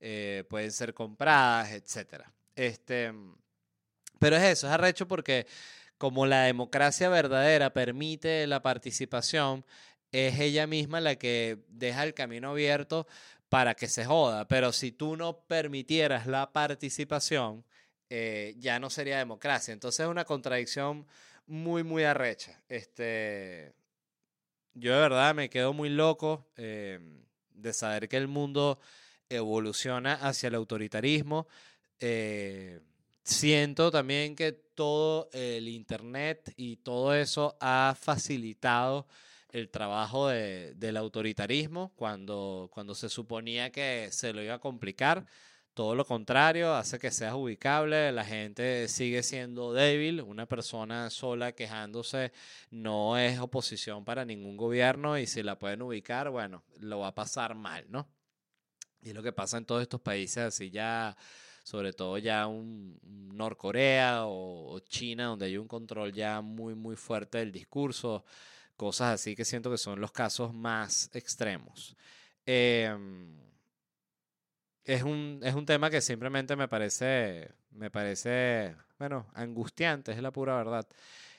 eh, 0.00 0.44
pueden 0.48 0.72
ser 0.72 0.94
compradas, 0.94 1.72
etc. 1.72 2.24
Este, 2.54 3.12
pero 4.18 4.36
es 4.36 4.42
eso, 4.42 4.66
es 4.66 4.72
arrecho 4.72 5.06
porque 5.06 5.46
como 6.00 6.24
la 6.24 6.44
democracia 6.44 7.10
verdadera 7.10 7.74
permite 7.74 8.46
la 8.46 8.62
participación, 8.62 9.66
es 10.12 10.40
ella 10.40 10.66
misma 10.66 10.98
la 10.98 11.16
que 11.16 11.58
deja 11.68 12.04
el 12.04 12.14
camino 12.14 12.52
abierto 12.52 13.06
para 13.50 13.74
que 13.74 13.86
se 13.86 14.06
joda. 14.06 14.48
Pero 14.48 14.72
si 14.72 14.92
tú 14.92 15.18
no 15.18 15.40
permitieras 15.40 16.26
la 16.26 16.52
participación, 16.52 17.66
eh, 18.08 18.54
ya 18.56 18.80
no 18.80 18.88
sería 18.88 19.18
democracia. 19.18 19.72
Entonces 19.74 20.00
es 20.00 20.10
una 20.10 20.24
contradicción 20.24 21.06
muy, 21.46 21.84
muy 21.84 22.04
arrecha. 22.04 22.62
Este, 22.70 23.74
yo 24.72 24.94
de 24.94 25.00
verdad 25.00 25.34
me 25.34 25.50
quedo 25.50 25.74
muy 25.74 25.90
loco 25.90 26.48
eh, 26.56 26.98
de 27.50 27.72
saber 27.74 28.08
que 28.08 28.16
el 28.16 28.26
mundo 28.26 28.80
evoluciona 29.28 30.14
hacia 30.14 30.46
el 30.46 30.54
autoritarismo. 30.54 31.46
Eh, 31.98 32.80
siento 33.30 33.90
también 33.90 34.34
que 34.34 34.52
todo 34.52 35.30
el 35.32 35.68
Internet 35.68 36.52
y 36.56 36.76
todo 36.76 37.14
eso 37.14 37.56
ha 37.60 37.94
facilitado 37.98 39.06
el 39.50 39.70
trabajo 39.70 40.28
del 40.28 40.96
autoritarismo 40.96 41.92
cuando, 41.96 42.68
cuando 42.72 42.94
se 42.94 43.08
suponía 43.08 43.70
que 43.70 44.08
se 44.10 44.32
lo 44.32 44.42
iba 44.42 44.54
a 44.54 44.60
complicar. 44.60 45.26
Todo 45.74 45.94
lo 45.94 46.04
contrario, 46.04 46.74
hace 46.74 46.98
que 46.98 47.12
seas 47.12 47.34
ubicable, 47.34 48.10
la 48.12 48.24
gente 48.24 48.88
sigue 48.88 49.22
siendo 49.22 49.72
débil, 49.72 50.20
una 50.20 50.46
persona 50.46 51.08
sola 51.10 51.52
quejándose 51.52 52.32
no 52.70 53.16
es 53.16 53.38
oposición 53.38 54.04
para 54.04 54.24
ningún 54.24 54.56
gobierno 54.56 55.16
y 55.16 55.26
si 55.26 55.42
la 55.42 55.58
pueden 55.58 55.82
ubicar, 55.82 56.30
bueno, 56.30 56.64
lo 56.80 56.98
va 56.98 57.08
a 57.08 57.14
pasar 57.14 57.54
mal, 57.54 57.86
¿no? 57.88 58.08
Y 59.00 59.10
es 59.10 59.14
lo 59.14 59.22
que 59.22 59.32
pasa 59.32 59.56
en 59.58 59.64
todos 59.64 59.82
estos 59.82 60.00
países, 60.00 60.38
así 60.38 60.70
ya, 60.70 61.16
sobre 61.62 61.92
todo 61.92 62.18
ya 62.18 62.46
un, 62.46 62.98
Norcorea 63.34 64.26
o, 64.26 64.78
China, 64.80 65.26
donde 65.26 65.46
hay 65.46 65.56
un 65.56 65.68
control 65.68 66.12
ya 66.12 66.40
muy, 66.40 66.74
muy 66.74 66.96
fuerte 66.96 67.38
del 67.38 67.52
discurso, 67.52 68.24
cosas 68.76 69.14
así 69.14 69.34
que 69.34 69.44
siento 69.44 69.70
que 69.70 69.78
son 69.78 70.00
los 70.00 70.12
casos 70.12 70.52
más 70.52 71.10
extremos. 71.14 71.96
Eh, 72.44 72.94
es 74.84 75.02
un, 75.02 75.40
es 75.42 75.54
un 75.54 75.66
tema 75.66 75.90
que 75.90 76.00
simplemente 76.00 76.56
me 76.56 76.68
parece, 76.68 77.52
me 77.70 77.90
parece, 77.90 78.74
bueno, 78.98 79.26
angustiante, 79.34 80.12
es 80.12 80.22
la 80.22 80.32
pura 80.32 80.56
verdad. 80.56 80.86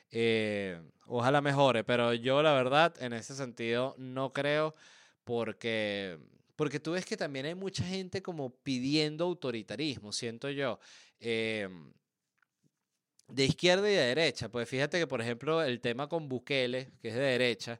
Eh, 0.09 0.81
ojalá 1.07 1.41
mejore, 1.41 1.83
pero 1.83 2.13
yo 2.13 2.41
la 2.41 2.53
verdad 2.53 2.93
en 2.99 3.13
ese 3.13 3.35
sentido 3.35 3.95
no 3.97 4.33
creo 4.33 4.75
porque, 5.23 6.17
porque 6.61 6.79
tú 6.79 6.91
ves 6.91 7.07
que 7.07 7.17
también 7.17 7.47
hay 7.47 7.55
mucha 7.55 7.83
gente 7.83 8.21
como 8.21 8.51
pidiendo 8.51 9.23
autoritarismo, 9.25 10.11
siento 10.11 10.47
yo. 10.51 10.79
Eh, 11.19 11.67
de 13.27 13.45
izquierda 13.45 13.89
y 13.89 13.95
de 13.95 14.05
derecha, 14.05 14.47
pues 14.47 14.69
fíjate 14.69 14.99
que 14.99 15.07
por 15.07 15.21
ejemplo 15.21 15.63
el 15.63 15.81
tema 15.81 16.07
con 16.07 16.29
Bukele, 16.29 16.91
que 17.01 17.07
es 17.07 17.15
de 17.15 17.19
derecha, 17.19 17.79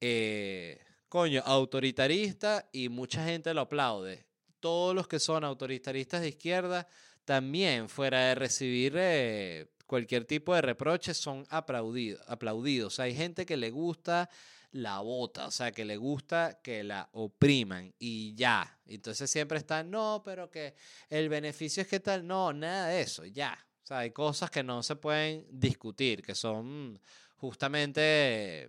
eh, 0.00 0.80
coño, 1.06 1.42
autoritarista 1.44 2.66
y 2.72 2.88
mucha 2.88 3.22
gente 3.26 3.52
lo 3.52 3.60
aplaude 3.60 4.24
todos 4.58 4.94
los 4.94 5.06
que 5.06 5.18
son 5.18 5.44
autoritaristas 5.44 6.22
de 6.22 6.28
izquierda 6.28 6.88
también, 7.26 7.90
fuera 7.90 8.28
de 8.28 8.36
recibir 8.36 8.94
eh, 8.96 9.66
cualquier 9.86 10.24
tipo 10.24 10.54
de 10.54 10.62
reproche, 10.62 11.12
son 11.12 11.44
aplaudidos, 11.50 12.22
aplaudidos. 12.26 13.00
hay 13.00 13.14
gente 13.14 13.44
que 13.44 13.58
le 13.58 13.70
gusta 13.70 14.30
la 14.74 14.98
bota, 14.98 15.46
o 15.46 15.50
sea, 15.52 15.70
que 15.70 15.84
le 15.84 15.96
gusta 15.96 16.58
que 16.60 16.82
la 16.82 17.08
opriman 17.12 17.94
y 17.96 18.34
ya. 18.34 18.80
Entonces 18.86 19.30
siempre 19.30 19.58
están, 19.58 19.88
no, 19.88 20.20
pero 20.24 20.50
que 20.50 20.74
el 21.08 21.28
beneficio 21.28 21.80
es 21.82 21.88
que 21.88 22.00
tal, 22.00 22.26
no, 22.26 22.52
nada 22.52 22.88
de 22.88 23.00
eso, 23.00 23.24
ya. 23.24 23.56
O 23.84 23.86
sea, 23.86 23.98
hay 23.98 24.10
cosas 24.10 24.50
que 24.50 24.64
no 24.64 24.82
se 24.82 24.96
pueden 24.96 25.46
discutir, 25.48 26.22
que 26.22 26.34
son 26.34 27.00
justamente, 27.36 28.68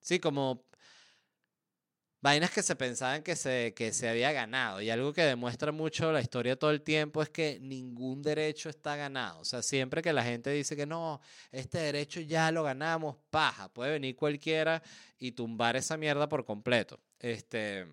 sí, 0.00 0.18
como 0.18 0.64
vainas 2.24 2.50
que 2.50 2.62
se 2.62 2.74
pensaban 2.74 3.22
que 3.22 3.36
se, 3.36 3.74
que 3.76 3.92
se 3.92 4.08
había 4.08 4.32
ganado. 4.32 4.80
Y 4.80 4.88
algo 4.88 5.12
que 5.12 5.20
demuestra 5.20 5.72
mucho 5.72 6.10
la 6.10 6.22
historia 6.22 6.56
todo 6.58 6.70
el 6.70 6.80
tiempo 6.80 7.20
es 7.20 7.28
que 7.28 7.58
ningún 7.60 8.22
derecho 8.22 8.70
está 8.70 8.96
ganado. 8.96 9.40
O 9.40 9.44
sea, 9.44 9.60
siempre 9.60 10.00
que 10.00 10.10
la 10.10 10.24
gente 10.24 10.48
dice 10.48 10.74
que 10.74 10.86
no, 10.86 11.20
este 11.52 11.76
derecho 11.80 12.22
ya 12.22 12.50
lo 12.50 12.62
ganamos, 12.62 13.16
paja, 13.28 13.68
puede 13.68 13.92
venir 13.92 14.16
cualquiera 14.16 14.82
y 15.18 15.32
tumbar 15.32 15.76
esa 15.76 15.98
mierda 15.98 16.26
por 16.26 16.46
completo. 16.46 16.98
Este, 17.18 17.86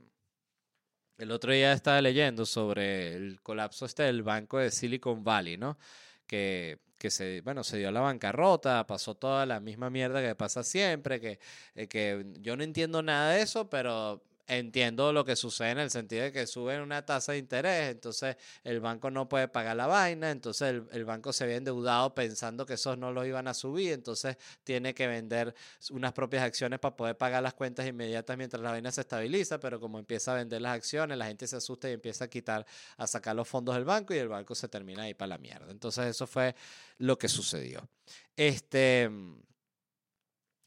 el 1.17 1.29
otro 1.29 1.51
día 1.51 1.73
estaba 1.73 2.01
leyendo 2.01 2.45
sobre 2.45 3.13
el 3.13 3.41
colapso 3.41 3.85
este 3.85 4.03
del 4.03 4.23
banco 4.23 4.59
de 4.59 4.71
Silicon 4.71 5.25
Valley, 5.25 5.57
¿no? 5.57 5.77
Que 6.25 6.79
que 7.01 7.09
se, 7.09 7.41
bueno, 7.41 7.63
se 7.63 7.79
dio 7.79 7.89
la 7.91 7.99
bancarrota, 7.99 8.85
pasó 8.85 9.15
toda 9.15 9.47
la 9.47 9.59
misma 9.59 9.89
mierda 9.89 10.21
que 10.21 10.35
pasa 10.35 10.63
siempre, 10.63 11.19
que, 11.19 11.39
eh, 11.73 11.87
que 11.87 12.23
yo 12.41 12.55
no 12.55 12.63
entiendo 12.63 13.01
nada 13.01 13.31
de 13.31 13.41
eso, 13.41 13.71
pero 13.71 14.21
entiendo 14.47 15.13
lo 15.13 15.23
que 15.25 15.35
sucede 15.35 15.71
en 15.71 15.79
el 15.79 15.89
sentido 15.89 16.23
de 16.23 16.31
que 16.31 16.47
suben 16.47 16.81
una 16.81 17.05
tasa 17.05 17.31
de 17.33 17.37
interés, 17.37 17.91
entonces 17.91 18.35
el 18.63 18.79
banco 18.79 19.09
no 19.11 19.27
puede 19.27 19.47
pagar 19.47 19.75
la 19.75 19.87
vaina, 19.87 20.31
entonces 20.31 20.81
el, 20.91 21.05
banco 21.05 21.33
se 21.33 21.43
había 21.43 21.57
endeudado 21.57 22.13
pensando 22.13 22.65
que 22.65 22.73
esos 22.73 22.97
no 22.97 23.11
los 23.11 23.25
iban 23.25 23.47
a 23.47 23.53
subir, 23.53 23.93
entonces 23.93 24.37
tiene 24.63 24.93
que 24.93 25.07
vender 25.07 25.53
unas 25.91 26.13
propias 26.13 26.43
acciones 26.43 26.79
para 26.79 26.95
poder 26.95 27.17
pagar 27.17 27.43
las 27.43 27.53
cuentas 27.53 27.87
inmediatas 27.87 28.37
mientras 28.37 28.61
la 28.61 28.71
vaina 28.71 28.91
se 28.91 29.01
estabiliza, 29.01 29.59
pero 29.59 29.79
como 29.79 29.99
empieza 29.99 30.33
a 30.33 30.35
vender 30.35 30.61
las 30.61 30.75
acciones, 30.75 31.17
la 31.17 31.25
gente 31.27 31.47
se 31.47 31.55
asusta 31.55 31.89
y 31.89 31.93
empieza 31.93 32.25
a 32.25 32.27
quitar, 32.27 32.65
a 32.97 33.07
sacar 33.07 33.35
los 33.35 33.47
fondos 33.47 33.75
del 33.75 33.85
banco 33.85 34.13
y 34.13 34.17
el 34.17 34.27
banco 34.27 34.55
se 34.55 34.67
termina 34.67 35.03
ahí 35.03 35.13
para 35.13 35.29
la 35.29 35.37
mierda. 35.37 35.71
Entonces 35.71 36.05
eso 36.07 36.27
fue 36.27 36.55
lo 36.97 37.17
que 37.17 37.27
sucedió. 37.27 37.87
Este, 38.35 39.09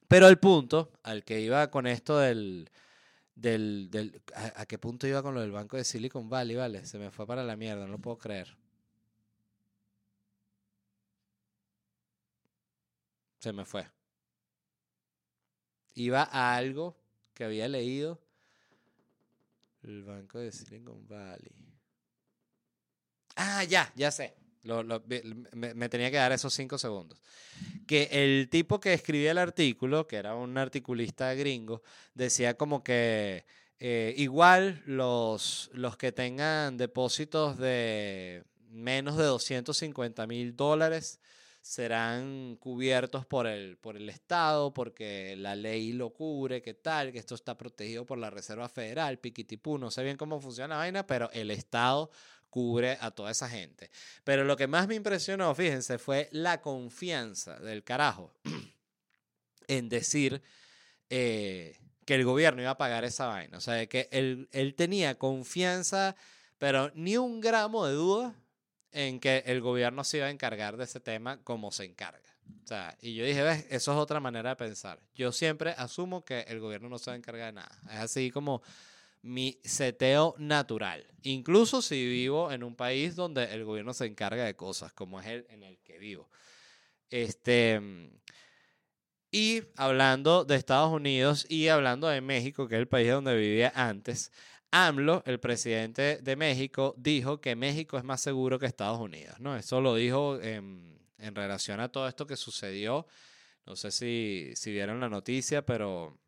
pero 0.08 0.28
el 0.28 0.38
punto 0.38 0.92
al 1.02 1.24
que 1.24 1.40
iba 1.40 1.70
con 1.70 1.86
esto 1.86 2.18
del 2.18 2.70
del, 3.34 3.90
del 3.90 4.22
a, 4.34 4.66
qué 4.66 4.78
punto 4.78 5.06
iba 5.06 5.22
con 5.22 5.34
lo 5.34 5.40
del 5.40 5.52
banco 5.52 5.76
de 5.76 5.84
Silicon 5.84 6.28
Valley, 6.28 6.56
vale, 6.56 6.84
se 6.86 6.98
me 6.98 7.10
fue 7.10 7.26
para 7.26 7.44
la 7.44 7.56
mierda, 7.56 7.86
no 7.86 7.92
lo 7.92 7.98
puedo 7.98 8.18
creer. 8.18 8.56
Se 13.40 13.52
me 13.52 13.64
fue. 13.64 13.86
Iba 15.94 16.22
a 16.22 16.56
algo 16.56 16.96
que 17.34 17.44
había 17.44 17.68
leído. 17.68 18.20
El 19.82 20.02
banco 20.02 20.38
de 20.38 20.50
Silicon 20.50 21.06
Valley. 21.06 21.52
Ah, 23.36 23.64
ya, 23.64 23.92
ya 23.96 24.10
sé. 24.10 24.34
Lo, 24.64 24.82
me, 25.52 25.88
tenía 25.88 26.10
que 26.10 26.16
dar 26.16 26.32
esos 26.32 26.52
cinco 26.54 26.78
segundos. 26.78 27.20
Que 27.86 28.08
el 28.10 28.48
tipo 28.50 28.80
que 28.80 28.94
escribía 28.94 29.30
el 29.30 29.38
artículo, 29.38 30.06
que 30.06 30.16
era 30.16 30.34
un 30.34 30.56
articulista 30.58 31.32
gringo, 31.34 31.82
decía 32.14 32.54
como 32.56 32.82
que 32.82 33.44
eh, 33.78 34.14
igual 34.16 34.82
los, 34.86 35.70
los 35.74 35.96
que 35.96 36.12
tengan 36.12 36.76
depósitos 36.78 37.58
de 37.58 38.44
menos 38.70 39.16
de 39.16 39.24
250 39.24 40.26
mil 40.26 40.56
dólares 40.56 41.20
serán 41.64 42.56
cubiertos 42.56 43.24
por 43.24 43.46
el, 43.46 43.78
por 43.78 43.96
el 43.96 44.10
Estado, 44.10 44.74
porque 44.74 45.34
la 45.36 45.56
ley 45.56 45.94
lo 45.94 46.10
cubre, 46.10 46.60
qué 46.60 46.74
tal, 46.74 47.10
que 47.10 47.18
esto 47.18 47.34
está 47.34 47.56
protegido 47.56 48.04
por 48.04 48.18
la 48.18 48.28
Reserva 48.28 48.68
Federal, 48.68 49.18
piquitipú, 49.18 49.78
no 49.78 49.90
sé 49.90 50.02
bien 50.04 50.18
cómo 50.18 50.40
funciona 50.40 50.74
la 50.74 50.80
vaina, 50.80 51.06
pero 51.06 51.30
el 51.32 51.50
Estado 51.50 52.10
cubre 52.54 52.96
a 53.00 53.10
toda 53.10 53.32
esa 53.32 53.48
gente. 53.48 53.90
Pero 54.22 54.44
lo 54.44 54.56
que 54.56 54.68
más 54.68 54.86
me 54.86 54.94
impresionó, 54.94 55.52
fíjense, 55.56 55.98
fue 55.98 56.28
la 56.30 56.60
confianza 56.60 57.58
del 57.58 57.82
carajo 57.82 58.32
en 59.66 59.88
decir 59.88 60.40
eh, 61.10 61.80
que 62.04 62.14
el 62.14 62.24
gobierno 62.24 62.62
iba 62.62 62.70
a 62.70 62.78
pagar 62.78 63.02
esa 63.02 63.26
vaina. 63.26 63.58
O 63.58 63.60
sea, 63.60 63.84
que 63.86 64.08
él, 64.12 64.48
él 64.52 64.74
tenía 64.76 65.18
confianza 65.18 66.14
pero 66.64 66.90
ni 66.94 67.16
un 67.16 67.40
gramo 67.40 67.86
de 67.86 67.92
duda 67.92 68.34
en 68.92 69.20
que 69.20 69.42
el 69.46 69.60
gobierno 69.60 70.02
se 70.02 70.18
iba 70.18 70.26
a 70.26 70.30
encargar 70.30 70.76
de 70.76 70.84
ese 70.84 70.98
tema 70.98 71.42
como 71.42 71.72
se 71.72 71.84
encarga. 71.84 72.20
O 72.64 72.66
sea, 72.66 72.96
y 73.00 73.14
yo 73.14 73.24
dije, 73.24 73.42
ves, 73.42 73.66
eso 73.68 73.92
es 73.92 73.98
otra 73.98 74.18
manera 74.18 74.48
de 74.50 74.56
pensar. 74.56 74.98
Yo 75.14 75.30
siempre 75.30 75.74
asumo 75.76 76.24
que 76.24 76.40
el 76.48 76.60
gobierno 76.60 76.88
no 76.88 76.98
se 76.98 77.10
va 77.10 77.14
a 77.14 77.18
encargar 77.18 77.46
de 77.48 77.52
nada. 77.52 77.78
Es 77.90 77.98
así 77.98 78.30
como 78.30 78.62
mi 79.24 79.58
seteo 79.64 80.34
natural. 80.36 81.06
Incluso 81.22 81.80
si 81.80 82.06
vivo 82.06 82.52
en 82.52 82.62
un 82.62 82.76
país 82.76 83.16
donde 83.16 83.44
el 83.54 83.64
gobierno 83.64 83.94
se 83.94 84.04
encarga 84.04 84.44
de 84.44 84.54
cosas, 84.54 84.92
como 84.92 85.18
es 85.18 85.26
el 85.26 85.46
en 85.48 85.62
el 85.62 85.78
que 85.78 85.98
vivo. 85.98 86.28
Este, 87.08 87.80
y 89.30 89.62
hablando 89.76 90.44
de 90.44 90.56
Estados 90.56 90.92
Unidos 90.92 91.46
y 91.48 91.68
hablando 91.68 92.06
de 92.08 92.20
México, 92.20 92.68
que 92.68 92.74
es 92.74 92.80
el 92.80 92.88
país 92.88 93.10
donde 93.10 93.34
vivía 93.34 93.72
antes, 93.74 94.30
AMLO, 94.70 95.22
el 95.24 95.40
presidente 95.40 96.18
de 96.18 96.36
México, 96.36 96.94
dijo 96.98 97.40
que 97.40 97.56
México 97.56 97.96
es 97.96 98.04
más 98.04 98.20
seguro 98.20 98.58
que 98.58 98.66
Estados 98.66 99.00
Unidos. 99.00 99.40
¿no? 99.40 99.56
Eso 99.56 99.80
lo 99.80 99.94
dijo 99.94 100.38
en, 100.40 101.00
relación 101.18 101.80
a 101.80 101.88
todo 101.88 102.08
esto 102.08 102.26
que 102.26 102.36
sucedió. 102.36 103.06
No 103.64 103.74
sé 103.76 103.90
si, 103.90 104.52
si 104.54 104.70
vieron 104.70 105.00
la 105.00 105.08
noticia, 105.08 105.64
pero 105.64 106.18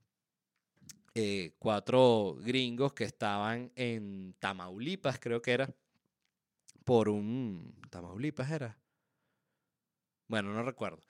eh, 1.18 1.54
cuatro 1.58 2.36
gringos 2.40 2.92
que 2.92 3.04
estaban 3.04 3.72
en 3.74 4.34
Tamaulipas, 4.38 5.18
creo 5.18 5.40
que 5.40 5.52
era, 5.52 5.70
por 6.84 7.08
un... 7.08 7.74
Tamaulipas 7.88 8.50
era. 8.50 8.78
Bueno, 10.28 10.52
no 10.52 10.62
recuerdo. 10.62 11.00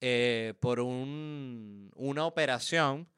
Eh, 0.00 0.54
por 0.60 0.78
un, 0.78 1.90
una 1.96 2.24
operación 2.24 3.08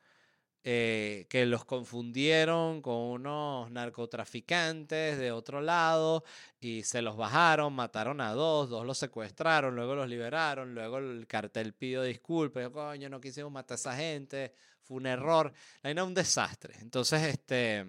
eh, 0.65 1.27
que 1.29 1.45
los 1.45 1.67
confundieron 1.67 2.81
con 2.81 2.95
unos 2.95 3.71
narcotraficantes 3.71 5.19
de 5.19 5.33
otro 5.33 5.61
lado 5.61 6.25
y 6.59 6.85
se 6.85 7.03
los 7.03 7.19
bajaron, 7.19 7.75
mataron 7.75 8.23
a 8.23 8.33
dos, 8.33 8.71
dos 8.71 8.87
los 8.87 8.97
secuestraron, 8.97 9.75
luego 9.77 9.95
los 9.95 10.09
liberaron, 10.09 10.75
luego 10.75 10.99
el 10.99 11.27
cartel 11.27 11.75
pidió 11.75 12.03
disculpas, 12.03 12.71
coño, 12.71 13.11
no 13.11 13.21
quisimos 13.21 13.53
matar 13.53 13.75
a 13.75 13.77
esa 13.77 13.95
gente, 13.95 14.55
un 14.91 15.07
error, 15.07 15.53
ahí 15.83 15.93
era 15.93 16.05
un 16.05 16.15
desastre. 16.15 16.75
Entonces, 16.81 17.23
este, 17.23 17.85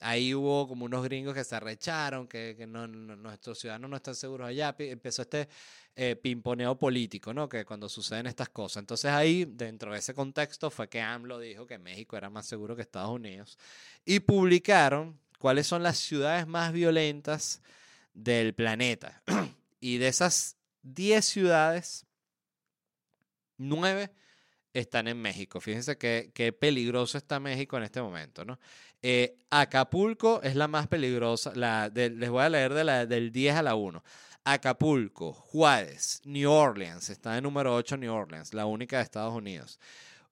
ahí 0.00 0.34
hubo 0.34 0.68
como 0.68 0.84
unos 0.84 1.04
gringos 1.04 1.34
que 1.34 1.44
se 1.44 1.54
arrecharon, 1.54 2.26
que, 2.26 2.54
que 2.56 2.66
no, 2.66 2.86
nuestros 2.86 3.58
ciudadanos 3.58 3.90
no 3.90 3.96
están 3.96 4.14
seguros 4.14 4.48
allá, 4.48 4.74
empezó 4.78 5.22
este 5.22 5.48
eh, 5.94 6.16
pimponeo 6.16 6.78
político, 6.78 7.32
¿no? 7.32 7.48
Que 7.48 7.64
cuando 7.64 7.88
suceden 7.88 8.26
estas 8.26 8.48
cosas. 8.50 8.82
Entonces 8.82 9.10
ahí, 9.10 9.44
dentro 9.44 9.92
de 9.92 9.98
ese 9.98 10.14
contexto, 10.14 10.70
fue 10.70 10.88
que 10.88 11.00
AMLO 11.00 11.38
dijo 11.38 11.66
que 11.66 11.78
México 11.78 12.16
era 12.16 12.30
más 12.30 12.46
seguro 12.46 12.76
que 12.76 12.82
Estados 12.82 13.10
Unidos. 13.10 13.58
Y 14.04 14.20
publicaron 14.20 15.18
cuáles 15.38 15.66
son 15.66 15.82
las 15.82 15.98
ciudades 15.98 16.46
más 16.46 16.72
violentas 16.72 17.62
del 18.12 18.54
planeta. 18.54 19.22
y 19.80 19.98
de 19.98 20.08
esas 20.08 20.56
10 20.82 21.24
ciudades, 21.24 22.06
9 23.58 24.10
están 24.80 25.08
en 25.08 25.20
México. 25.20 25.60
Fíjense 25.60 25.96
qué, 25.96 26.30
qué 26.34 26.52
peligroso 26.52 27.18
está 27.18 27.40
México 27.40 27.76
en 27.76 27.84
este 27.84 28.02
momento, 28.02 28.44
¿no? 28.44 28.58
Eh, 29.02 29.36
Acapulco 29.50 30.42
es 30.42 30.56
la 30.56 30.68
más 30.68 30.88
peligrosa. 30.88 31.52
La 31.54 31.90
les 31.94 32.30
voy 32.30 32.42
a 32.42 32.48
leer 32.48 32.74
de 32.74 32.84
la, 32.84 33.06
del 33.06 33.32
10 33.32 33.56
a 33.56 33.62
la 33.62 33.74
1. 33.74 34.02
Acapulco, 34.44 35.32
Juárez, 35.32 36.20
New 36.24 36.50
Orleans, 36.50 37.10
está 37.10 37.34
de 37.34 37.40
número 37.40 37.74
8 37.74 37.96
New 37.96 38.12
Orleans, 38.12 38.54
la 38.54 38.66
única 38.66 38.98
de 38.98 39.02
Estados 39.02 39.34
Unidos. 39.34 39.80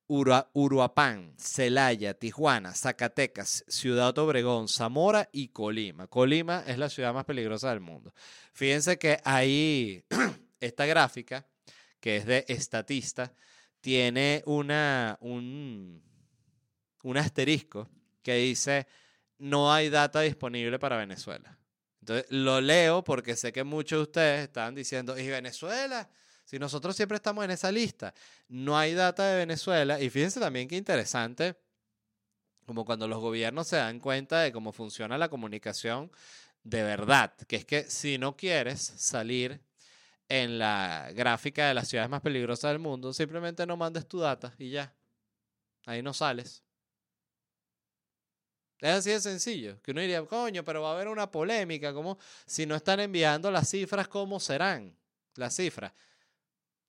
Uruapán, 0.07 1.35
Celaya, 1.39 2.15
Tijuana, 2.15 2.75
Zacatecas, 2.75 3.65
Ciudad 3.69 4.17
Obregón, 4.19 4.69
Zamora 4.69 5.31
y 5.33 5.49
Colima. 5.49 6.07
Colima 6.07 6.63
es 6.67 6.79
la 6.79 6.91
ciudad 6.91 7.15
más 7.15 7.25
peligrosa 7.25 7.71
del 7.71 7.81
mundo. 7.81 8.13
Fíjense 8.53 8.99
que 8.99 9.19
ahí 9.25 10.05
esta 10.61 10.85
gráfica, 10.87 11.47
que 12.01 12.19
es 12.19 12.27
de 12.27 12.45
estatista, 12.49 13.33
tiene 13.85 14.43
una, 14.47 15.19
un, 15.21 16.03
un 17.03 17.17
asterisco 17.19 17.87
que 18.23 18.37
dice 18.37 18.87
no 19.37 19.71
hay 19.71 19.91
data 19.91 20.23
disponible 20.23 20.79
para 20.79 20.97
Venezuela. 20.97 21.59
Entonces, 22.01 22.25
lo 22.31 22.63
leo 22.63 23.05
porque 23.05 23.37
sé 23.37 23.53
que 23.53 23.63
muchos 23.63 23.99
de 23.99 24.03
ustedes 24.05 24.45
están 24.45 24.75
diciendo, 24.75 25.19
¿y 25.19 25.29
Venezuela? 25.29 26.09
Si 26.47 26.59
nosotros 26.59 26.97
siempre 26.97 27.17
estamos 27.17 27.45
en 27.45 27.51
esa 27.51 27.71
lista, 27.71 28.15
no 28.49 28.79
hay 28.79 28.95
data 28.95 29.29
de 29.29 29.37
Venezuela. 29.37 30.01
Y 30.01 30.09
fíjense 30.09 30.41
también 30.41 30.67
qué 30.67 30.77
interesante, 30.77 31.55
como 32.65 32.87
cuando 32.87 33.07
los 33.07 33.21
gobiernos 33.21 33.69
se 33.69 33.77
dan 33.77 34.01
cuenta 34.01 34.41
de 34.41 34.51
cómo 34.51 34.73
funciona 34.73 35.19
la 35.19 35.29
comunicación 35.29 36.11
de 36.63 36.83
verdad, 36.85 37.35
que 37.47 37.57
es 37.57 37.67
que 37.67 37.85
si 37.91 38.17
no 38.17 38.35
quieres 38.35 38.81
salir 38.81 39.61
en 40.29 40.59
la 40.59 41.11
gráfica 41.15 41.69
de 41.69 41.75
las 41.75 41.89
ciudades 41.89 42.11
más 42.11 42.21
peligrosas 42.21 42.73
del 42.73 42.79
mundo, 42.79 43.13
simplemente 43.13 43.67
no 43.67 43.77
mandes 43.77 44.07
tu 44.07 44.19
data 44.19 44.55
y 44.59 44.71
ya. 44.71 44.93
Ahí 45.87 46.03
no 46.03 46.15
sales. 46.15 46.63
Es 48.81 48.91
así 48.91 49.11
de 49.11 49.21
sencillo. 49.21 49.81
Que 49.83 49.93
uno 49.93 50.01
diría, 50.01 50.23
coño, 50.25 50.65
pero 50.65 50.83
va 50.83 50.91
a 50.91 50.95
haber 50.95 51.09
una 51.09 51.31
polémica. 51.31 51.93
como 51.95 52.19
Si 52.47 52.67
no 52.67 52.75
están 52.75 53.01
enviando 53.01 53.51
las 53.51 53.71
cifras, 53.71 54.09
¿cómo 54.09 54.41
serán 54.41 54.95
las 55.37 55.57
cifras? 55.57 55.93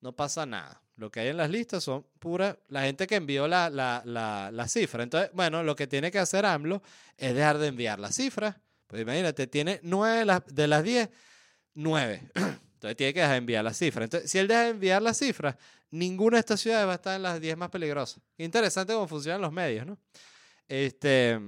No 0.01 0.13
pasa 0.13 0.45
nada. 0.45 0.81
Lo 0.97 1.11
que 1.11 1.21
hay 1.21 1.27
en 1.29 1.38
las 1.38 1.49
listas 1.49 1.83
son 1.83 2.05
pura 2.19 2.57
la 2.69 2.83
gente 2.83 3.05
que 3.07 3.15
envió 3.15 3.47
la, 3.47 3.69
la, 3.69 4.01
la, 4.05 4.67
cifra. 4.67 5.03
Entonces, 5.03 5.29
bueno, 5.33 5.61
lo 5.63 5.75
que 5.75 5.88
tiene 5.88 6.11
que 6.11 6.19
hacer 6.19 6.45
AMLO 6.45 6.81
es 7.17 7.36
dejar 7.36 7.57
de 7.57 7.67
enviar 7.67 7.99
las 7.99 8.15
cifras. 8.15 8.55
Pues 8.88 9.01
imagínate, 9.01 9.47
tiene 9.47 9.79
nueve 9.83 10.41
de 10.47 10.67
las 10.67 10.83
diez, 10.83 11.09
nueve. 11.73 12.29
Entonces 12.86 12.97
tiene 12.97 13.13
que 13.13 13.19
dejar 13.19 13.33
de 13.33 13.38
enviar 13.39 13.63
las 13.63 13.77
cifras. 13.77 14.03
Entonces, 14.03 14.31
si 14.31 14.38
él 14.38 14.47
deja 14.47 14.63
de 14.63 14.69
enviar 14.69 15.01
las 15.01 15.17
cifras, 15.17 15.55
ninguna 15.89 16.38
de 16.38 16.41
estas 16.41 16.59
ciudades 16.59 16.88
va 16.88 16.91
a 16.91 16.95
estar 16.95 17.15
en 17.15 17.23
las 17.23 17.41
diez 17.41 17.57
más 17.57 17.69
peligrosas. 17.69 18.21
Interesante 18.38 18.93
cómo 18.93 19.07
funcionan 19.07 19.41
los 19.41 19.51
medios, 19.51 19.86
¿no? 19.86 19.97
Este. 20.67 21.39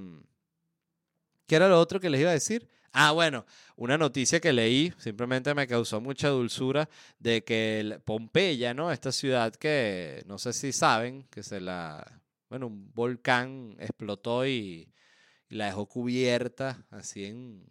¿Qué 1.45 1.55
era 1.55 1.69
lo 1.69 1.79
otro 1.79 1.99
que 1.99 2.09
les 2.09 2.21
iba 2.21 2.31
a 2.31 2.33
decir? 2.33 2.67
Ah, 2.91 3.11
bueno, 3.11 3.45
una 3.75 3.97
noticia 3.97 4.39
que 4.39 4.51
leí, 4.51 4.91
simplemente 4.97 5.53
me 5.53 5.67
causó 5.67 6.01
mucha 6.01 6.29
dulzura, 6.29 6.89
de 7.19 7.43
que 7.43 8.01
Pompeya, 8.03 8.73
¿no? 8.73 8.91
Esta 8.91 9.11
ciudad 9.11 9.53
que 9.53 10.23
no 10.25 10.39
sé 10.39 10.51
si 10.51 10.73
saben, 10.73 11.23
que 11.29 11.43
se 11.43 11.61
la, 11.61 12.21
bueno, 12.49 12.67
un 12.67 12.91
volcán 12.93 13.75
explotó 13.79 14.47
y, 14.47 14.91
la 15.49 15.67
dejó 15.67 15.85
cubierta 15.85 16.85
así 16.89 17.23
en, 17.25 17.63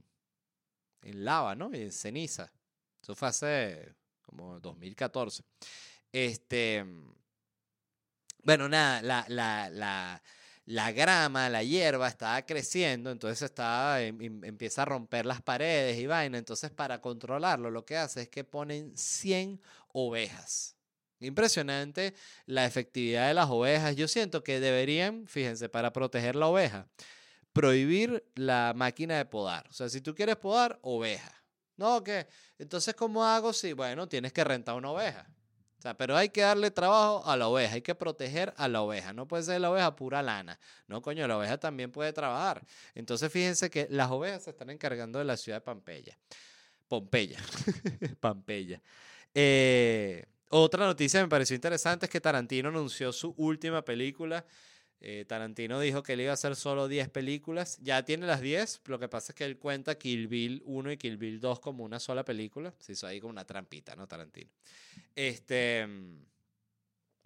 en 1.03 1.25
lava, 1.25 1.55
¿no? 1.55 1.71
Y 1.75 1.83
en 1.83 1.93
ceniza. 1.93 2.51
Eso 3.07 3.15
fue 3.15 3.29
hace 3.29 3.95
como 4.21 4.59
2014. 4.59 5.45
Este, 6.11 6.85
bueno, 8.43 8.69
nada, 8.69 9.01
la, 9.01 9.25
la, 9.29 9.71
la 9.71 10.21
la 10.65 10.91
grama, 10.91 11.49
la 11.49 11.63
hierba 11.63 12.09
estaba 12.09 12.45
creciendo, 12.45 13.13
entonces 13.13 13.43
estaba, 13.43 14.03
em, 14.03 14.21
em, 14.21 14.45
empieza 14.45 14.83
a 14.83 14.87
romper 14.87 15.25
las 15.25 15.41
paredes 15.41 15.97
y 15.99 16.09
vaina. 16.09 16.37
Entonces, 16.39 16.73
para 16.73 17.01
controlarlo, 17.01 17.71
lo 17.71 17.85
que 17.87 17.97
hace 17.97 18.23
es 18.23 18.29
que 18.29 18.43
ponen 18.43 18.97
100 18.97 19.61
ovejas. 19.93 20.75
Impresionante 21.21 22.15
la 22.47 22.67
efectividad 22.67 23.29
de 23.29 23.35
las 23.35 23.49
ovejas. 23.49 23.95
Yo 23.95 24.09
siento 24.09 24.43
que 24.43 24.59
deberían, 24.59 25.29
fíjense, 25.29 25.69
para 25.69 25.93
proteger 25.93 26.35
la 26.35 26.49
oveja, 26.49 26.89
prohibir 27.53 28.25
la 28.35 28.73
máquina 28.75 29.19
de 29.19 29.25
podar. 29.27 29.69
O 29.71 29.73
sea, 29.73 29.89
si 29.89 30.01
tú 30.01 30.17
quieres 30.17 30.37
podar, 30.37 30.81
oveja. 30.83 31.46
No, 31.77 32.03
¿qué? 32.03 32.27
Entonces, 32.59 32.95
¿cómo 32.95 33.25
hago? 33.25 33.53
Si, 33.53 33.73
bueno, 33.73 34.09
tienes 34.09 34.33
que 34.33 34.45
rentar 34.45 34.75
una 34.77 34.91
oveja 34.91 35.27
pero 35.95 36.17
hay 36.17 36.31
que 36.31 36.41
darle 36.41 36.71
trabajo 36.71 37.23
a 37.27 37.37
la 37.37 37.49
oveja, 37.49 37.75
hay 37.75 37.83
que 37.83 37.95
proteger 37.95 38.53
a 38.57 38.69
la 38.69 38.83
oveja. 38.83 39.13
No 39.13 39.29
puede 39.29 39.45
ser 39.45 39.61
la 39.61 39.71
oveja 39.71 39.95
pura 39.95 40.23
lana. 40.23 40.59
No, 40.89 41.01
coño, 41.03 41.27
la 41.29 41.39
oveja 41.39 41.59
también 41.59 41.93
puede 41.93 42.13
trabajar. 42.13 42.65
Entonces, 42.95 43.31
fíjense 43.31 43.71
que 43.71 43.87
las 43.91 44.11
ovejas 44.11 44.45
se 44.45 44.51
están 44.51 44.71
encargando 44.71 45.19
de 45.19 45.25
la 45.25 45.37
ciudad 45.37 45.59
de 45.59 45.61
Pompeya. 45.65 46.19
Pompeya. 46.89 47.39
Pompeya. 48.21 48.81
Eh, 49.35 50.25
otra 50.49 50.87
noticia 50.87 51.21
que 51.21 51.27
me 51.27 51.31
pareció 51.31 51.55
interesante 51.55 52.07
es 52.07 52.11
que 52.11 52.21
Tarantino 52.21 52.69
anunció 52.69 53.13
su 53.13 53.35
última 53.37 53.83
película 53.83 54.45
eh, 55.01 55.25
Tarantino 55.27 55.79
dijo 55.81 56.03
que 56.03 56.15
él 56.15 56.23
iba 56.23 56.31
a 56.31 56.35
hacer 56.35 56.57
solo 56.57 56.89
10 56.89 57.11
películas. 57.11 57.79
Ya 57.83 58.05
tiene 58.05 58.27
las 58.27 58.41
10. 58.41 58.81
Lo 58.87 58.99
que 58.99 59.09
pasa 59.09 59.33
es 59.33 59.37
que 59.37 59.45
él 59.45 59.59
cuenta 59.59 59.97
Kill 59.97 60.27
Bill 60.29 60.63
1 60.65 60.93
y 60.93 60.97
Kill 60.97 61.17
Bill 61.17 61.41
2 61.41 61.61
como 61.61 61.85
una 61.85 62.01
sola 62.01 62.25
película. 62.25 62.75
Se 62.79 62.93
hizo 62.93 63.07
ahí 63.07 63.21
como 63.21 63.33
una 63.33 63.45
trampita, 63.45 63.95
¿no? 63.95 64.07
Tarantino. 64.07 64.51
Este. 65.15 65.87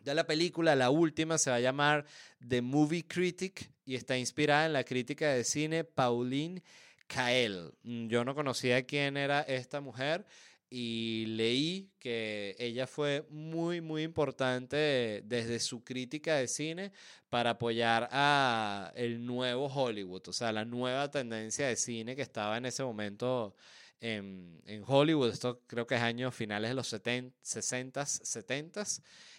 Ya 0.03 0.15
la 0.15 0.27
película, 0.27 0.75
la 0.75 0.89
última, 0.89 1.37
se 1.37 1.51
va 1.51 1.57
a 1.57 1.61
llamar 1.61 2.07
The 2.47 2.63
Movie 2.63 3.07
Critic 3.07 3.71
y 3.85 3.97
está 3.97 4.17
inspirada 4.17 4.65
en 4.65 4.73
la 4.73 4.83
crítica 4.83 5.29
de 5.29 5.45
cine 5.45 5.85
Pauline 5.85 6.63
Kael. 7.07 7.75
Mm, 7.83 8.09
yo 8.09 8.25
no 8.25 8.35
conocía 8.35 8.87
quién 8.87 9.19
era 9.19 9.43
esta 9.43 9.81
mujer. 9.81 10.25
Y 10.71 11.27
leí 11.27 11.91
que 11.99 12.55
ella 12.59 12.87
fue 12.87 13.27
muy, 13.29 13.81
muy 13.81 14.05
importante 14.05 15.23
desde 15.25 15.59
su 15.59 15.83
crítica 15.83 16.37
de 16.37 16.47
cine 16.47 16.93
para 17.29 17.51
apoyar 17.51 18.09
a 18.13 18.93
el 18.95 19.27
nuevo 19.27 19.67
Hollywood, 19.67 20.29
o 20.29 20.33
sea, 20.33 20.53
la 20.53 20.65
nueva 20.65 21.11
tendencia 21.11 21.67
de 21.67 21.77
cine 21.77 22.15
que 22.15 22.23
estaba 22.23 22.57
en 22.57 22.67
ese 22.67 22.85
momento 22.85 23.57
en, 24.01 24.63
en 24.65 24.85
Hollywood. 24.87 25.31
Esto 25.33 25.61
creo 25.67 25.87
que 25.87 25.97
es 25.97 26.03
años 26.03 26.35
finales 26.35 26.71
de 26.71 26.75
los 26.75 26.87
70, 26.89 27.37
60, 27.43 28.07
70 28.07 28.85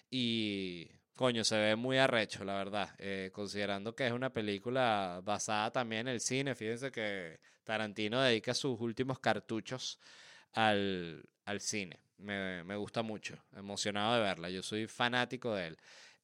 y 0.10 0.90
coño, 1.16 1.44
se 1.44 1.58
ve 1.58 1.76
muy 1.76 1.98
arrecho, 1.98 2.44
la 2.44 2.56
verdad, 2.56 2.90
eh, 2.98 3.30
considerando 3.32 3.96
que 3.96 4.08
es 4.08 4.12
una 4.12 4.34
película 4.34 5.22
basada 5.24 5.72
también 5.72 6.08
en 6.08 6.16
el 6.16 6.20
cine. 6.20 6.56
Fíjense 6.56 6.92
que 6.92 7.40
Tarantino 7.64 8.22
dedica 8.22 8.54
sus 8.54 8.80
últimos 8.82 9.20
cartuchos 9.20 10.00
al, 10.54 11.24
al 11.46 11.62
cine. 11.62 12.00
Me, 12.18 12.64
me, 12.64 12.76
gusta 12.76 13.02
mucho, 13.02 13.36
emocionado 13.56 14.16
de 14.16 14.22
verla. 14.22 14.50
Yo 14.50 14.62
soy 14.62 14.88
fanático 14.88 15.56
de 15.56 15.68
él. 15.68 15.78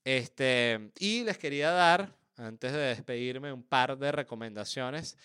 Este, 0.04 0.92
y 1.00 1.24
les 1.24 1.38
quería 1.38 1.72
dar, 1.72 2.16
antes 2.38 2.72
de 2.72 2.80
despedirme, 2.80 3.52
un 3.52 3.64
par 3.64 3.98
de 3.98 4.12
recomendaciones. 4.12 5.18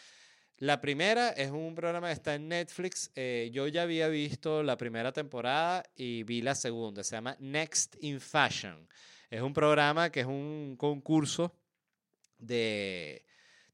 La 0.59 0.81
primera 0.81 1.31
es 1.31 1.51
un 1.51 1.75
programa 1.75 2.07
que 2.09 2.15
está 2.15 2.35
en 2.35 2.49
Netflix. 2.49 3.11
Eh, 3.15 3.51
yo 3.53 3.67
ya 3.67 3.83
había 3.83 4.09
visto 4.09 4.63
la 4.63 4.77
primera 4.77 5.13
temporada 5.13 5.83
y 5.97 6.23
vi 6.23 6.41
la 6.41 6.55
segunda. 6.55 7.03
Se 7.03 7.17
llama 7.17 7.37
Next 7.41 7.97
in 8.01 8.21
Fashion. 8.21 8.89
Es 9.29 9.43
un 9.43 9.53
programa 9.53 10.11
que 10.11 10.21
es 10.21 10.27
un 10.27 10.77
concurso 10.79 11.53
de 12.39 13.25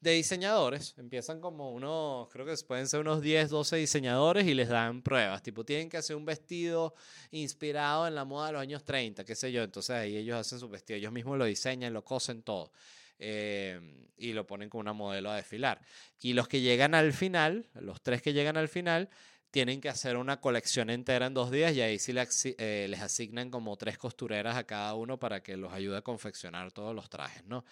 de 0.01 0.13
diseñadores. 0.13 0.95
Empiezan 0.99 1.41
como 1.41 1.73
unos, 1.73 2.29
creo 2.29 2.47
que 2.47 2.55
pueden 2.67 2.87
ser 2.87 3.01
unos 3.01 3.21
10, 3.21 3.51
12 3.51 3.77
diseñadores 3.77 4.47
y 4.47 4.55
les 4.55 4.69
dan 4.69 5.03
pruebas. 5.03 5.43
Tipo, 5.43 5.65
tienen 5.65 5.89
que 5.89 5.97
hacer 5.97 6.17
un 6.17 6.25
vestido 6.25 6.95
inspirado 7.31 8.07
en 8.07 8.15
la 8.15 8.25
moda 8.25 8.49
de 8.49 8.53
los 8.53 8.63
años 8.63 8.85
30, 8.85 9.25
qué 9.25 9.35
sé 9.35 9.53
yo. 9.53 9.63
Entonces 9.63 9.91
ahí 9.91 10.17
ellos 10.17 10.37
hacen 10.37 10.59
su 10.59 10.69
vestido, 10.69 10.97
ellos 10.97 11.13
mismos 11.13 11.39
lo 11.39 11.45
diseñan, 11.45 11.93
lo 11.93 12.05
cosen 12.05 12.43
todo. 12.43 12.73
Eh, 13.21 13.81
y 14.17 14.33
lo 14.33 14.47
ponen 14.47 14.69
con 14.69 14.81
una 14.81 14.93
modelo 14.93 15.31
a 15.31 15.37
desfilar. 15.37 15.81
Y 16.21 16.35
los 16.35 16.49
que 16.49 16.61
llegan 16.61 16.95
al 16.95 17.13
final, 17.13 17.67
los 17.75 18.01
tres 18.03 18.23
que 18.23 18.33
llegan 18.33 18.57
al 18.57 18.69
final, 18.69 19.09
tienen 19.51 19.81
que 19.81 19.89
hacer 19.89 20.17
una 20.17 20.41
colección 20.41 20.91
entera 20.91 21.27
en 21.27 21.35
dos 21.35 21.51
días 21.51 21.73
y 21.75 21.81
ahí 21.81 21.99
sí 21.99 22.13
eh, 22.59 22.87
les 22.89 23.01
asignan 23.01 23.51
como 23.51 23.77
tres 23.77 23.97
costureras 23.97 24.57
a 24.57 24.65
cada 24.65 24.95
uno 24.95 25.19
para 25.19 25.43
que 25.43 25.57
los 25.57 25.73
ayude 25.73 25.97
a 25.97 26.03
confeccionar 26.03 26.71
todos 26.71 26.95
los 26.95 27.09
trajes, 27.09 27.45
¿no? 27.45 27.65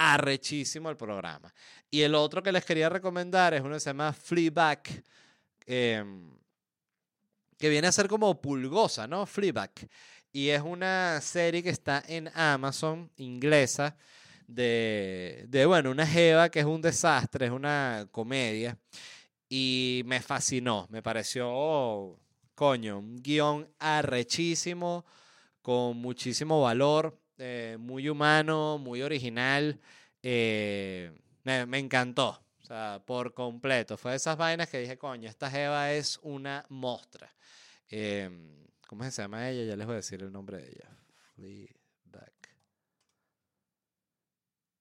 Arrechísimo 0.00 0.88
el 0.88 0.96
programa. 0.96 1.52
Y 1.90 2.00
el 2.00 2.14
otro 2.14 2.42
que 2.42 2.52
les 2.52 2.64
quería 2.64 2.88
recomendar 2.88 3.52
es 3.52 3.60
uno 3.60 3.74
que 3.74 3.80
se 3.80 3.90
llama 3.90 4.14
Fleabag, 4.14 4.80
em, 5.66 6.30
que 7.58 7.68
viene 7.68 7.86
a 7.86 7.92
ser 7.92 8.08
como 8.08 8.40
pulgosa, 8.40 9.06
¿no? 9.06 9.26
Fleabag. 9.26 9.72
Y 10.32 10.48
es 10.48 10.62
una 10.62 11.20
serie 11.20 11.62
que 11.62 11.68
está 11.68 12.02
en 12.08 12.30
Amazon, 12.34 13.10
inglesa, 13.18 13.94
de, 14.46 15.44
de, 15.48 15.66
bueno, 15.66 15.90
una 15.90 16.06
jeva 16.06 16.48
que 16.48 16.60
es 16.60 16.66
un 16.66 16.80
desastre, 16.80 17.46
es 17.46 17.52
una 17.52 18.08
comedia. 18.10 18.78
Y 19.50 20.02
me 20.06 20.20
fascinó, 20.20 20.86
me 20.90 21.02
pareció, 21.02 22.18
coño, 22.54 22.98
un 23.00 23.22
guion 23.22 23.68
arrechísimo, 23.78 25.04
con 25.62 25.98
muchísimo 25.98 26.62
valor. 26.62 27.18
Eh, 27.42 27.78
muy 27.80 28.08
humano, 28.08 28.76
muy 28.78 29.02
original. 29.02 29.80
Eh, 30.22 31.10
me, 31.44 31.78
encantó, 31.78 32.44
o 32.62 32.66
sea, 32.66 33.02
por 33.06 33.32
completo. 33.32 33.96
Fue 33.96 34.10
de 34.10 34.18
esas 34.18 34.36
vainas 34.36 34.68
que 34.68 34.78
dije, 34.78 34.98
coño, 34.98 35.28
esta 35.28 35.50
Jeva 35.50 35.92
es 35.92 36.18
una 36.22 36.66
mostra. 36.68 37.34
Em, 37.88 38.66
¿Cómo 38.86 39.04
se 39.04 39.22
llama 39.22 39.48
ella? 39.48 39.64
Ya 39.64 39.76
les 39.76 39.86
voy 39.86 39.94
a 39.94 39.96
decir 39.96 40.22
el 40.22 40.30
nombre 40.30 40.58
de 40.58 40.68
ella. 40.68 41.00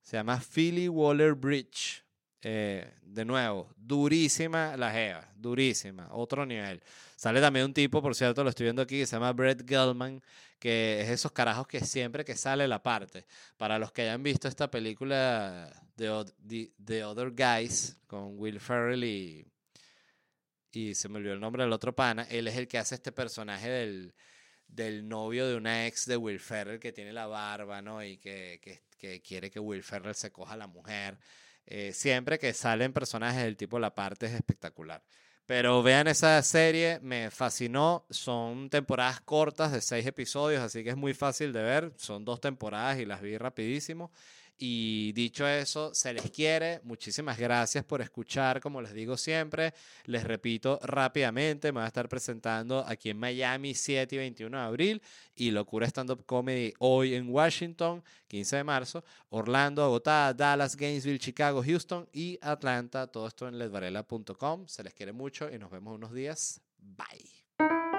Se 0.02 0.18
llama 0.18 0.42
Philly 0.42 0.90
Waller 0.90 1.36
Bridge. 1.36 2.04
Eh, 2.42 2.90
de 3.02 3.26
nuevo, 3.26 3.70
durísima 3.76 4.78
la 4.78 4.92
Jeva, 4.92 5.28
durísima, 5.36 6.08
otro 6.12 6.46
nivel. 6.46 6.82
Sale 7.18 7.42
también 7.42 7.66
un 7.66 7.74
tipo, 7.74 8.02
por 8.02 8.16
cierto, 8.16 8.44
lo 8.44 8.50
estoy 8.50 8.66
viendo 8.66 8.82
aquí, 8.82 9.00
que 9.00 9.06
se 9.06 9.16
llama 9.18 9.34
Brett 9.34 9.68
Gelman, 9.68 10.22
que 10.58 11.02
es 11.02 11.10
esos 11.10 11.34
carajos 11.34 11.68
que 11.68 11.82
siempre 11.82 12.24
que 12.24 12.36
sale 12.36 12.68
la 12.68 12.82
parte. 12.82 13.26
Para 13.58 13.78
los 13.78 13.92
que 13.92 14.04
hayan 14.04 14.24
visto 14.24 14.48
esta 14.48 14.72
película 14.72 15.70
The, 15.98 17.04
Other 17.04 17.32
Guys 17.32 17.98
con 18.08 18.40
Will 18.40 18.62
Ferrell 18.62 19.04
y, 19.04 19.46
y 20.72 20.96
se 20.96 21.10
me 21.10 21.18
olvidó 21.18 21.34
el 21.34 21.42
nombre 21.42 21.64
del 21.64 21.74
otro 21.74 21.94
pana, 21.94 22.24
él 22.30 22.48
es 22.48 22.56
el 22.56 22.70
que 22.70 22.78
hace 22.78 22.96
este 22.96 23.12
personaje 23.12 23.70
del, 23.70 24.14
del 24.68 25.08
novio 25.10 25.46
de 25.46 25.56
una 25.56 25.88
ex 25.88 26.06
de 26.06 26.16
Will 26.16 26.40
Ferrell 26.40 26.80
que 26.80 26.94
tiene 26.94 27.12
la 27.12 27.28
barba, 27.28 27.82
¿no? 27.82 28.02
Y 28.02 28.18
que, 28.18 28.62
que, 28.62 28.84
que 28.98 29.22
quiere 29.22 29.52
que 29.52 29.60
Will 29.60 29.84
Ferrell 29.84 30.16
se 30.16 30.32
coja 30.32 30.54
a 30.54 30.58
la 30.58 30.68
mujer. 30.68 31.18
Eh, 31.72 31.94
siempre 31.94 32.40
que 32.40 32.52
salen 32.54 32.94
personajes 32.94 33.44
del 33.44 33.56
tipo 33.56 33.78
La 33.78 33.94
Parte 33.94 34.26
es 34.26 34.34
espectacular. 34.34 35.04
Pero 35.46 35.84
vean 35.84 36.08
esa 36.08 36.42
serie, 36.42 37.00
me 37.04 37.30
fascinó. 37.30 38.06
Son 38.10 38.72
temporadas 38.72 39.22
cortas 39.22 39.72
de 39.72 39.82
seis 39.82 40.06
episodios, 40.08 40.62
así 40.62 40.84
que 40.84 40.90
es 40.90 40.98
muy 40.98 41.14
fácil 41.14 41.54
de 41.54 41.62
ver. 41.62 41.94
Son 41.96 42.26
dos 42.26 42.42
temporadas 42.42 43.00
y 43.00 43.06
las 43.06 43.22
vi 43.22 43.38
rapidísimo. 43.38 44.12
Y 44.62 45.14
dicho 45.14 45.48
eso, 45.48 45.94
se 45.96 46.14
les 46.14 46.30
quiere. 46.32 46.82
Muchísimas 46.84 47.40
gracias 47.40 47.86
por 47.86 48.02
escuchar, 48.02 48.60
como 48.60 48.82
les 48.82 48.94
digo 48.94 49.16
siempre. 49.16 49.74
Les 50.04 50.26
repito 50.26 50.80
rápidamente, 50.84 51.72
me 51.72 51.80
voy 51.80 51.86
a 51.86 51.88
estar 51.88 52.10
presentando 52.10 52.84
aquí 52.86 53.10
en 53.10 53.18
Miami 53.18 53.74
7 53.74 54.16
y 54.16 54.18
21 54.18 54.58
de 54.58 54.64
abril 54.64 55.02
y 55.34 55.52
Locura 55.52 55.88
Stand 55.88 56.12
Up 56.12 56.26
Comedy 56.26 56.74
hoy 56.80 57.16
en 57.16 57.30
Washington, 57.30 58.04
15 58.28 58.58
de 58.58 58.64
marzo, 58.66 59.06
Orlando, 59.30 59.86
Bogotá, 59.86 60.34
Dallas, 60.34 60.76
Gainesville, 60.76 61.20
Chicago, 61.20 61.64
Houston 61.64 62.10
y 62.12 62.38
Atlanta. 62.42 63.08
Todo 63.08 63.30
esto 63.30 63.48
en 63.48 63.58
ledvarela.com. 63.58 64.68
Se 64.68 64.84
les 64.84 64.94
quiere 64.94 65.14
mucho 65.14 65.50
y 65.50 65.58
nos 65.58 65.72
vemos 65.72 65.96
unos 65.96 66.14
días. 66.14 66.60
Bye. 66.78 67.99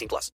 18 0.00 0.08
plus. 0.08 0.30